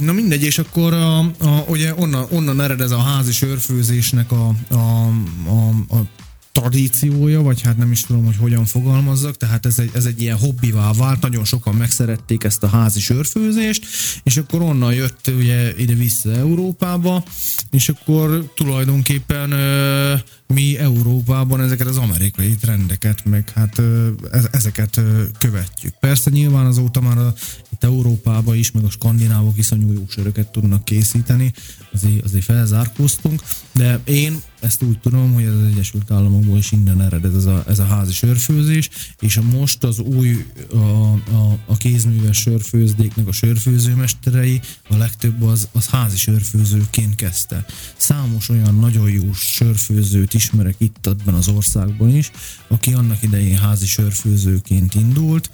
Na 0.00 0.12
mindegy, 0.12 0.42
és 0.42 0.58
akkor 0.58 0.92
a, 0.92 1.18
a, 1.18 1.64
ugye 1.68 1.94
onnan, 1.96 2.26
onnan 2.30 2.60
ered 2.60 2.80
ez 2.80 2.90
a 2.90 2.98
házi 2.98 3.32
sörfőzésnek 3.32 4.32
a, 4.32 4.48
a, 4.70 5.06
a, 5.46 5.68
a 5.96 6.06
tradíciója, 6.52 7.42
vagy 7.42 7.60
hát 7.60 7.76
nem 7.76 7.92
is 7.92 8.00
tudom, 8.00 8.24
hogy 8.24 8.36
hogyan 8.36 8.64
fogalmazzak, 8.64 9.36
tehát 9.36 9.66
ez 9.66 9.78
egy, 9.78 9.90
ez 9.94 10.04
egy 10.04 10.20
ilyen 10.20 10.38
hobbivá 10.38 10.92
vált, 10.92 11.20
nagyon 11.20 11.44
sokan 11.44 11.74
megszerették 11.74 12.44
ezt 12.44 12.62
a 12.62 12.66
házi 12.68 13.00
sörfőzést, 13.00 13.86
és 14.22 14.36
akkor 14.36 14.62
onnan 14.62 14.94
jött 14.94 15.26
ugye 15.26 15.72
ide 15.76 15.94
vissza 15.94 16.32
Európába, 16.32 17.24
és 17.70 17.88
akkor 17.88 18.52
tulajdonképpen 18.54 19.52
ö, 19.52 20.14
mi 20.46 20.78
Európában 20.78 21.60
ezeket 21.60 21.86
az 21.86 21.96
amerikai 21.96 22.54
trendeket, 22.60 23.24
meg 23.24 23.50
hát 23.54 23.78
ö, 23.78 24.08
ezeket 24.50 24.96
ö, 24.96 25.22
követjük. 25.38 25.94
Persze 26.00 26.30
nyilván 26.30 26.66
azóta 26.66 27.00
már 27.00 27.18
a, 27.18 27.34
itt 27.72 27.84
Európában 27.84 28.56
is, 28.56 28.70
meg 28.70 28.84
a 28.84 28.90
skandinávok 28.90 29.58
iszonyú 29.58 29.92
jó 29.92 30.04
söröket 30.08 30.48
tudnak 30.48 30.84
készíteni, 30.84 31.52
azért, 31.92 32.24
azért 32.24 32.44
felzárkóztunk, 32.44 33.42
de 33.72 34.00
én 34.04 34.40
ezt 34.62 34.82
úgy 34.82 34.98
tudom, 34.98 35.32
hogy 35.32 35.44
az 35.44 35.64
Egyesült 35.72 36.10
Államokból 36.10 36.58
is 36.58 36.72
innen 36.72 37.00
ered 37.00 37.24
ez 37.24 37.44
a, 37.44 37.64
ez 37.68 37.78
a 37.78 37.84
házi 37.84 38.12
sörfőzés, 38.12 38.90
és 39.20 39.36
a 39.36 39.42
most 39.42 39.84
az 39.84 39.98
új, 39.98 40.46
a, 40.72 40.76
a, 41.12 41.58
a 41.66 41.76
kézműves 41.76 42.36
sörfőzdéknek 42.36 43.26
a 43.26 43.32
sörfőzőmesterei, 43.32 44.60
a 44.88 44.96
legtöbb 44.96 45.42
az, 45.42 45.68
az 45.72 45.88
házi 45.88 46.16
sörfőzőként 46.16 47.14
kezdte. 47.14 47.64
Számos 47.96 48.48
olyan 48.48 48.74
nagyon 48.74 49.10
jó 49.10 49.32
sörfőzőt 49.32 50.34
ismerek 50.34 50.74
itt 50.78 51.06
ebben 51.06 51.34
az 51.34 51.48
országban 51.48 52.16
is, 52.16 52.30
aki 52.68 52.92
annak 52.92 53.22
idején 53.22 53.58
házi 53.58 53.86
sörfőzőként 53.86 54.94
indult, 54.94 55.50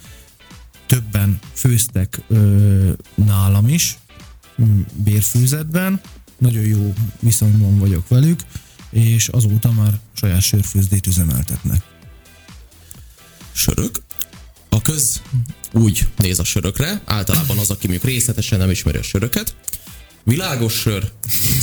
többen 0.85 1.39
főztek 1.53 2.21
ö, 2.27 2.91
nálam 3.15 3.67
is, 3.67 3.97
bérfőzetben, 4.93 6.01
nagyon 6.37 6.63
jó 6.63 6.93
viszonyban 7.19 7.79
vagyok 7.79 8.07
velük, 8.07 8.39
és 8.91 9.27
azóta 9.27 9.71
már 9.71 9.99
saját 10.13 10.41
sörfőzdét 10.41 11.07
üzemeltetnek. 11.07 11.81
sörök. 13.51 14.01
A 14.69 14.81
köz 14.81 15.21
úgy 15.73 16.07
néz 16.17 16.39
a 16.39 16.43
sörökre, 16.43 17.01
általában 17.05 17.57
az, 17.57 17.69
aki 17.69 17.87
mondjuk 17.87 18.11
részletesen 18.11 18.59
nem 18.59 18.69
ismeri 18.69 18.97
a 18.97 19.03
söröket. 19.03 19.55
Világos 20.23 20.73
sör, 20.73 21.11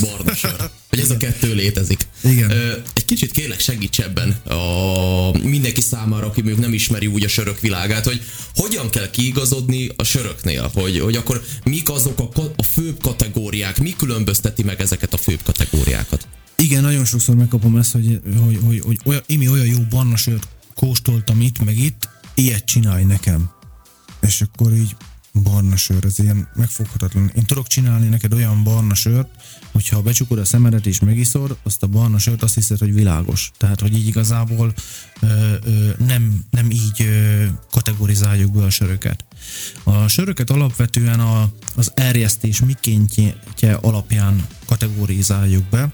barna 0.01 0.35
sör. 0.35 0.71
Hogy 0.89 0.99
ez 0.99 1.11
a 1.11 1.17
kettő 1.17 1.55
létezik. 1.55 2.07
Igen. 2.25 2.51
Egy 2.93 3.05
kicsit 3.05 3.31
kérlek 3.31 3.61
segíts 3.61 4.01
ebben 4.01 4.31
a 4.31 5.39
mindenki 5.43 5.81
számára, 5.81 6.27
aki 6.27 6.41
mondjuk 6.41 6.63
nem 6.63 6.75
ismeri 6.75 7.07
úgy 7.07 7.25
a 7.25 7.29
sörök 7.29 7.61
világát, 7.61 8.05
hogy 8.05 8.23
hogyan 8.55 8.91
kell 8.91 9.11
kiigazodni 9.11 9.91
a 9.97 10.05
söröknél, 10.05 10.71
hogy, 10.75 11.01
hogy 11.01 11.17
akkor 11.17 11.45
mik 11.65 11.91
azok 11.91 12.21
a, 12.21 12.41
a 12.57 12.63
főbb 12.63 13.01
kategóriák, 13.03 13.79
mi 13.79 13.95
különbözteti 13.97 14.63
meg 14.63 14.81
ezeket 14.81 15.15
a 15.15 15.17
főbb 15.17 15.43
kategóriákat. 15.43 16.27
Igen, 16.57 16.83
nagyon 16.83 17.05
sokszor 17.05 17.35
megkapom 17.37 17.77
ezt, 17.77 17.93
hogy, 17.93 18.21
hogy, 18.45 18.59
hogy, 18.65 18.81
hogy 18.85 18.99
olyan, 19.05 19.23
Imi 19.27 19.49
olyan 19.49 19.67
jó 19.67 19.79
barna 19.91 20.17
sört 20.17 20.49
kóstoltam 20.75 21.41
itt, 21.41 21.65
meg 21.65 21.79
itt, 21.79 22.09
ilyet 22.35 22.65
csinálj 22.65 23.05
nekem. 23.05 23.51
És 24.21 24.41
akkor 24.41 24.73
így 24.73 24.97
barna 25.43 25.77
sör, 25.77 26.05
ez 26.05 26.19
ilyen 26.19 26.49
megfoghatatlan. 26.55 27.31
Én 27.35 27.45
tudok 27.45 27.67
csinálni 27.67 28.09
neked 28.09 28.33
olyan 28.33 28.65
barna 28.65 28.95
sört, 28.95 29.29
hogyha 29.73 30.03
becsukod 30.03 30.39
a 30.39 30.45
szemedet 30.45 30.87
és 30.87 31.01
megiszod, 31.01 31.57
azt 31.63 31.83
a 31.83 31.87
barna 31.87 32.19
sört 32.19 32.43
azt 32.43 32.55
hiszed, 32.55 32.79
hogy 32.79 32.95
világos. 32.95 33.51
Tehát, 33.57 33.81
hogy 33.81 33.95
így 33.95 34.07
igazából 34.07 34.75
ö, 35.21 35.55
ö, 35.65 35.91
nem, 35.99 36.45
nem 36.51 36.71
így 36.71 37.03
ö, 37.03 37.45
kategorizáljuk 37.71 38.53
be 38.53 38.63
a 38.63 38.71
söröket. 38.71 39.25
A 39.83 40.09
söröket 40.09 40.51
alapvetően 40.51 41.21
a, 41.21 41.51
az 41.75 41.93
erjesztés 41.95 42.61
mikéntje 42.61 43.75
alapján 43.81 44.47
kategorizáljuk 44.67 45.65
be. 45.65 45.93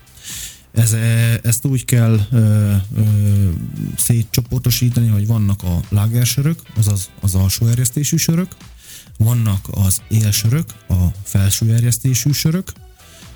Ez, 0.73 0.93
e, 0.93 1.41
ezt 1.43 1.65
úgy 1.65 1.85
kell 1.85 2.21
ö, 2.31 2.75
ö, 2.97 3.03
szétcsoportosítani, 3.97 5.09
hogy 5.09 5.27
vannak 5.27 5.63
a 5.63 5.81
lágersörök, 5.89 6.63
azaz 6.77 7.11
az 7.21 7.35
alsó 7.35 7.67
erjesztésű 7.67 8.17
sörök, 8.17 8.57
vannak 9.19 9.69
az 9.71 10.03
élsörök, 10.09 10.65
a 10.89 11.07
felső 11.23 11.75
erjesztésű 11.75 12.33
sörök, 12.33 12.73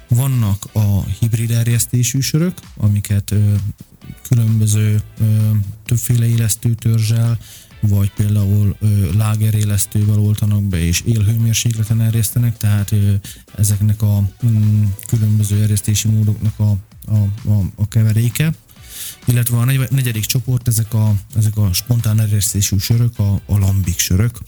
vannak 0.08 0.68
a 0.72 1.04
hibrid 1.04 1.50
erjesztésű 1.50 2.20
sörök, 2.20 2.54
amiket 2.76 3.30
ö, 3.30 3.54
különböző 4.28 5.02
ö, 5.20 5.24
többféle 5.84 6.26
élesztő 6.26 6.74
törzsel, 6.74 7.38
vagy 7.80 8.10
például 8.10 8.76
ö, 8.80 9.16
lágerélesztővel 9.16 10.18
oltanak 10.18 10.62
be, 10.62 10.78
és 10.78 11.00
élhőmérsékleten 11.00 12.00
erjesztenek, 12.00 12.56
tehát 12.56 12.92
ö, 12.92 13.12
ezeknek 13.56 14.02
a 14.02 14.28
mm, 14.46 14.84
különböző 15.06 15.62
erjesztési 15.62 16.08
módoknak 16.08 16.58
a, 16.58 16.76
a, 17.06 17.48
a, 17.50 17.62
a 17.76 17.88
keveréke. 17.88 18.52
Illetve 19.24 19.56
a 19.56 19.64
negy- 19.64 19.90
negyedik 19.90 20.24
csoport, 20.24 20.68
ezek 20.68 20.94
a, 20.94 21.14
ezek 21.36 21.56
a 21.56 21.72
spontán 21.72 22.20
erjesztésű 22.20 22.76
sörök, 22.78 23.18
a, 23.18 23.40
a 23.46 23.58
lambik 23.58 23.98
sörök. 23.98 24.38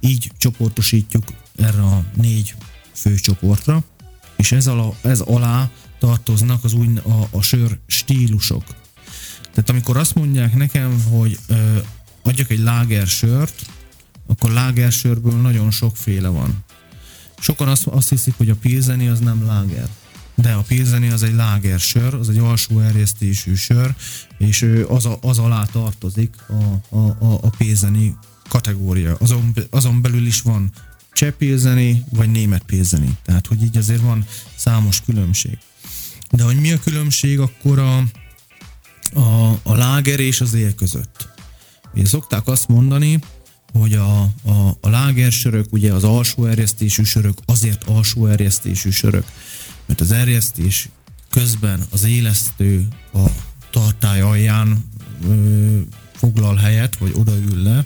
Így 0.00 0.30
csoportosítjuk 0.36 1.24
erre 1.56 1.82
a 1.82 2.04
négy 2.14 2.54
fő 2.92 3.14
csoportra, 3.14 3.84
és 4.36 4.52
ez 4.52 4.66
alá, 4.66 4.88
ez 5.02 5.20
alá 5.20 5.70
tartoznak 5.98 6.64
az 6.64 6.72
új 6.72 6.88
a, 6.96 7.36
a 7.36 7.42
sör 7.42 7.78
stílusok. 7.86 8.64
Tehát 9.52 9.70
amikor 9.70 9.96
azt 9.96 10.14
mondják 10.14 10.54
nekem, 10.54 11.02
hogy 11.02 11.38
ö, 11.46 11.78
adjak 12.22 12.50
egy 12.50 12.58
lágersört, 12.58 13.66
akkor 14.26 14.50
lágersörből 14.50 15.40
nagyon 15.40 15.70
sokféle 15.70 16.28
van. 16.28 16.64
Sokan 17.38 17.68
azt, 17.68 17.86
azt 17.86 18.08
hiszik, 18.08 18.34
hogy 18.36 18.50
a 18.50 18.54
pilzeni 18.54 19.08
az 19.08 19.18
nem 19.18 19.46
láger. 19.46 19.88
De 20.34 20.52
a 20.52 20.62
pilzeni 20.62 21.08
az 21.10 21.22
egy 21.22 21.34
lágersör, 21.34 22.14
az 22.14 22.28
egy 22.28 22.38
alsó 22.38 22.80
erjesztésű 22.80 23.54
sör, 23.54 23.94
és 24.38 24.66
az, 24.88 25.06
a, 25.06 25.18
az 25.20 25.38
alá 25.38 25.64
tartozik 25.64 26.34
a, 26.48 26.96
a, 26.96 27.16
a, 27.18 27.38
a 27.42 27.50
pilzeni 27.58 28.16
kategória. 28.48 29.16
Azon, 29.20 29.54
azon 29.70 30.02
belül 30.02 30.26
is 30.26 30.40
van 30.40 30.70
cseh 31.12 31.30
pilzeni, 31.30 32.04
vagy 32.10 32.30
német 32.30 32.62
pilzeni. 32.62 33.16
Tehát, 33.24 33.46
hogy 33.46 33.62
így 33.62 33.76
azért 33.76 34.00
van 34.00 34.26
számos 34.56 35.00
különbség. 35.00 35.58
De 36.30 36.42
hogy 36.42 36.60
mi 36.60 36.72
a 36.72 36.78
különbség 36.78 37.38
akkor 37.40 37.78
a, 37.78 37.96
a, 39.14 39.58
a 39.62 39.74
láger 39.74 40.20
és 40.20 40.40
az 40.40 40.54
él 40.54 40.74
között? 40.74 41.28
Ugye 41.94 42.06
szokták 42.06 42.46
azt 42.46 42.68
mondani, 42.68 43.18
hogy 43.72 43.94
a, 43.94 44.22
a, 44.22 44.76
a 44.80 44.88
lágersörök, 44.88 45.72
ugye 45.72 45.92
az 45.92 46.04
alsó 46.04 46.46
erjesztésű 46.46 47.02
sörök 47.02 47.38
azért 47.44 47.84
alsó 47.84 48.26
erjesztésű 48.26 48.90
sörök, 48.90 49.24
mert 49.86 50.00
az 50.00 50.12
erjesztés 50.12 50.88
közben 51.30 51.80
az 51.90 52.04
élesztő 52.04 52.88
a 53.12 53.26
tartály 53.70 54.20
alján 54.20 54.84
ö, 55.24 55.78
foglal 56.14 56.56
helyet, 56.56 56.96
vagy 56.96 57.12
odaül 57.14 57.62
le, 57.62 57.84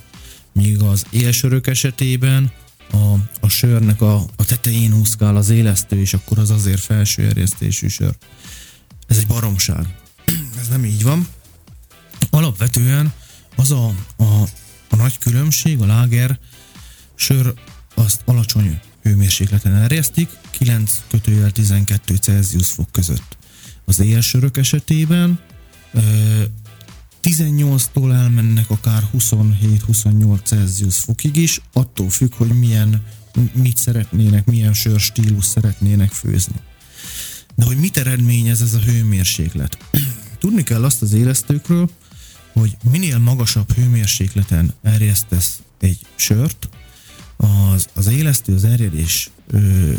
míg 0.52 0.82
az 0.82 1.04
élsörök 1.10 1.66
esetében 1.66 2.52
a, 2.92 3.14
a 3.40 3.48
sörnek 3.48 4.00
a, 4.00 4.14
a 4.36 4.44
tetején 4.44 4.94
úszkál 4.94 5.36
az 5.36 5.50
élesztő, 5.50 6.00
és 6.00 6.14
akkor 6.14 6.38
az 6.38 6.50
azért 6.50 6.80
felső 6.80 7.26
erjesztésű 7.26 7.88
sör. 7.88 8.14
Ez 9.06 9.16
egy 9.16 9.26
baromság. 9.26 9.94
Ez 10.60 10.68
nem 10.68 10.84
így 10.84 11.02
van. 11.02 11.28
Alapvetően 12.30 13.12
az 13.56 13.70
a, 13.70 13.86
a, 14.16 14.42
a 14.88 14.96
nagy 14.96 15.18
különbség, 15.18 15.80
a 15.80 15.86
láger 15.86 16.38
sör 17.14 17.54
azt 17.94 18.20
alacsony 18.24 18.80
hőmérsékleten 19.08 19.74
erjesztik, 19.74 20.28
9 20.50 21.02
kötőjel 21.08 21.50
12 21.50 22.16
Celsius 22.16 22.68
fok 22.68 22.90
között. 22.92 23.36
Az 23.84 24.00
élsörök 24.00 24.56
esetében 24.56 25.40
ö, 25.92 26.00
18-tól 27.22 28.12
elmennek 28.12 28.70
akár 28.70 29.02
27-28 29.18 30.42
Celsius 30.42 30.98
fokig 30.98 31.36
is, 31.36 31.60
attól 31.72 32.10
függ, 32.10 32.34
hogy 32.34 32.58
milyen, 32.58 33.02
mit 33.52 33.76
szeretnének, 33.76 34.44
milyen 34.44 34.74
sörstílus 34.74 35.44
szeretnének 35.44 36.10
főzni. 36.10 36.56
De 37.54 37.64
hogy 37.64 37.76
mit 37.76 37.96
eredményez 37.96 38.62
ez 38.62 38.74
a 38.74 38.78
hőmérséklet? 38.78 39.78
Tudni 40.40 40.62
kell 40.62 40.84
azt 40.84 41.02
az 41.02 41.12
élesztőkről, 41.12 41.90
hogy 42.52 42.76
minél 42.90 43.18
magasabb 43.18 43.72
hőmérsékleten 43.72 44.74
erjesztesz 44.82 45.58
egy 45.80 45.98
sört, 46.14 46.68
az, 47.38 47.88
az 47.94 48.06
élesztő 48.06 48.54
az 48.54 48.64
erjedés 48.64 49.30
ö, 49.46 49.92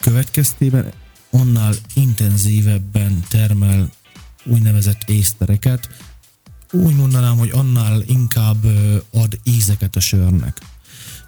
következtében 0.00 0.92
annál 1.30 1.74
intenzívebben 1.94 3.24
termel 3.28 3.90
úgynevezett 4.44 5.02
észtereket, 5.08 5.88
úgy 6.72 6.94
mondanám, 6.94 7.36
hogy 7.36 7.50
annál 7.52 8.02
inkább 8.06 8.64
ö, 8.64 8.96
ad 9.12 9.38
ízeket 9.44 9.96
a 9.96 10.00
sörnek. 10.00 10.60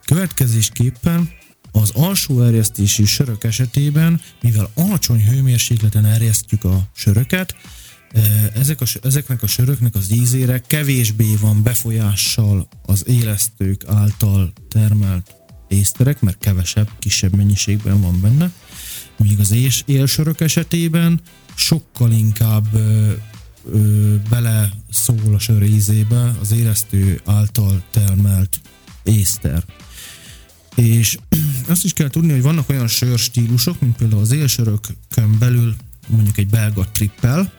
Következésképpen 0.04 1.30
az 1.72 1.90
alsó 1.90 2.42
erjesztésű 2.42 3.04
sörök 3.04 3.44
esetében, 3.44 4.20
mivel 4.42 4.70
alacsony 4.74 5.24
hőmérsékleten 5.24 6.04
erjesztjük 6.04 6.64
a 6.64 6.88
söröket, 6.94 7.54
ezek 8.54 8.80
a, 8.80 8.84
ezeknek 9.02 9.42
a 9.42 9.46
söröknek 9.46 9.94
az 9.94 10.12
ízére 10.12 10.58
kevésbé 10.58 11.34
van 11.40 11.62
befolyással 11.62 12.68
az 12.82 13.08
élesztők 13.08 13.84
által 13.86 14.52
termelt 14.68 15.34
észterek, 15.68 16.20
mert 16.20 16.38
kevesebb, 16.38 16.90
kisebb 16.98 17.36
mennyiségben 17.36 18.00
van 18.00 18.20
benne, 18.20 18.52
míg 19.18 19.40
az 19.40 19.50
és 19.50 19.82
élsörök 19.86 20.40
esetében 20.40 21.20
sokkal 21.54 22.12
inkább 22.12 22.74
ö, 22.74 23.12
ö, 23.72 24.14
bele 24.30 24.70
szól 24.90 25.34
a 25.34 25.38
sör 25.38 25.62
ízébe 25.62 26.36
az 26.40 26.52
élesztő 26.52 27.20
által 27.24 27.82
termelt 27.90 28.60
észter. 29.02 29.64
És 30.74 31.18
azt 31.68 31.84
is 31.84 31.92
kell 31.92 32.08
tudni, 32.08 32.32
hogy 32.32 32.42
vannak 32.42 32.68
olyan 32.68 32.88
sörstílusok, 32.88 33.80
mint 33.80 33.96
például 33.96 34.20
az 34.20 34.32
élsörökön 34.32 35.38
belül 35.38 35.76
mondjuk 36.08 36.38
egy 36.38 36.48
belga 36.48 36.86
trippel, 36.92 37.52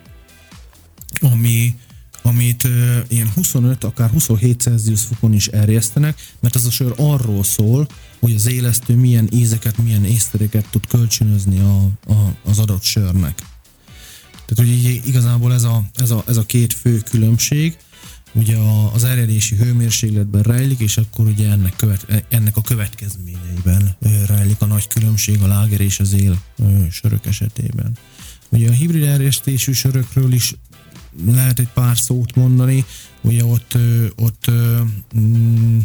ami, 1.20 1.76
amit 2.22 2.68
ilyen 3.08 3.32
25, 3.36 3.84
akár 3.84 4.10
27 4.10 4.62
Celsius 4.62 5.02
fokon 5.02 5.34
is 5.34 5.48
erjesztenek, 5.48 6.34
mert 6.40 6.56
ez 6.56 6.66
a 6.66 6.72
sör 6.72 6.94
arról 6.98 7.44
szól, 7.44 7.88
hogy 8.20 8.34
az 8.36 8.48
élesztő 8.48 8.96
milyen 8.96 9.30
ízeket, 9.34 9.78
milyen 9.78 10.06
észtereket 10.06 10.70
tud 10.70 10.88
kölcsönözni 10.88 11.60
a, 11.60 11.82
a, 12.14 12.36
az 12.44 12.60
adott 12.60 12.84
sörnek. 12.84 13.40
Tehát 14.46 14.74
ugye 14.74 14.90
igazából 14.90 15.54
ez 15.54 15.64
a, 15.64 15.84
ez, 15.94 16.12
a, 16.12 16.24
ez 16.28 16.38
a 16.38 16.46
két 16.46 16.74
fő 16.74 17.02
különbség, 17.10 17.78
ugye 18.34 18.58
az 18.94 19.04
erjedési 19.04 19.56
hőmérsékletben 19.56 20.42
rejlik, 20.42 20.80
és 20.80 20.98
akkor 20.98 21.28
ugye 21.28 21.50
ennek, 21.50 21.76
követ, 21.76 22.26
ennek 22.30 22.58
a 22.58 22.62
következményeiben 22.62 23.96
rejlik 24.28 24.62
a 24.62 24.66
nagy 24.66 24.88
különbség 24.88 25.42
a 25.42 25.48
láger 25.48 25.82
és 25.82 26.00
az 26.00 26.14
él 26.14 26.42
sörök 26.92 27.26
esetében. 27.26 27.98
Ugye 28.50 28.70
a 28.70 28.72
hibrid 28.72 29.04
erjesztésű 29.04 29.72
sörökről 29.72 30.34
is 30.34 30.54
lehet 31.26 31.60
egy 31.60 31.70
pár 31.74 31.98
szót 31.98 32.36
mondani, 32.36 32.86
ugye 33.22 33.46
ott, 33.46 33.78
ott 34.16 34.52
mm, 35.18 35.80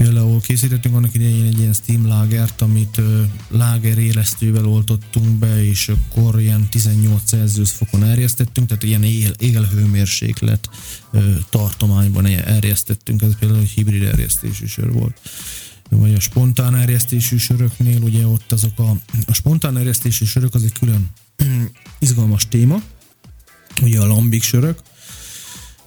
Például 0.00 0.40
készítettünk 0.40 0.94
annak 0.94 1.14
idején 1.14 1.44
egy 1.44 1.58
ilyen 1.58 1.72
steam 1.72 2.06
lágert, 2.06 2.60
amit 2.60 3.00
láger 3.48 3.98
élesztővel 3.98 4.66
oltottunk 4.66 5.28
be, 5.28 5.64
és 5.64 5.88
akkor 5.88 6.40
ilyen 6.40 6.68
18 6.68 7.22
Celsius 7.24 7.70
fokon 7.70 8.04
erjesztettünk, 8.04 8.66
tehát 8.66 8.82
ilyen 8.82 9.02
él, 9.02 9.30
élhőmérséklet 9.38 10.68
tartományban 11.50 12.26
erjesztettünk, 12.26 13.22
ez 13.22 13.38
például 13.38 13.60
egy 13.60 13.68
hibrid 13.68 14.02
erjesztésű 14.02 14.66
sör 14.66 14.92
volt. 14.92 15.20
Vagy 15.90 16.14
a 16.14 16.20
spontán 16.20 16.74
erjesztésű 16.74 17.36
söröknél, 17.36 18.02
ugye 18.02 18.26
ott 18.26 18.52
azok 18.52 18.78
a, 18.78 18.90
a 19.26 19.32
spontán 19.32 19.76
erjesztésű 19.76 20.24
sörök 20.24 20.54
az 20.54 20.62
egy 20.62 20.72
külön 20.72 21.10
izgalmas 21.98 22.48
téma, 22.48 22.82
ugye 23.82 24.00
a 24.00 24.06
lambik 24.06 24.42
sörök, 24.42 24.78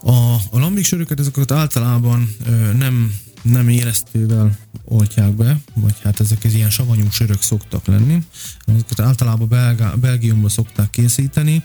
a, 0.06 0.34
a 0.34 0.60
lambik 0.60 0.86
söröket 0.86 1.20
ezeket 1.20 1.52
általában 1.52 2.36
ö, 2.46 2.74
nem, 2.74 3.14
nem 3.42 3.70
élesztővel 3.70 4.58
oltják 4.86 5.32
be, 5.32 5.58
vagy 5.74 5.96
hát 6.04 6.20
ezek 6.20 6.44
az 6.44 6.54
ilyen 6.54 6.70
savanyú 6.70 7.10
sörök 7.10 7.42
szoktak 7.42 7.86
lenni. 7.86 8.24
Ezeket 8.66 9.00
általában 9.00 9.48
Belgá, 9.48 9.94
Belgiumban 9.94 10.50
szokták 10.50 10.90
készíteni. 10.90 11.64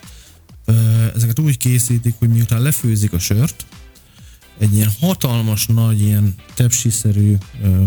Ö, 0.65 0.73
ezeket 1.15 1.39
úgy 1.39 1.57
készítik, 1.57 2.15
hogy 2.19 2.29
miután 2.29 2.63
lefőzik 2.63 3.13
a 3.13 3.19
sört, 3.19 3.67
egy 4.59 4.75
ilyen 4.75 4.91
hatalmas 5.01 5.67
nagy, 5.67 6.01
ilyen 6.01 6.35
tepsiszerű 6.55 7.37
ö, 7.63 7.85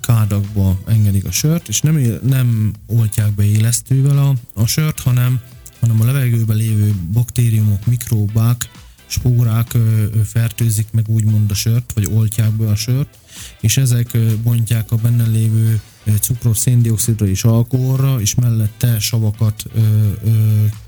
kádakba 0.00 0.78
engedik 0.86 1.24
a 1.24 1.30
sört, 1.30 1.68
és 1.68 1.80
nem, 1.80 2.18
nem 2.22 2.72
oltják 2.86 3.34
be 3.34 3.44
élesztővel 3.44 4.18
a, 4.18 4.34
a 4.60 4.66
sört, 4.66 5.00
hanem, 5.00 5.40
hanem 5.86 6.00
a 6.00 6.12
levegőben 6.12 6.56
lévő 6.56 6.94
baktériumok, 7.12 7.86
mikróbák, 7.86 8.70
spórák 9.06 9.76
fertőzik 10.24 10.86
meg 10.92 11.08
úgymond 11.08 11.50
a 11.50 11.54
sört, 11.54 11.92
vagy 11.94 12.08
oltják 12.14 12.50
be 12.50 12.68
a 12.68 12.74
sört, 12.74 13.18
és 13.60 13.76
ezek 13.76 14.18
bontják 14.42 14.92
a 14.92 14.96
benne 14.96 15.26
lévő 15.26 15.80
ö, 16.04 16.10
cukrot, 16.20 16.56
széndiokszidra 16.56 17.26
és 17.26 17.44
alkoholra, 17.44 18.20
és 18.20 18.34
mellette 18.34 18.98
savakat 18.98 19.64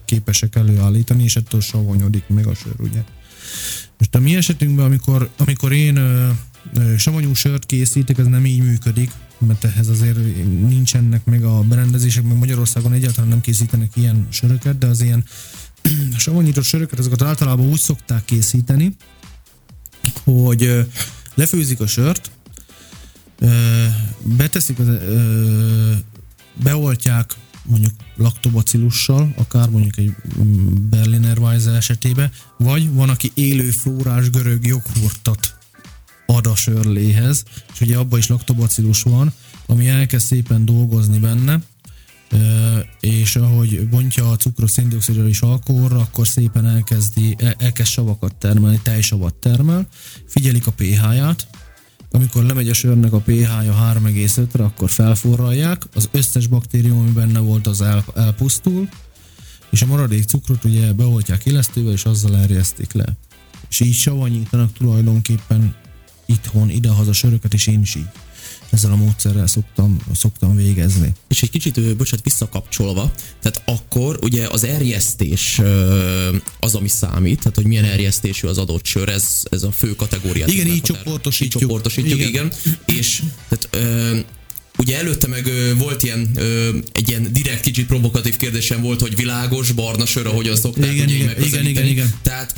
képesek 0.05 0.55
előállítani, 0.57 1.23
és 1.23 1.37
ettől 1.37 1.61
savonyodik 1.61 2.25
meg 2.29 2.47
a 2.47 2.55
sör, 2.55 2.75
ugye. 2.79 3.05
Most 3.99 4.15
a 4.15 4.21
mi 4.21 4.37
esetünkben, 4.37 4.85
amikor, 4.85 5.31
amikor 5.37 5.73
én 5.73 5.99
savanyú 6.97 7.35
sört 7.35 7.67
készítek, 7.67 8.19
ez 8.19 8.27
nem 8.27 8.47
így 8.47 8.63
működik, 8.63 9.11
mert 9.39 9.65
ehhez 9.65 9.89
azért 9.89 10.17
nincsenek 10.69 11.25
meg 11.25 11.45
a 11.45 11.61
berendezések, 11.61 12.23
meg 12.23 12.37
Magyarországon 12.37 12.93
egyáltalán 12.93 13.29
nem 13.29 13.41
készítenek 13.41 13.91
ilyen 13.95 14.27
söröket, 14.31 14.79
de 14.79 14.87
az 14.87 15.01
ilyen 15.01 15.25
savanyított 16.17 16.65
söröket, 16.65 16.99
azokat 16.99 17.23
általában 17.23 17.67
úgy 17.67 17.81
szokták 17.81 18.25
készíteni, 18.25 18.97
hogy 20.25 20.87
lefőzik 21.35 21.81
a 21.81 21.87
sört, 21.87 22.31
beteszik, 24.23 24.77
beoltják 26.63 27.35
mondjuk 27.63 27.93
laktobacillussal, 28.17 29.35
akár 29.37 29.69
mondjuk 29.69 29.97
egy 29.97 30.15
mm, 30.43 30.89
Berliner 30.91 31.39
Weisse 31.39 31.71
esetében, 31.71 32.31
vagy 32.57 32.93
van, 32.93 33.09
aki 33.09 33.31
élő 33.35 33.71
flórás 33.71 34.31
görög 34.31 34.67
joghurtot 34.67 35.58
ad 36.33 36.47
a 36.47 36.55
sörléhez, 36.55 37.45
és 37.73 37.81
ugye 37.81 37.97
abban 37.97 38.19
is 38.19 38.27
laktobacillus 38.27 39.03
van, 39.03 39.33
ami 39.67 39.89
elkezd 39.89 40.27
szépen 40.27 40.65
dolgozni 40.65 41.19
benne, 41.19 41.61
és 43.01 43.37
ahogy 43.37 43.89
bontja 43.89 44.31
a 44.31 44.37
cukrot 44.37 44.71
széndiokszidra 44.71 45.29
és 45.29 45.41
alkoholra, 45.41 45.99
akkor 45.99 46.27
szépen 46.27 46.67
elkezdi, 46.67 47.35
el- 47.39 47.55
elkezd 47.59 47.91
savakat 47.91 48.35
termelni, 48.35 48.81
tejsavat 48.83 49.35
termel, 49.35 49.89
figyelik 50.27 50.67
a 50.67 50.73
pH-ját, 50.73 51.47
amikor 52.11 52.45
lemegy 52.45 52.69
a 52.69 52.75
sörnek 52.75 53.13
a 53.13 53.19
pH-ja 53.19 53.75
3,5-re, 53.75 54.65
akkor 54.65 54.91
felforralják, 54.91 55.83
az 55.95 56.09
összes 56.13 56.47
baktérium, 56.47 56.99
ami 56.99 57.11
benne 57.11 57.39
volt, 57.39 57.67
az 57.67 57.81
el, 57.81 58.05
elpusztul, 58.15 58.89
és 59.71 59.83
a 59.83 59.87
maradék 59.87 60.25
cukrot 60.25 60.65
ugye 60.65 60.93
beoltják 60.93 61.45
élesztővel, 61.45 61.93
és 61.93 62.05
azzal 62.05 62.37
erjesztik 62.37 62.93
le. 62.93 63.17
És 63.69 63.81
így 63.81 63.95
savanyítanak 63.95 64.73
tulajdonképpen 64.73 65.75
itthon, 66.29 66.71
idehaza 66.71 67.13
söröket, 67.13 67.55
és 67.55 67.67
én 67.67 67.81
is 67.81 67.95
így 67.95 68.09
ezzel 68.71 68.93
a 68.93 68.97
módszerrel 68.97 69.47
szoktam, 69.47 69.99
szoktam 70.15 70.57
végezni. 70.57 71.13
És 71.29 71.43
egy 71.43 71.51
kicsit, 71.51 71.97
bocsánat, 71.97 72.25
visszakapcsolva, 72.25 73.13
tehát 73.43 73.63
akkor 73.65 74.19
ugye 74.23 74.47
az 74.47 74.65
erjesztés 74.65 75.61
az, 76.61 76.75
ami 76.75 76.89
számít, 76.89 77.39
tehát 77.39 77.55
hogy 77.55 77.67
milyen 77.67 77.85
erjesztésű 77.85 78.47
az 78.47 78.59
adott 78.59 78.85
sör, 78.85 79.09
ez, 79.09 79.43
ez 79.51 79.63
a 79.63 79.73
fő 79.73 79.95
kategóriát. 79.95 80.49
Igen, 80.49 80.67
így 80.67 80.73
meghatározza. 80.73 81.05
csoportosítjuk. 81.05 81.63
Így 81.63 81.69
csoportosítjuk, 81.69 82.21
igen. 82.21 82.31
Igen. 82.31 82.53
És 82.85 83.23
tehát 83.49 83.87
Ugye 84.79 84.99
előtte 84.99 85.27
meg 85.27 85.47
ö, 85.47 85.75
volt 85.75 86.03
ilyen, 86.03 86.31
ö, 86.35 86.77
egy 86.93 87.09
ilyen 87.09 87.33
direkt 87.33 87.61
kicsit 87.61 87.87
provokatív 87.87 88.37
kérdésem 88.37 88.83
volt, 88.83 89.01
hogy 89.01 89.17
világos, 89.17 89.73
barna 89.73 90.07
sör, 90.07 90.27
ahogyan 90.27 90.57
szokták 90.57 90.93
Igen, 90.93 91.07
ugye 91.07 91.15
igen, 91.15 91.43
igen, 91.43 91.67
igen, 91.67 91.87
igen. 91.87 92.15
Tehát 92.23 92.55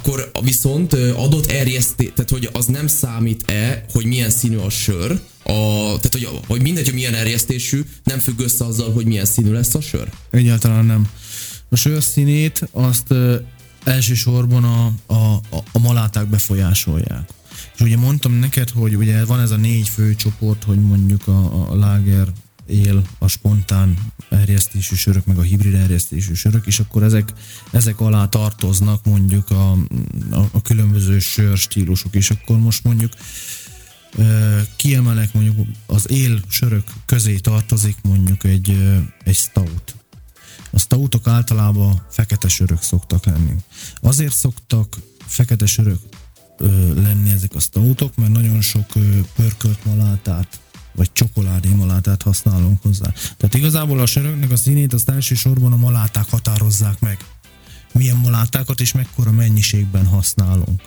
akkor 0.00 0.30
viszont 0.42 0.92
adott 0.92 1.50
erjesztés, 1.50 2.10
tehát 2.14 2.30
hogy 2.30 2.48
az 2.52 2.66
nem 2.66 2.86
számít-e, 2.86 3.84
hogy 3.92 4.04
milyen 4.04 4.30
színű 4.30 4.56
a 4.56 4.70
sör, 4.70 5.10
a, 5.42 5.52
tehát 5.84 6.08
hogy, 6.12 6.28
hogy 6.46 6.62
mindegy, 6.62 6.84
hogy 6.84 6.94
milyen 6.94 7.14
erjesztésű, 7.14 7.84
nem 8.04 8.18
függ 8.18 8.40
össze 8.40 8.64
azzal, 8.64 8.92
hogy 8.92 9.06
milyen 9.06 9.24
színű 9.24 9.52
lesz 9.52 9.74
a 9.74 9.80
sör. 9.80 10.08
Egyáltalán 10.30 10.84
nem. 10.84 11.08
A 11.68 11.76
sör 11.76 12.02
színét 12.02 12.68
azt 12.72 13.10
ö, 13.10 13.36
elsősorban 13.84 14.64
a, 14.64 14.92
a, 15.14 15.40
a 15.72 15.78
maláták 15.78 16.26
befolyásolják. 16.26 17.30
És 17.74 17.80
ugye 17.80 17.96
mondtam 17.96 18.32
neked, 18.32 18.70
hogy 18.70 18.96
ugye 18.96 19.24
van 19.24 19.40
ez 19.40 19.50
a 19.50 19.56
négy 19.56 19.88
fő 19.88 20.14
csoport, 20.14 20.64
hogy 20.64 20.80
mondjuk 20.80 21.28
a, 21.28 21.70
a 21.70 21.76
láger, 21.76 22.28
él, 22.70 23.02
a 23.18 23.28
spontán 23.28 23.98
erjesztésű 24.28 24.94
sörök, 24.94 25.24
meg 25.26 25.38
a 25.38 25.42
hibrid 25.42 25.74
erjesztésű 25.74 26.34
sörök, 26.34 26.66
és 26.66 26.78
akkor 26.78 27.02
ezek, 27.02 27.32
ezek 27.70 28.00
alá 28.00 28.28
tartoznak 28.28 29.04
mondjuk 29.04 29.50
a, 29.50 29.72
a, 30.30 30.48
a 30.52 30.62
különböző 30.62 31.18
sörstílusok, 31.18 32.14
és 32.14 32.30
akkor 32.30 32.58
most 32.58 32.84
mondjuk 32.84 33.12
kiemelek 34.76 35.32
mondjuk 35.32 35.66
az 35.86 36.10
él 36.10 36.40
sörök 36.48 36.84
közé 37.06 37.36
tartozik 37.36 37.96
mondjuk 38.02 38.44
egy, 38.44 38.98
egy 39.24 39.36
stout. 39.36 39.94
A 40.70 40.78
stoutok 40.78 41.26
általában 41.26 42.06
fekete 42.10 42.48
sörök 42.48 42.82
szoktak 42.82 43.24
lenni. 43.24 43.54
Azért 44.00 44.34
szoktak 44.34 44.96
fekete 45.26 45.66
sörök 45.66 46.00
lenni 46.94 47.30
ezek 47.30 47.54
a 47.54 47.60
stoutok, 47.60 48.16
mert 48.16 48.32
nagyon 48.32 48.60
sok 48.60 48.86
pörkölt 49.34 49.84
malátát 49.84 50.60
vagy 50.94 51.12
csokoládé 51.12 51.68
malátát 51.68 52.22
használunk 52.22 52.82
hozzá. 52.82 53.12
Tehát 53.36 53.54
igazából 53.54 54.00
a 54.00 54.06
söröknek 54.06 54.50
a 54.50 54.56
színét 54.56 54.92
azt 54.92 55.08
elsősorban 55.08 55.72
a 55.72 55.76
maláták 55.76 56.30
határozzák 56.30 57.00
meg. 57.00 57.18
Milyen 57.92 58.16
malátákat 58.16 58.80
és 58.80 58.92
mekkora 58.92 59.30
mennyiségben 59.30 60.06
használunk 60.06 60.80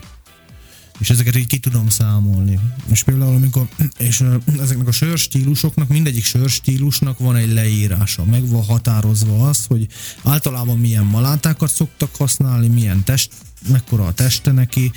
és 0.99 1.09
ezeket 1.09 1.35
így 1.35 1.47
ki 1.47 1.59
tudom 1.59 1.89
számolni. 1.89 2.59
És 2.91 3.03
például 3.03 3.35
amikor, 3.35 3.67
és 3.97 4.23
ezeknek 4.59 4.87
a 4.87 4.91
sörstílusoknak, 4.91 5.87
mindegyik 5.87 6.23
sörstílusnak 6.23 7.19
van 7.19 7.35
egy 7.35 7.53
leírása, 7.53 8.25
meg 8.25 8.47
van 8.47 8.63
határozva 8.63 9.47
az, 9.49 9.65
hogy 9.65 9.87
általában 10.23 10.77
milyen 10.77 11.05
malátákat 11.05 11.71
szoktak 11.71 12.15
használni, 12.15 12.67
milyen 12.67 13.03
test, 13.03 13.31
mekkora 13.71 14.05
a 14.05 14.13
teste 14.13 14.51
neki, 14.51 14.91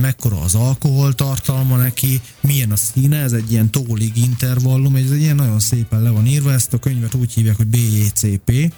mekkora 0.00 0.40
az 0.40 0.54
alkoholtartalma 0.54 1.76
neki, 1.76 2.20
milyen 2.40 2.70
a 2.72 2.76
színe, 2.76 3.18
ez 3.18 3.32
egy 3.32 3.52
ilyen 3.52 3.70
tólig 3.70 4.16
intervallum, 4.16 4.96
ez 4.96 5.10
egy 5.10 5.20
ilyen 5.20 5.36
nagyon 5.36 5.60
szépen 5.60 6.02
le 6.02 6.10
van 6.10 6.26
írva, 6.26 6.52
ezt 6.52 6.72
a 6.72 6.78
könyvet 6.78 7.14
úgy 7.14 7.32
hívják, 7.32 7.56
hogy 7.56 7.66
BJCP, 7.66 8.72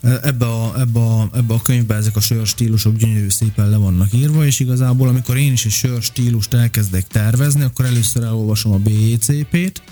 ebbe 0.00 0.46
a, 0.46 0.80
ebbe, 0.80 1.00
a, 1.00 1.30
ebbe 1.34 1.54
a 1.54 1.62
könyvbe 1.62 1.94
ezek 1.94 2.16
a 2.16 2.20
sörstílusok 2.20 2.96
gyönyörű 2.96 3.28
szépen 3.28 3.70
le 3.70 3.76
vannak 3.76 4.12
írva, 4.12 4.44
és 4.44 4.60
igazából 4.60 5.08
amikor 5.08 5.36
én 5.36 5.52
is 5.52 5.64
egy 5.64 5.72
sörstílust 5.72 6.54
elkezdek 6.54 7.06
tervezni, 7.06 7.62
akkor 7.62 7.84
először 7.84 8.22
elolvasom 8.22 8.72
a 8.72 8.78
BECP-t, 8.78 9.82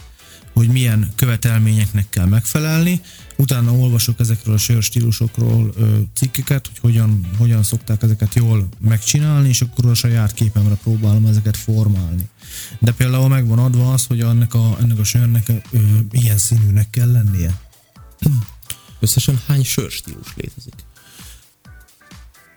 hogy 0.53 0.69
milyen 0.69 1.12
követelményeknek 1.17 2.09
kell 2.09 2.27
megfelelni, 2.27 3.01
utána 3.37 3.72
olvasok 3.72 4.20
ezekről 4.20 4.55
a 4.55 4.59
sörstílusokról 4.59 5.72
ö, 5.76 5.99
cikkeket, 6.14 6.66
hogy 6.66 6.78
hogyan, 6.78 7.30
hogyan 7.39 7.62
szokták 7.62 8.03
ezeket 8.03 8.34
jól 8.34 8.68
megcsinálni, 8.80 9.49
és 9.49 9.61
akkor 9.61 9.87
a 9.87 9.95
saját 9.95 10.34
képemre 10.34 10.74
próbálom 10.74 11.26
ezeket 11.26 11.57
formálni. 11.57 12.28
De 12.78 12.93
például 12.93 13.28
megvan 13.28 13.59
adva 13.59 13.93
az, 13.93 14.07
hogy 14.07 14.20
ennek 14.20 14.55
a, 14.55 14.76
ennek 14.80 14.99
a 14.99 15.05
sörnek 15.05 15.49
ö, 15.49 15.78
ilyen 16.11 16.39
színűnek 16.39 16.91
kell 16.91 17.11
lennie. 17.11 17.61
Összesen 19.01 19.41
hány 19.47 19.64
sörstílus 19.64 20.34
létezik? 20.37 20.74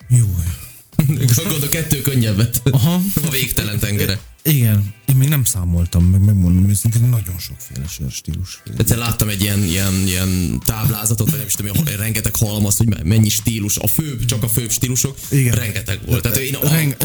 Jó. 0.10 0.26
Gondolom 1.36 1.70
kettő 1.70 2.02
könnyebbet. 2.02 2.62
Aha. 2.72 3.02
A 3.24 3.30
végtelen 3.30 3.80
tengere. 3.80 4.20
Igen, 4.44 4.94
én 5.06 5.16
még 5.16 5.30
nem 5.30 5.44
számoltam 5.44 6.04
meg, 6.04 6.26
megmondom 6.26 6.70
őszintén, 6.70 7.02
nagyon 7.02 7.38
sokféle 7.38 7.88
sörstílus. 7.88 8.62
Egyszer 8.78 8.98
láttam 8.98 9.30
egy 9.30 9.42
ilyen, 9.42 9.64
ilyen, 9.64 9.94
ilyen 10.06 10.62
táblázatot, 10.66 11.30
vagy 11.30 11.38
nem 11.38 11.48
is 11.48 11.54
tudom, 11.54 11.76
rengeteg 11.98 12.36
halmaz, 12.36 12.78
hogy 12.78 13.04
mennyi 13.04 13.30
stílus, 13.30 13.78
a 13.78 13.88
főbb, 13.88 14.26
csak 14.26 14.44
a 14.44 14.48
főbb 14.48 14.72
stílusok, 14.72 15.18
Igen. 15.30 15.56
rengeteg 15.56 16.00
volt. 16.06 16.22
Tehát 16.22 16.38
én 16.38 16.58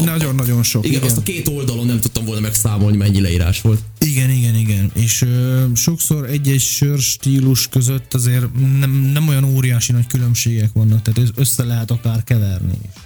nagyon-nagyon 0.03 0.63
sok, 0.63 0.85
Igen, 0.85 0.97
igen. 0.97 1.09
azt 1.09 1.17
a 1.17 1.23
két 1.23 1.47
oldalon 1.47 1.85
nem 1.85 1.99
tudtam 1.99 2.25
volna 2.25 2.41
megszámolni, 2.41 2.97
mennyi 2.97 3.21
leírás 3.21 3.61
volt. 3.61 3.79
Igen, 3.99 4.29
igen, 4.29 4.55
igen. 4.55 4.91
És 4.93 5.21
ö, 5.21 5.65
sokszor 5.75 6.29
egy-egy 6.29 6.61
sörstílus 6.61 7.67
között 7.67 8.13
azért 8.13 8.53
nem, 8.79 8.91
nem 8.91 9.27
olyan 9.27 9.43
óriási 9.43 9.91
nagy 9.91 10.07
különbségek 10.07 10.69
vannak, 10.73 11.01
tehát 11.01 11.31
össze 11.35 11.63
lehet 11.63 11.91
akár 11.91 12.23
keverni 12.23 12.73
is. 12.83 13.03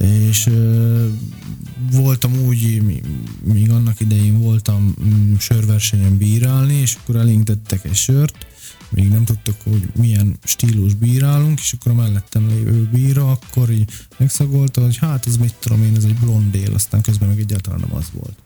És 0.00 0.50
voltam 1.92 2.32
úgy, 2.46 2.82
még 3.42 3.70
annak 3.70 4.00
idején 4.00 4.38
voltam 4.38 4.94
mm, 5.04 5.34
sörversenyen 5.34 6.16
bírálni, 6.16 6.74
és 6.74 6.94
akkor 6.94 7.16
elénk 7.16 7.44
tettek 7.44 7.84
egy 7.84 7.94
sört, 7.94 8.46
még 8.90 9.08
nem 9.08 9.24
tudtuk, 9.24 9.56
hogy 9.62 9.88
milyen 9.94 10.36
stílus 10.44 10.94
bírálunk, 10.94 11.58
és 11.58 11.72
akkor 11.72 11.92
a 11.92 11.94
mellettem 11.94 12.48
lévő 12.48 12.88
bíra 12.92 13.30
akkor 13.30 13.70
így 13.70 13.90
megszagolta, 14.16 14.80
hogy 14.80 14.96
hát 14.96 15.26
ez 15.26 15.36
mit 15.36 15.54
tudom 15.54 15.82
én, 15.82 15.96
ez 15.96 16.04
egy 16.04 16.18
blondél, 16.18 16.74
aztán 16.74 17.00
közben 17.00 17.28
meg 17.28 17.38
egyáltalán 17.38 17.80
nem 17.80 17.94
az 17.94 18.10
volt. 18.12 18.38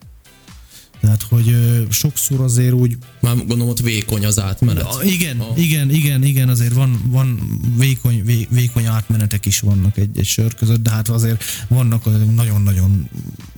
Tehát, 1.00 1.22
hogy 1.22 1.48
ö, 1.48 1.82
sokszor 1.90 2.40
azért 2.40 2.72
úgy 2.72 2.96
Már 3.20 3.36
gondolom 3.36 3.68
ott 3.68 3.80
vékony 3.80 4.24
az 4.26 4.38
átmenet. 4.40 4.82
a, 4.82 5.02
igen, 5.04 5.40
A- 5.40 5.52
igen, 5.56 5.90
igen, 5.90 6.24
igen, 6.24 6.48
azért 6.48 6.72
van, 6.72 7.00
van 7.06 7.58
vékony, 7.76 8.24
vé, 8.24 8.46
vékony 8.50 8.84
átmenetek 8.86 9.46
is 9.46 9.60
vannak 9.60 9.96
egy, 9.98 10.18
egy 10.18 10.24
sör 10.26 10.54
között, 10.54 10.82
de 10.82 10.90
hát 10.90 11.08
azért 11.08 11.44
vannak 11.68 12.04
nagyon-nagyon 12.34 13.08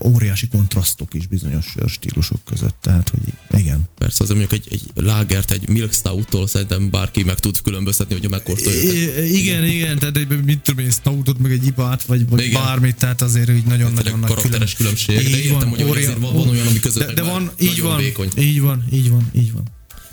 óriási 0.05 0.49
kontrasztok 0.49 1.15
is 1.15 1.27
bizonyos 1.27 1.65
sörstílusok 1.67 2.41
között, 2.45 2.77
tehát 2.81 3.09
hogy 3.09 3.61
igen. 3.61 3.81
Persze, 3.99 4.25
azért 4.25 4.39
mondjuk 4.39 4.61
egy, 4.67 4.73
egy 4.95 5.05
lágert, 5.05 5.51
egy 5.51 5.69
milk 5.69 5.93
stouttól 5.93 6.47
szerintem 6.47 6.91
bárki 6.91 7.23
meg 7.23 7.39
tud 7.39 7.61
különböztetni, 7.63 8.15
hogyha 8.15 8.29
megkóstolja. 8.29 8.79
őket. 8.83 9.25
I- 9.25 9.39
igen, 9.39 9.65
igen, 9.65 9.99
tehát 9.99 10.17
egy, 10.17 10.45
mit 10.45 10.59
tudom 10.61 10.85
én, 10.85 10.91
stoutot, 10.91 11.39
meg 11.39 11.53
egy 11.53 11.67
ipát, 11.67 12.03
vagy, 12.03 12.29
vagy 12.29 12.45
Igen. 12.45 12.63
bármit, 12.63 12.97
tehát 12.97 13.23
azért 13.23 13.51
így 13.51 13.65
nagyon-nagyon 13.65 14.19
nagy 14.19 14.29
karakteres 14.29 14.75
különbség, 14.75 15.31
de 15.31 15.39
értem, 15.43 15.69
hogy- 15.69 15.83
hogy 15.83 15.97
azért 16.03 16.19
van- 16.19 16.49
olyan, 16.49 16.67
ami 16.67 16.79
között 16.81 17.13
de, 17.13 17.23
van, 17.31 17.51
így 17.59 17.81
van, 17.81 17.97
vékony. 17.97 18.29
így 18.39 18.61
van, 18.61 18.85
így 18.93 19.11
van, 19.11 19.31
így 19.35 19.53
van. 19.53 19.63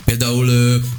Például 0.05 0.49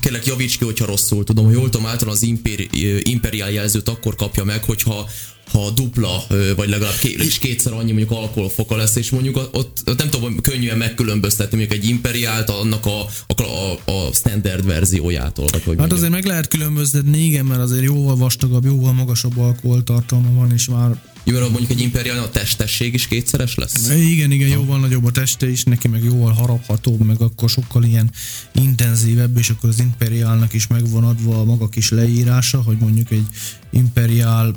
kérlek 0.00 0.26
javíts 0.26 0.58
ki, 0.58 0.64
hogyha 0.64 0.86
rosszul 0.86 1.24
tudom, 1.24 1.44
hogy 1.44 1.54
jól 1.54 1.68
tudom, 1.70 1.86
általában 1.86 2.14
az 2.14 2.22
imperi, 2.22 2.68
ö, 2.72 2.98
imperial 3.02 3.50
jelzőt 3.50 3.88
akkor 3.88 4.14
kapja 4.14 4.44
meg, 4.44 4.64
hogyha 4.64 5.08
ha 5.52 5.70
dupla, 5.70 6.24
vagy 6.56 6.68
legalább 6.68 6.98
ké, 7.00 7.16
és 7.18 7.38
kétszer 7.38 7.72
annyi 7.72 7.92
mondjuk 7.92 8.10
alkoholfoka 8.10 8.76
lesz, 8.76 8.96
és 8.96 9.10
mondjuk 9.10 9.36
ott, 9.36 9.52
ott 9.86 9.98
nem 9.98 10.10
tudom 10.10 10.40
könnyűen 10.40 10.76
megkülönböztetni 10.76 11.56
mondjuk 11.56 11.78
egy 11.82 11.88
imperiált 11.88 12.50
annak 12.50 12.86
a, 12.86 13.00
a, 13.26 13.42
a, 13.42 13.90
a 13.92 14.12
standard 14.12 14.66
verziójától, 14.66 15.46
vagy 15.50 15.62
hogy 15.62 15.68
Hát 15.68 15.76
mondjam. 15.76 15.98
azért 15.98 16.12
meg 16.12 16.24
lehet 16.24 16.48
különböztetni, 16.48 17.18
igen, 17.18 17.44
mert 17.44 17.60
azért 17.60 17.82
jóval 17.84 18.16
vastagabb, 18.16 18.64
jóval 18.64 18.92
magasabb 18.92 19.38
alkoholtartalma 19.38 20.32
van, 20.34 20.52
és 20.52 20.68
már 20.68 21.02
Jó, 21.30 21.40
mondjuk 21.40 21.70
egy 21.70 21.80
imperial 21.80 22.18
a 22.18 22.30
testesség 22.30 22.94
is 22.94 23.06
kétszeres 23.06 23.54
lesz? 23.54 23.90
Igen, 23.90 24.30
igen, 24.30 24.48
jóval 24.48 24.80
nagyobb 24.80 25.04
a 25.04 25.10
teste 25.10 25.48
is, 25.48 25.64
neki 25.64 25.88
meg 25.88 26.04
jóval 26.04 26.32
haraphatóbb, 26.32 27.04
meg 27.04 27.20
akkor 27.20 27.48
sokkal 27.48 27.84
ilyen 27.84 28.10
intenzívebb, 28.52 29.36
és 29.38 29.50
akkor 29.50 29.68
az 29.68 29.80
imperiálnak 29.80 30.52
is 30.52 30.66
megvan 30.66 31.04
adva 31.04 31.40
a 31.40 31.44
maga 31.44 31.68
kis 31.68 31.90
leírása, 31.90 32.62
hogy 32.62 32.76
mondjuk 32.78 33.10
egy 33.10 33.26
imperiál 33.70 34.54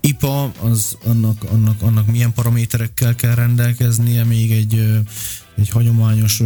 IPA, 0.00 0.52
az 0.60 0.96
annak, 1.04 1.44
annak, 1.44 1.82
annak 1.82 2.06
milyen 2.06 2.32
paraméterekkel 2.32 3.14
kell 3.14 3.34
rendelkeznie, 3.34 4.24
még 4.24 4.52
egy, 4.52 5.02
egy 5.56 5.68
hagyományos, 5.68 6.38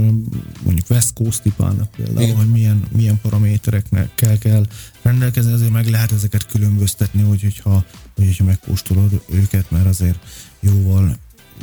mondjuk 0.62 0.90
West 0.90 1.12
Coast 1.12 1.44
IPA-nak 1.44 1.90
például, 1.96 2.22
Igen. 2.22 2.36
hogy 2.36 2.50
milyen, 2.50 2.82
milyen 2.96 3.20
paramétereknek 3.22 4.14
kell, 4.14 4.38
kell 4.38 4.66
rendelkezni, 5.02 5.52
azért 5.52 5.70
meg 5.70 5.88
lehet 5.88 6.12
ezeket 6.12 6.46
különböztetni, 6.46 7.22
hogy, 7.22 7.42
hogyha, 7.42 7.84
hogy, 8.14 8.26
hogyha 8.26 8.44
megkóstolod 8.44 9.20
őket, 9.28 9.70
mert 9.70 9.86
azért 9.86 10.18
jóval, 10.60 11.16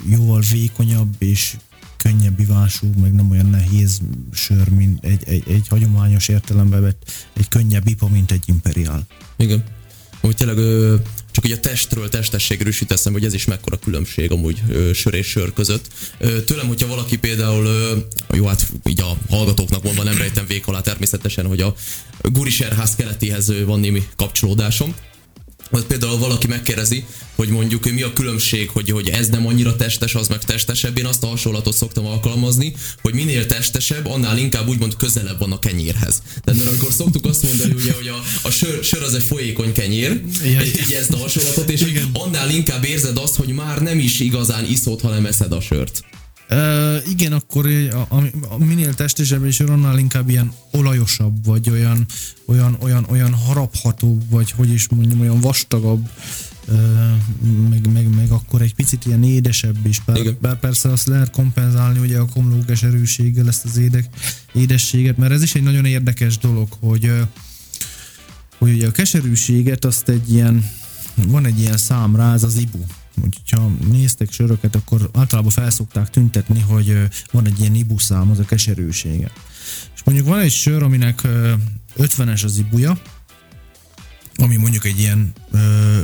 jóval 0.10 0.42
vékonyabb 0.52 1.16
és 1.18 1.56
könnyebb 1.98 2.40
ivású, 2.40 2.92
meg 3.02 3.14
nem 3.14 3.30
olyan 3.30 3.46
nehéz 3.46 4.02
sör, 4.32 4.70
mint 4.70 5.06
egy, 5.06 5.24
egy, 5.26 5.44
egy 5.48 5.68
hagyományos 5.68 6.28
értelembe 6.28 6.80
vett, 6.80 7.12
egy 7.34 7.48
könnyebb 7.48 7.88
IPA, 7.88 8.08
mint 8.08 8.32
egy 8.32 8.44
imperial. 8.46 9.06
Igen. 9.38 9.64
Úgy 10.22 10.36
tényleg 10.36 10.58
csak 11.32 11.44
ugye 11.44 11.56
a 11.56 11.60
testről, 11.60 12.10
testességről 12.10 12.68
is 12.68 12.82
jut 12.82 13.00
hogy 13.04 13.26
ez 13.26 13.34
is 13.34 13.46
mekkora 13.46 13.78
különbség 13.78 14.32
amúgy 14.32 14.62
sör 14.94 15.14
és 15.14 15.28
sör 15.28 15.54
között. 15.54 15.88
Tőlem, 16.46 16.68
hogyha 16.68 16.88
valaki 16.88 17.18
például, 17.18 17.68
jó 18.34 18.46
hát 18.46 18.72
így 18.90 19.02
a 19.02 19.18
hallgatóknak 19.30 19.84
mondva 19.84 20.04
nem 20.04 20.18
rejtem 20.18 20.46
vék 20.48 20.68
alá 20.68 20.82
természetesen, 20.82 21.46
hogy 21.46 21.62
a 21.62 21.76
Guriserház 22.22 22.96
keletéhez 22.96 23.50
ö, 23.50 23.66
van 23.66 23.80
némi 23.80 24.08
kapcsolódásom. 24.16 24.96
Vagy 25.72 25.84
például 25.84 26.18
valaki 26.18 26.48
megkérdezi, 26.48 27.06
hogy 27.36 27.50
mondjuk 27.50 27.92
mi 27.92 28.02
a 28.02 28.14
különbség, 28.14 28.70
hogy, 28.70 28.90
hogy 28.90 29.10
ez 29.10 29.30
nem 29.30 29.48
annyira 29.48 29.76
testes, 29.76 30.16
az 30.16 30.28
meg 30.28 30.44
testesebb. 30.44 30.98
Én 30.98 31.06
azt 31.06 31.24
a 31.24 31.28
hasonlatot 31.28 31.76
szoktam 31.76 32.06
alkalmazni, 32.06 32.74
hogy 33.02 33.14
minél 33.14 33.46
testesebb, 33.46 34.06
annál 34.06 34.38
inkább 34.38 34.68
úgymond 34.68 34.96
közelebb 34.96 35.40
van 35.40 35.52
a 35.52 35.60
kenyérhez. 35.60 36.22
Tehát 36.44 36.60
mert 36.60 36.70
amikor 36.70 36.92
szoktuk 36.92 37.26
azt 37.26 37.44
mondani, 37.44 37.74
ugye, 37.74 37.94
hogy 37.94 38.08
a, 38.08 38.24
a 38.42 38.50
sör, 38.50 38.84
sör 38.84 39.04
az 39.04 39.14
egy 39.14 39.24
folyékony 39.24 39.72
kenyér, 39.72 40.22
Igen. 40.44 40.66
így 40.66 40.96
ezt 41.00 41.12
a 41.12 41.18
hasonlatot, 41.18 41.70
és 41.70 41.82
hogy 41.82 42.02
annál 42.14 42.50
inkább 42.50 42.86
érzed 42.86 43.18
azt, 43.18 43.36
hogy 43.36 43.50
már 43.50 43.82
nem 43.82 44.00
is 44.00 44.20
igazán 44.20 44.66
iszod, 44.66 45.02
hanem 45.02 45.26
eszed 45.26 45.52
a 45.52 45.62
sört. 45.62 46.04
Uh, 46.52 47.10
igen, 47.10 47.34
akkor 47.34 47.66
a, 47.92 48.06
a, 48.10 48.24
a 48.50 48.58
minél 48.58 48.94
testesebb 48.94 49.46
és 49.46 49.60
annál 49.60 49.98
inkább 49.98 50.30
ilyen 50.30 50.52
olajosabb, 50.72 51.46
vagy 51.46 51.70
olyan, 51.70 52.06
olyan, 52.46 52.78
olyan, 52.80 53.06
olyan 53.10 53.34
haraphatóbb, 53.34 54.30
vagy 54.30 54.52
hogy 54.52 54.72
is 54.72 54.90
mondjam, 54.90 55.20
olyan 55.20 55.40
vastagabb, 55.40 56.10
uh, 56.68 56.76
meg, 57.70 57.92
meg, 57.94 58.16
meg, 58.16 58.32
akkor 58.32 58.62
egy 58.62 58.76
picit 58.76 59.06
ilyen 59.06 59.24
édesebb 59.24 59.86
is. 59.86 60.02
Bár, 60.06 60.18
Igen. 60.18 60.38
bár 60.42 60.60
persze 60.60 60.90
azt 60.90 61.08
lehet 61.08 61.30
kompenzálni 61.30 62.00
ugye 62.00 62.20
a 62.20 62.26
komlókes 62.26 62.84
erősséggel 62.84 63.48
ezt 63.48 63.66
az 63.66 63.78
édek, 63.78 64.06
édességet, 64.54 65.18
mert 65.18 65.32
ez 65.32 65.42
is 65.42 65.56
egy 65.56 65.64
nagyon 65.64 65.86
érdekes 65.86 66.38
dolog, 66.38 66.68
hogy 66.80 67.12
hogy 68.62 68.74
ugye 68.74 68.88
a 68.88 68.92
keserűséget 68.92 69.86
azt 69.86 70.10
egy 70.10 70.34
ilyen, 70.34 70.70
van 71.28 71.46
egy 71.46 71.60
ilyen 71.60 71.78
szám 71.78 72.16
rá, 72.16 72.34
ez 72.34 72.44
az 72.44 72.56
ibu. 72.56 72.80
Hogyha 73.22 73.68
néztek 73.68 74.32
söröket, 74.32 74.76
akkor 74.76 75.10
általában 75.14 75.52
felszokták 75.52 76.10
tüntetni, 76.10 76.60
hogy 76.60 76.98
van 77.32 77.46
egy 77.46 77.60
ilyen 77.60 77.76
ibu 77.76 77.98
szám, 77.98 78.32
az 78.32 78.40
a 78.40 78.46
keserűsége. 78.46 79.32
És 79.96 80.04
mondjuk 80.04 80.28
van 80.28 80.40
egy 80.40 80.52
sör, 80.52 80.84
aminek 80.84 81.24
ö, 81.24 81.54
50-es 81.98 82.44
az 82.44 82.58
ibuja, 82.58 83.02
ami 84.36 84.56
mondjuk 84.56 84.86
egy 84.86 85.00
ilyen 85.00 85.34
ö, 85.52 86.00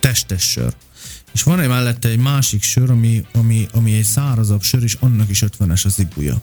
testes 0.00 0.50
sör. 0.50 0.74
És 1.32 1.42
van 1.42 1.60
egy 1.60 1.68
mellette 1.68 2.08
egy 2.08 2.18
másik 2.18 2.62
sör, 2.62 2.90
ami, 2.90 3.26
ami, 3.32 3.68
ami 3.72 3.92
egy 3.92 4.04
szárazabb 4.04 4.62
sör, 4.62 4.82
és 4.82 4.96
annak 5.00 5.28
is 5.28 5.42
50-es 5.46 5.84
az 5.84 5.98
ibuja. 5.98 6.42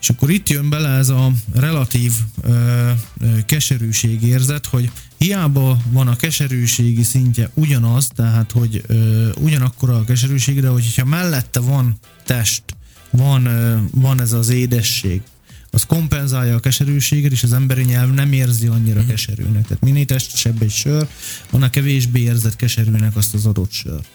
És 0.00 0.10
akkor 0.10 0.30
itt 0.30 0.48
jön 0.48 0.70
bele 0.70 0.88
ez 0.88 1.08
a 1.08 1.32
relatív 1.54 2.12
ö, 2.42 2.90
ö, 3.20 3.44
keserűségérzet, 3.46 4.66
hogy 4.66 4.90
hiába 5.18 5.78
van 5.90 6.08
a 6.08 6.16
keserűségi 6.16 7.02
szintje 7.02 7.50
ugyanaz, 7.54 8.08
tehát 8.14 8.52
hogy 8.52 8.82
ö, 8.86 9.28
ugyanakkor 9.38 9.90
a 9.90 10.04
keserűség, 10.04 10.60
de 10.60 10.68
hogyha 10.68 11.04
mellette 11.04 11.60
van 11.60 11.98
test, 12.24 12.62
van, 13.10 13.46
ö, 13.46 13.76
van 13.90 14.20
ez 14.20 14.32
az 14.32 14.48
édesség, 14.48 15.22
az 15.70 15.86
kompenzálja 15.86 16.54
a 16.54 16.60
keserűséget, 16.60 17.32
és 17.32 17.42
az 17.42 17.52
emberi 17.52 17.82
nyelv 17.82 18.14
nem 18.14 18.32
érzi 18.32 18.66
annyira 18.66 19.06
keserűnek. 19.06 19.62
Tehát 19.66 19.82
minél 19.82 20.04
testesebb 20.04 20.62
egy 20.62 20.70
sör, 20.70 21.08
annál 21.50 21.70
kevésbé 21.70 22.20
érzed 22.20 22.56
keserűnek 22.56 23.16
azt 23.16 23.34
az 23.34 23.46
adott 23.46 23.70
sört. 23.70 24.08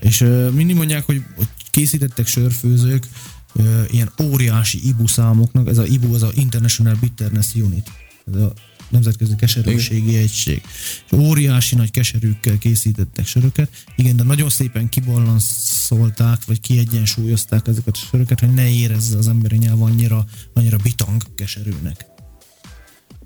És 0.00 0.20
ö, 0.20 0.50
mindig 0.50 0.76
mondják, 0.76 1.04
hogy, 1.04 1.22
hogy 1.36 1.48
készítettek 1.70 2.26
sörfőzők 2.26 3.06
ö, 3.54 3.82
ilyen 3.90 4.12
óriási 4.22 4.88
IBU 4.88 5.06
számoknak, 5.06 5.68
ez 5.68 5.78
a 5.78 5.86
IBU 5.86 6.14
az 6.14 6.22
a 6.22 6.30
International 6.34 6.96
Bitterness 7.00 7.54
Unit, 7.54 7.90
ez 8.26 8.40
a 8.40 8.52
nemzetközi 8.92 9.34
keserűségi 9.36 10.16
egység. 10.16 10.62
És 11.10 11.18
óriási 11.18 11.74
nagy 11.74 11.90
keserűkkel 11.90 12.58
készítettek 12.58 13.26
söröket, 13.26 13.84
igen, 13.96 14.16
de 14.16 14.22
nagyon 14.22 14.50
szépen 14.50 14.88
kibalanszolták, 14.88 16.44
vagy 16.44 16.60
kiegyensúlyozták 16.60 17.66
ezeket 17.66 17.96
a 17.96 18.06
söröket, 18.10 18.40
hogy 18.40 18.54
ne 18.54 18.70
érezze 18.70 19.18
az 19.18 19.28
emberi 19.28 19.56
nyelv 19.56 19.82
annyira, 19.82 20.24
annyira 20.52 20.76
bitang 20.82 21.22
keserűnek. 21.34 22.06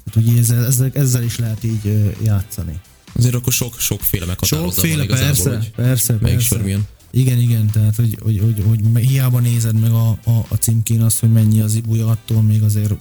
Tehát 0.04 0.28
ugye 0.28 0.38
ezzel, 0.38 0.66
ezzel, 0.66 0.90
ezzel 0.94 1.22
is 1.22 1.38
lehet 1.38 1.64
így 1.64 2.14
játszani. 2.22 2.80
Azért 3.12 3.34
akkor 3.34 3.52
sok, 3.52 3.80
sokféle 3.80 4.26
meghatározza 4.26 4.80
Sokféle, 4.80 4.96
van 4.96 5.04
igazából, 5.04 5.34
persze, 5.34 5.56
hogy 5.56 5.70
persze, 5.70 6.16
melyik 6.20 6.36
persze. 6.36 6.54
sör 6.54 6.64
milyen. 6.64 6.86
Igen, 7.10 7.38
igen, 7.38 7.70
tehát 7.70 7.96
hogy, 7.96 8.18
hogy, 8.22 8.38
hogy, 8.38 8.62
hogy 8.92 9.00
hiába 9.00 9.40
nézed 9.40 9.80
meg 9.80 9.90
a, 9.90 10.08
a, 10.08 10.46
a 10.48 10.54
címkén 10.54 11.02
azt, 11.02 11.18
hogy 11.18 11.32
mennyi 11.32 11.60
az 11.60 11.74
ibuja, 11.74 12.08
attól 12.08 12.42
még 12.42 12.62
azért 12.62 12.94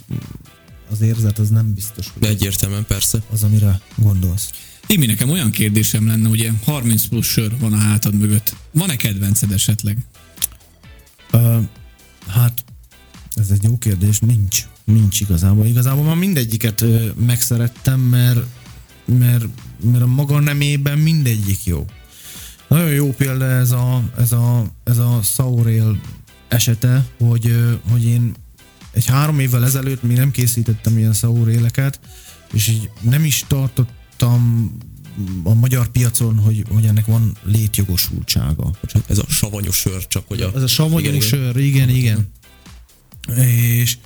az 0.92 1.02
érzet 1.02 1.40
az 1.40 1.50
nem 1.50 1.74
biztos, 1.74 2.10
hogy 2.14 2.22
De 2.22 2.28
egyértelműen 2.28 2.86
persze. 2.86 3.22
az, 3.32 3.44
amire 3.44 3.80
gondolsz. 3.96 4.50
Imi, 4.88 5.06
nekem 5.06 5.30
olyan 5.30 5.52
kérdésem 5.52 6.08
lenne, 6.08 6.30
ugye 6.30 6.52
30 6.64 7.06
plusz 7.06 7.28
sör 7.28 7.60
van 7.60 7.74
a 7.74 7.78
hátad 7.78 8.14
mögött. 8.16 8.56
Van-e 8.72 8.96
kedvenced 8.96 9.52
esetleg? 9.52 9.98
Ö, 11.32 11.60
hát 12.28 12.64
ez 13.36 13.50
egy 13.50 13.64
jó 13.64 13.78
kérdés, 13.78 14.20
nincs. 14.20 14.68
Nincs 14.84 15.20
igazából. 15.20 15.66
Igazából 15.66 16.04
már 16.04 16.16
mindegyiket 16.16 16.82
ö, 16.82 17.06
megszerettem, 17.26 18.00
mert, 18.00 18.40
mert, 19.06 19.46
mert 19.84 20.04
a 20.04 20.08
maga 20.08 20.40
nemében 20.40 20.98
mindegyik 20.98 21.64
jó. 21.66 21.86
Nagyon 22.68 22.90
jó 22.90 23.14
példa 23.14 23.46
ez 23.46 23.72
a, 23.72 24.04
ez 24.18 24.32
a, 24.32 24.66
ez 24.84 24.98
a 24.98 25.20
Saurel 25.24 26.00
esete, 26.48 27.06
hogy, 27.18 27.56
hogy 27.92 28.06
én 28.06 28.34
egy 28.96 29.06
három 29.06 29.40
évvel 29.40 29.66
ezelőtt 29.66 30.04
még 30.04 30.18
nem 30.18 30.32
készítettem 30.32 30.98
ilyen 30.98 31.14
Sauréleket, 31.14 32.00
és 32.54 32.68
így 32.68 32.90
nem 33.02 33.24
is 33.24 33.44
tartottam 33.48 34.72
a 35.44 35.54
magyar 35.54 35.88
piacon, 35.88 36.38
hogy, 36.38 36.64
hogy 36.70 36.86
ennek 36.86 37.06
van 37.06 37.38
létjogosultsága. 37.44 38.72
Ez 39.08 39.18
a 39.18 39.26
savanyos 39.30 39.76
sör, 39.76 40.08
csak 40.08 40.28
hogy 40.28 40.42
a... 40.42 40.52
Ez 40.56 40.62
a 40.62 40.68
savanyú 40.68 41.00
igen, 41.00 41.14
igen. 41.14 41.28
sör, 41.28 41.58
igen, 41.58 41.90
igen. 41.90 42.32
És 43.82 43.98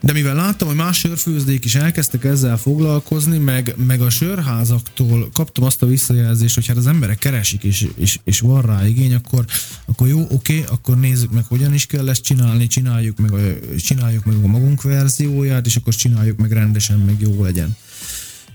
de 0.00 0.12
mivel 0.12 0.34
láttam, 0.34 0.68
hogy 0.68 0.76
más 0.76 0.98
sörfőzdék 0.98 1.64
is 1.64 1.74
elkezdtek 1.74 2.24
ezzel 2.24 2.56
foglalkozni, 2.56 3.38
meg, 3.38 3.74
meg 3.86 4.00
a 4.00 4.10
sörházaktól 4.10 5.28
kaptam 5.32 5.64
azt 5.64 5.82
a 5.82 5.86
visszajelzést, 5.86 6.54
hogy 6.54 6.66
hát 6.66 6.76
az 6.76 6.86
emberek 6.86 7.18
keresik, 7.18 7.62
és, 7.62 7.88
és, 7.94 8.18
és 8.24 8.40
van 8.40 8.62
rá 8.62 8.86
igény, 8.86 9.14
akkor, 9.14 9.44
akkor 9.86 10.08
jó, 10.08 10.26
oké, 10.30 10.64
akkor 10.68 10.98
nézzük 10.98 11.30
meg, 11.30 11.44
hogyan 11.44 11.74
is 11.74 11.86
kell 11.86 12.08
ezt 12.08 12.22
csinálni, 12.22 12.66
csináljuk 12.66 13.18
meg, 13.18 13.32
a, 13.32 13.38
csináljuk 13.76 14.24
meg 14.24 14.36
a 14.42 14.46
magunk 14.46 14.82
verzióját, 14.82 15.66
és 15.66 15.76
akkor 15.76 15.94
csináljuk 15.94 16.38
meg 16.38 16.52
rendesen, 16.52 16.98
meg 16.98 17.20
jó 17.20 17.42
legyen. 17.42 17.76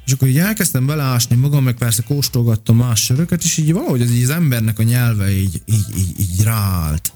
És 0.05 0.11
akkor 0.11 0.27
így 0.27 0.37
elkezdtem 0.37 0.85
beleásni 0.85 1.35
magam, 1.35 1.63
meg 1.63 1.75
persze 1.75 2.03
kóstolgattam 2.03 2.77
más 2.77 3.03
söröket, 3.03 3.43
és 3.43 3.57
így 3.57 3.73
valahogy 3.73 4.01
az, 4.01 4.11
így 4.11 4.23
az 4.23 4.29
embernek 4.29 4.79
a 4.79 4.83
nyelve 4.83 5.31
így, 5.31 5.61
így, 5.65 5.97
így, 5.97 6.19
így 6.19 6.43
ráállt. 6.43 7.13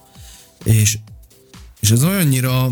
És, 0.63 0.97
és 1.79 1.91
ez 1.91 2.03
olyannyira 2.03 2.71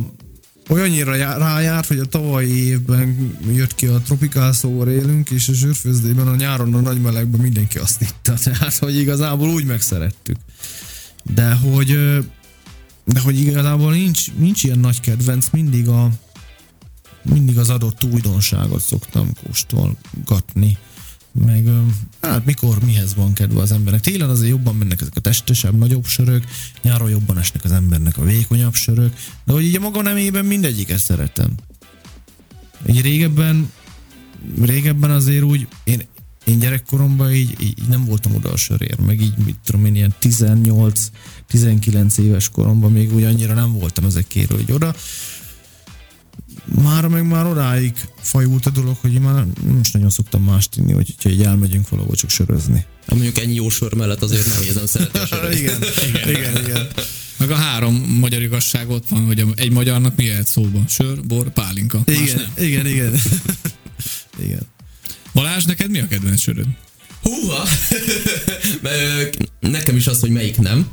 olyannyira 0.68 1.16
já- 1.16 1.38
rájárt, 1.38 1.88
hogy 1.88 2.00
a 2.00 2.06
tavalyi 2.06 2.66
évben 2.66 3.38
jött 3.54 3.76
ki 3.76 3.86
a 3.86 4.00
Tropical 4.00 4.54
Sour 4.54 4.88
élünk, 4.88 5.30
és 5.30 5.48
a 5.48 5.54
sörfőzdében 5.54 6.28
a 6.28 6.36
nyáron 6.36 6.74
a 6.74 6.80
nagy 6.80 7.02
melegben 7.02 7.40
mindenki 7.40 7.78
azt 7.78 8.02
itta. 8.02 8.34
Tehát, 8.44 8.78
hogy 8.78 8.96
igazából 8.96 9.50
úgy 9.50 9.66
megszerettük. 9.66 10.38
De 11.34 11.54
hogy 11.54 11.98
de 13.06 13.20
hogy 13.20 13.40
igazából 13.40 13.92
nincs, 13.92 14.34
nincs 14.34 14.64
ilyen 14.64 14.80
nagy 14.80 15.00
kedvenc, 15.00 15.48
mindig 15.52 15.88
a 15.88 16.10
mindig 17.22 17.58
az 17.58 17.70
adott 17.70 18.04
újdonságot 18.04 18.82
szoktam 18.82 19.32
kóstolgatni. 19.44 20.78
Meg 21.46 21.70
hát 22.22 22.46
mikor 22.46 22.78
mihez 22.86 23.16
van 23.16 23.34
kedve 23.34 23.62
az 23.62 23.72
embernek. 23.72 24.02
Télen 24.02 24.30
azért 24.30 24.50
jobban 24.50 24.76
mennek 24.76 25.02
ezek 25.02 25.16
a 25.16 25.20
testesebb, 25.20 25.78
nagyobb 25.78 26.06
sörök, 26.06 26.44
nyáron 26.82 27.10
jobban 27.10 27.38
esnek 27.38 27.64
az 27.64 27.72
embernek 27.72 28.18
a 28.18 28.24
vékonyabb 28.24 28.74
sörök, 28.74 29.14
de 29.46 29.54
hogy 29.54 29.64
így 29.64 29.76
a 29.76 29.80
maga 29.80 30.02
nemében 30.02 30.46
mindegyiket 30.46 31.00
szeretem. 31.00 31.52
Egy 32.86 33.02
régebben, 33.02 33.72
régebben 34.62 35.12
azért 35.12 35.44
úgy, 35.44 35.68
én, 35.84 36.02
én 36.46 36.60
gyerekkoromban 36.60 37.32
így, 37.32 37.56
így 37.60 37.88
nem 37.90 38.06
voltam 38.06 38.36
oda 38.36 38.52
a 38.52 38.58
sörér, 38.58 39.00
meg 39.00 39.22
így, 39.22 39.38
mit 39.46 39.58
tudom 39.66 39.86
én, 39.86 39.96
ilyen 39.96 40.14
18-19 40.22 42.20
éves 42.20 42.50
koromban 42.50 42.92
még 42.92 43.14
úgy 43.14 43.24
annyira 43.24 43.54
nem 43.54 43.74
voltam 43.74 44.06
ezekért, 44.06 44.52
hogy 44.52 44.72
oda. 44.72 44.96
Már 46.76 47.08
meg 47.08 47.28
már 47.28 47.46
odáig 47.46 47.94
fajult 48.22 48.66
a 48.66 48.70
dolog, 48.70 48.98
hogy 49.02 49.14
én 49.14 49.22
már 49.22 49.46
nem 49.66 49.80
is 49.82 49.92
nagyon 49.92 50.10
szoktam 50.10 50.44
mást 50.44 50.76
inni, 50.76 50.94
hogy 50.94 51.16
ha 51.24 51.30
így 51.30 51.42
elmegyünk 51.44 51.90
valahol 51.90 52.16
csak 52.16 52.30
sörözni. 52.30 52.86
Hát 53.08 53.16
mondjuk 53.16 53.38
ennyi 53.38 53.54
jó 53.54 53.70
sör 53.70 53.94
mellett 53.94 54.22
azért 54.22 54.54
nem 54.54 54.64
érzem 54.64 54.86
szeretni 54.86 55.20
a 55.20 55.26
söröt. 55.36 55.54
igen, 55.60 55.82
igen, 56.08 56.30
igen, 56.30 56.66
igen. 56.66 56.88
Meg 57.38 57.52
a 57.52 57.56
három 57.56 57.96
magyar 57.96 58.42
igazság 58.42 58.90
ott 58.90 59.08
van, 59.08 59.26
hogy 59.26 59.46
egy 59.56 59.72
magyarnak 59.72 60.16
mi 60.16 60.28
lehet 60.28 60.48
szóba? 60.48 60.84
Sör, 60.88 61.22
bor, 61.26 61.50
pálinka. 61.50 62.02
Más 62.06 62.16
Igen, 62.18 62.36
nem. 62.56 62.66
igen, 62.66 62.86
igen. 62.86 63.14
igen. 64.46 64.62
Balázs, 65.34 65.66
neked 65.66 65.90
mi 65.90 66.00
a 66.00 66.08
kedvenc 66.08 66.40
söröd? 66.40 66.66
Húha! 67.22 67.68
Nekem 69.60 69.96
is 69.96 70.08
az, 70.08 70.20
hogy 70.20 70.30
melyik 70.30 70.58
nem. 70.58 70.88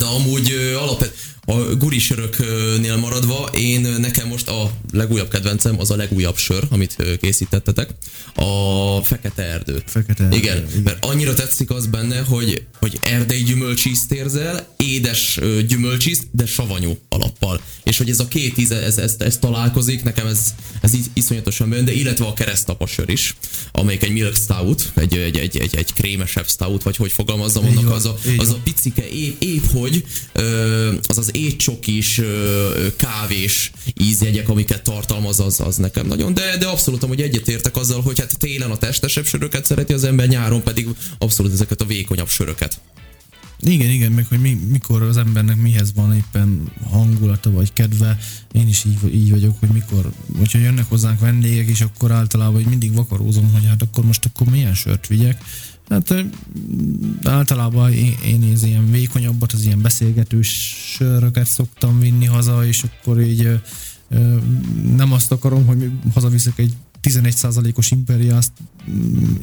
De 0.00 0.06
amúgy 0.06 0.50
ö, 0.52 0.76
alapvet, 0.76 1.14
a 1.44 1.74
gurisöröknél 1.78 2.96
maradva, 2.96 3.50
én 3.54 3.80
nekem 3.80 4.28
most 4.28 4.48
a 4.48 4.72
legújabb 4.92 5.28
kedvencem 5.28 5.80
az 5.80 5.90
a 5.90 5.96
legújabb 5.96 6.36
sör, 6.36 6.66
amit 6.70 6.96
készítettetek. 7.20 7.90
A 8.34 9.00
Fekete 9.04 9.42
Erdő. 9.42 9.82
Fekete 9.86 10.24
Erdő, 10.24 10.36
Igen, 10.36 10.56
igen. 10.68 10.82
mert 10.82 11.04
annyira 11.04 11.34
tetszik 11.34 11.70
az 11.70 11.86
benne, 11.86 12.20
hogy, 12.20 12.64
hogy 12.78 12.98
erdei 13.02 13.42
gyümölcsízt 13.42 14.12
érzel, 14.12 14.74
édes 14.76 15.38
gyümölcsízt, 15.68 16.22
de 16.32 16.46
savanyú 16.46 16.98
alappal. 17.08 17.60
És 17.84 17.98
hogy 17.98 18.10
ez 18.10 18.20
a 18.20 18.28
két 18.28 18.58
íze, 18.58 18.82
ez, 18.82 18.98
ez, 18.98 19.14
ez 19.18 19.38
találkozik, 19.38 20.02
nekem 20.02 20.26
ez, 20.26 20.54
ez 20.80 20.92
is- 20.94 21.10
iszonyatosan 21.12 21.70
benne, 21.70 21.82
de 21.82 21.92
illetve 21.92 22.24
a 22.24 22.32
keresztapa 22.32 22.86
sör 22.86 23.08
is, 23.08 23.34
amelyik 23.72 24.02
egy 24.02 24.12
milk 24.12 24.36
stout, 24.36 24.92
egy, 24.94 25.16
egy, 25.16 25.36
egy, 25.36 25.56
egy, 25.56 25.76
egy 25.76 25.92
krémesebb 25.92 26.48
stout, 26.48 26.82
vagy 26.82 26.96
hogy 26.96 27.12
fogalmazzam, 27.12 27.66
annak 27.66 27.90
az 27.90 28.04
a, 28.06 28.16
az 28.38 28.48
a 28.50 28.58
picike, 28.64 29.08
épp, 29.08 29.42
épp 29.42 29.64
hogy 29.72 29.89
ö, 30.32 30.92
az 31.06 31.18
az 31.18 31.30
étcsokis, 31.36 32.20
kávés 32.96 33.70
ízjegyek, 34.00 34.48
amiket 34.48 34.82
tartalmaz, 34.82 35.40
az, 35.40 35.60
az 35.60 35.76
nekem 35.76 36.06
nagyon, 36.06 36.34
de, 36.34 36.56
de 36.56 36.66
abszolút 36.66 37.02
hogy 37.02 37.20
egyetértek 37.20 37.76
azzal, 37.76 38.02
hogy 38.02 38.18
hát 38.18 38.38
télen 38.38 38.70
a 38.70 38.76
testesebb 38.76 39.24
söröket 39.24 39.64
szereti 39.64 39.92
az 39.92 40.04
ember, 40.04 40.28
nyáron 40.28 40.62
pedig 40.62 40.88
abszolút 41.18 41.52
ezeket 41.52 41.80
a 41.80 41.84
vékonyabb 41.84 42.28
söröket. 42.28 42.80
Igen, 43.62 43.90
igen, 43.90 44.12
meg 44.12 44.26
hogy 44.26 44.40
mi, 44.40 44.58
mikor 44.70 45.02
az 45.02 45.16
embernek 45.16 45.56
mihez 45.56 45.92
van 45.94 46.14
éppen 46.16 46.72
hangulata 46.90 47.50
vagy 47.50 47.72
kedve, 47.72 48.18
én 48.52 48.68
is 48.68 48.84
így, 48.84 49.14
így 49.14 49.30
vagyok, 49.30 49.56
hogy 49.60 49.68
mikor, 49.68 50.10
hogyha 50.38 50.58
jönnek 50.58 50.88
hozzánk 50.88 51.20
vendégek, 51.20 51.68
és 51.68 51.80
akkor 51.80 52.10
általában 52.10 52.54
hogy 52.54 52.66
mindig 52.66 52.94
vakarózom, 52.94 53.52
hogy 53.52 53.66
hát 53.66 53.82
akkor 53.82 54.04
most 54.04 54.24
akkor 54.24 54.46
milyen 54.46 54.74
sört 54.74 55.06
vigyek. 55.06 55.42
Hát 55.90 56.14
általában 57.22 57.92
én, 57.92 58.16
én 58.26 58.56
ilyen 58.62 58.90
vékonyabbat, 58.90 59.52
az 59.52 59.64
ilyen 59.64 59.82
beszélgetős 59.82 60.48
söröket 60.94 61.46
szoktam 61.46 62.00
vinni 62.00 62.24
haza, 62.24 62.66
és 62.66 62.82
akkor 62.82 63.20
így 63.20 63.60
nem 64.96 65.12
azt 65.12 65.32
akarom, 65.32 65.66
hogy 65.66 65.90
hazaviszek 66.14 66.58
egy 66.58 66.74
11%-os 67.02 67.90
imperiást, 67.90 68.50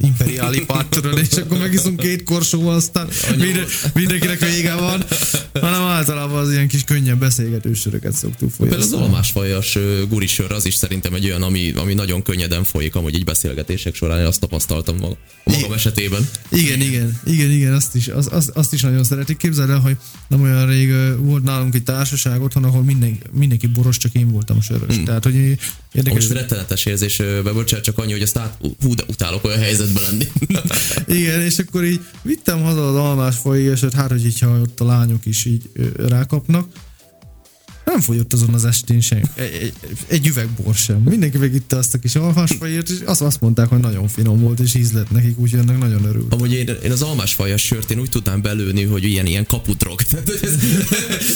imperiáli 0.00 0.64
pártöröd, 0.64 1.18
és 1.18 1.36
akkor 1.36 1.58
megiszunk 1.58 2.00
két 2.00 2.22
korsóval, 2.22 2.74
aztán 2.74 3.08
minden, 3.36 3.64
mindenkinek 3.94 4.40
vége 4.40 4.74
van, 4.74 5.04
hanem 5.52 5.82
általában 5.82 6.38
az 6.38 6.52
ilyen 6.52 6.68
kis 6.68 6.84
könnyebb 6.84 7.18
beszélgetős 7.18 7.80
söröket 7.80 8.12
szoktuk 8.12 8.56
Például 8.56 8.82
az 8.82 8.92
almásfajas 8.92 9.78
gurisör, 10.08 10.52
az 10.52 10.66
is 10.66 10.74
szerintem 10.74 11.14
egy 11.14 11.24
olyan, 11.24 11.42
ami, 11.42 11.72
ami 11.72 11.94
nagyon 11.94 12.22
könnyeden 12.22 12.64
folyik, 12.64 12.94
amúgy 12.94 13.14
így 13.14 13.24
beszélgetések 13.24 13.94
során, 13.94 14.18
én 14.18 14.26
azt 14.26 14.40
tapasztaltam 14.40 14.96
maga- 14.96 15.18
magam 15.44 15.72
esetében. 15.72 16.28
Igen, 16.48 16.80
igen, 16.80 17.20
igen, 17.24 17.50
igen, 17.50 17.72
azt 17.72 17.94
is, 17.94 18.08
az, 18.08 18.28
az, 18.32 18.50
azt 18.54 18.72
is 18.72 18.80
nagyon 18.80 19.04
szeretik. 19.04 19.36
Képzeld 19.36 19.70
el, 19.70 19.78
hogy 19.78 19.96
nem 20.28 20.42
olyan 20.42 20.66
rég 20.66 20.92
volt 21.18 21.42
nálunk 21.42 21.74
egy 21.74 21.82
társaság 21.82 22.42
otthon, 22.42 22.64
ahol 22.64 22.82
minden, 22.82 23.18
mindenki 23.32 23.66
boros, 23.66 23.96
csak 23.96 24.14
én 24.14 24.30
voltam 24.30 24.60
sörös. 24.60 24.94
Hmm. 24.94 25.04
Tehát, 25.04 25.24
hogy 25.24 25.58
érdekes. 25.92 26.26
Most 26.26 26.40
rettenetes 26.40 26.84
érzés, 26.84 27.18
ö, 27.18 27.42
bebocsát, 27.42 27.82
csak 27.82 27.98
annyi, 27.98 28.12
hogy 28.12 28.22
azt 28.22 28.38
át, 28.38 28.58
hú, 28.82 28.94
de 28.94 29.02
utálok 29.08 29.44
olyan 29.44 29.58
helyzetben 29.58 30.02
lenni. 30.02 30.26
Igen, 31.20 31.40
és 31.40 31.58
akkor 31.58 31.84
így 31.84 32.00
vittem 32.22 32.62
haza 32.62 32.88
az 32.88 32.96
almás 32.96 33.36
folyégeset, 33.36 33.92
hát, 33.92 34.10
hogy 34.10 34.26
így, 34.26 34.38
ha 34.38 34.60
ott 34.60 34.80
a 34.80 34.84
lányok 34.84 35.26
is 35.26 35.44
így 35.44 35.70
rákapnak. 35.96 36.66
Nem 37.88 38.00
fogyott 38.00 38.32
azon 38.32 38.54
az 38.54 38.64
estén 38.64 39.00
sem. 39.00 39.20
Egy, 39.34 39.54
egy, 39.62 39.72
egy 40.06 40.26
üveg 40.26 40.48
bor 40.48 40.74
sem. 40.74 40.96
Mindenki 40.96 41.38
megitte 41.38 41.76
azt 41.76 41.94
a 41.94 41.98
kis 41.98 42.14
almás 42.14 42.50
folyét, 42.58 42.88
és 42.88 42.96
azt, 43.04 43.20
azt 43.20 43.40
mondták, 43.40 43.68
hogy 43.68 43.78
nagyon 43.78 44.08
finom 44.08 44.40
volt, 44.40 44.60
és 44.60 44.74
íz 44.74 44.92
lett 44.92 45.10
nekik, 45.10 45.38
úgyhogy 45.38 45.58
ennek 45.60 45.78
nagyon 45.78 46.04
örült. 46.04 46.32
Amúgy 46.32 46.52
én, 46.52 46.68
én 46.84 46.90
az 46.90 47.02
almásfajas 47.02 47.62
sört 47.62 47.90
én 47.90 48.00
úgy 48.00 48.08
tudnám 48.08 48.42
belőni, 48.42 48.82
hogy 48.82 49.04
ilyen, 49.04 49.26
ilyen 49.26 49.46
kapudrog. 49.46 50.02
Tehát, 50.10 50.28
hogy 50.28 50.38
ez, 50.42 50.54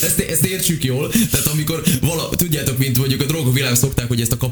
ezt, 0.03 0.19
ezt, 0.19 0.45
értsük 0.45 0.83
jól. 0.83 1.11
Tehát 1.31 1.45
amikor 1.45 1.83
vala, 2.01 2.29
tudjátok, 2.29 2.77
mint 2.77 2.97
mondjuk 2.97 3.21
a 3.21 3.25
drogok 3.25 3.53
világ 3.53 3.75
szokták, 3.75 4.07
hogy 4.07 4.21
ezt 4.21 4.31
a 4.31 4.51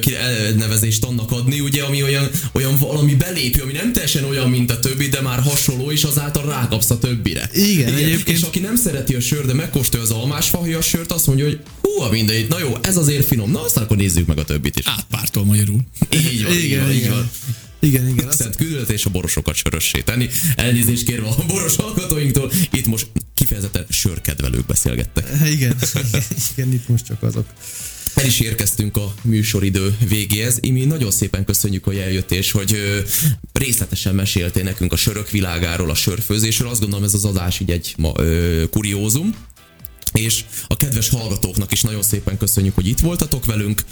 ki- 0.00 0.14
elnevezést 0.14 1.04
annak 1.04 1.32
adni, 1.32 1.60
ugye, 1.60 1.82
ami 1.82 2.02
olyan, 2.02 2.28
olyan 2.52 2.78
valami 2.78 3.14
belépő, 3.14 3.62
ami 3.62 3.72
nem 3.72 3.92
teljesen 3.92 4.24
olyan, 4.24 4.50
mint 4.50 4.70
a 4.70 4.78
többi, 4.78 5.08
de 5.08 5.20
már 5.20 5.40
hasonló, 5.40 5.90
és 5.90 6.02
azáltal 6.02 6.44
rákapsz 6.44 6.90
a 6.90 6.98
többire. 6.98 7.50
Igen, 7.52 7.94
egyébként- 7.94 8.36
És 8.38 8.42
aki 8.42 8.58
nem 8.58 8.76
szereti 8.76 9.14
a 9.14 9.20
sör, 9.20 9.46
de 9.46 9.54
megkóstolja 9.54 10.06
az 10.06 10.12
almásfajas 10.12 10.86
sört, 10.86 11.12
azt 11.12 11.26
mondja, 11.30 11.48
hogy 11.48 11.60
hú, 11.80 12.02
a 12.02 12.10
mindegy, 12.10 12.48
na 12.48 12.58
jó, 12.58 12.76
ez 12.80 12.96
azért 12.96 13.26
finom, 13.26 13.50
na 13.50 13.62
aztán 13.62 13.84
akkor 13.84 13.96
nézzük 13.96 14.26
meg 14.26 14.38
a 14.38 14.44
többit 14.44 14.78
is. 14.78 14.84
Átpártól 14.86 15.44
magyarul. 15.44 15.80
Így 16.10 16.42
van, 16.44 16.52
így 16.52 16.64
igen, 16.70 16.90
így 16.90 16.96
igen. 16.96 17.10
van. 17.10 17.30
Igen, 17.80 18.08
igen. 18.08 18.26
Azt, 18.26 18.38
Szent 18.38 18.56
küldött 18.56 18.90
és 18.90 19.04
a 19.04 19.10
borosokat 19.10 19.54
sörössé 19.54 20.00
tenni. 20.00 20.28
Elnézést 20.56 21.04
kérve 21.04 21.28
a 21.28 21.44
boros 21.46 21.76
hallgatóinktól, 21.76 22.52
itt 22.72 22.86
most 22.86 23.06
kifejezetten 23.34 23.86
sörkedvelők 23.88 24.66
beszélgettek. 24.66 25.28
igen, 25.54 25.76
igen, 26.56 26.72
itt 26.72 26.88
most 26.88 27.04
csak 27.06 27.22
azok. 27.22 27.46
El 28.14 28.26
is 28.26 28.40
érkeztünk 28.40 28.96
a 28.96 29.14
műsoridő 29.22 29.96
végéhez. 30.08 30.58
Imi, 30.60 30.84
nagyon 30.84 31.10
szépen 31.10 31.44
köszönjük, 31.44 31.84
hogy 31.84 31.96
eljöttél, 31.96 32.38
és 32.38 32.50
hogy 32.50 32.76
részletesen 33.52 34.14
meséltél 34.14 34.62
nekünk 34.62 34.92
a 34.92 34.96
sörök 34.96 35.30
világáról, 35.30 35.90
a 35.90 35.94
sörfőzésről. 35.94 36.68
Azt 36.68 36.80
gondolom 36.80 37.04
ez 37.04 37.14
az 37.14 37.24
adás 37.24 37.60
így 37.60 37.70
egy 37.70 37.94
ma, 37.96 38.12
ö, 38.16 38.64
kuriózum. 38.70 39.34
És 40.12 40.44
a 40.66 40.76
kedves 40.76 41.08
hallgatóknak 41.08 41.72
is 41.72 41.82
nagyon 41.82 42.02
szépen 42.02 42.36
köszönjük, 42.38 42.74
hogy 42.74 42.86
itt 42.86 42.98
voltatok 42.98 43.44
velünk. 43.44 43.84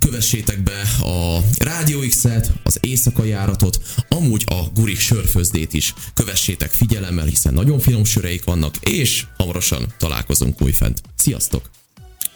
Kövessétek 0.00 0.62
be 0.62 0.80
a 1.06 1.38
Rádió 1.58 2.00
X-et, 2.08 2.52
az 2.62 2.78
éjszakai 2.80 3.28
járatot, 3.28 3.78
amúgy 4.08 4.44
a 4.46 4.62
Gurik 4.74 5.00
sörfőzdét 5.00 5.72
is 5.72 5.94
kövessétek 6.14 6.70
figyelemmel, 6.70 7.26
hiszen 7.26 7.54
nagyon 7.54 7.80
finom 7.80 8.04
söreik 8.04 8.44
vannak, 8.44 8.76
és 8.80 9.24
hamarosan 9.36 9.94
találkozunk 9.98 10.62
újfent. 10.62 11.00
Sziasztok! 11.16 11.70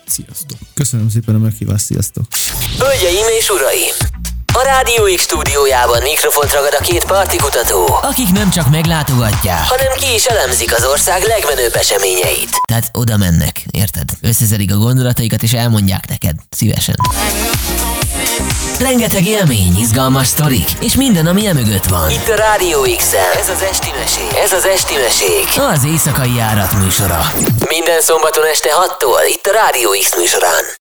Sziasztok. 0.07 0.59
Köszönöm 0.75 1.09
szépen 1.09 1.35
a 1.35 1.39
meghívást, 1.39 1.85
sziasztok! 1.85 2.27
Hölgyeim 2.79 3.27
és 3.39 3.49
uraim! 3.49 4.30
A 4.53 4.63
Rádió 4.63 5.05
X 5.17 5.23
stúdiójában 5.23 6.03
mikrofont 6.03 6.53
ragad 6.53 6.77
a 6.79 6.83
két 6.83 7.05
partikutató, 7.05 7.99
Akik 8.03 8.33
nem 8.33 8.51
csak 8.51 8.71
meglátogatják, 8.71 9.69
hanem 9.69 9.93
ki 9.99 10.15
is 10.15 10.25
elemzik 10.25 10.75
az 10.77 10.85
ország 10.85 11.23
legmenőbb 11.23 11.75
eseményeit. 11.75 12.51
tehát 12.69 12.91
oda 12.93 13.17
mennek, 13.17 13.63
érted? 13.71 14.09
Összeszedik 14.21 14.73
a 14.73 14.77
gondolataikat 14.77 15.43
és 15.43 15.53
elmondják 15.53 16.09
neked, 16.09 16.35
szívesen. 16.51 16.95
Rengeteg 18.81 19.27
élmény, 19.27 19.77
izgalmas 19.79 20.27
sztorik, 20.27 20.69
és 20.81 20.95
minden, 20.95 21.27
ami 21.27 21.47
emögött 21.47 21.85
van. 21.85 22.11
Itt 22.11 22.29
a 22.29 22.35
Rádió 22.35 22.83
x 22.97 23.13
Ez 23.41 23.49
az 23.49 23.63
Esti 23.71 23.89
Mesék. 23.99 24.39
Ez 24.45 24.53
az 24.53 24.65
Esti 24.67 24.95
Mesék. 24.95 25.49
Az 25.73 25.85
éjszakai 25.85 26.35
járat 26.35 26.73
műsora. 26.73 27.33
Minden 27.69 28.01
szombaton 28.01 28.45
este 28.53 28.69
6-tól 28.69 29.29
itt 29.29 29.47
a 29.47 29.53
Rádió 29.53 29.91
X 30.01 30.17
műsorán. 30.17 30.79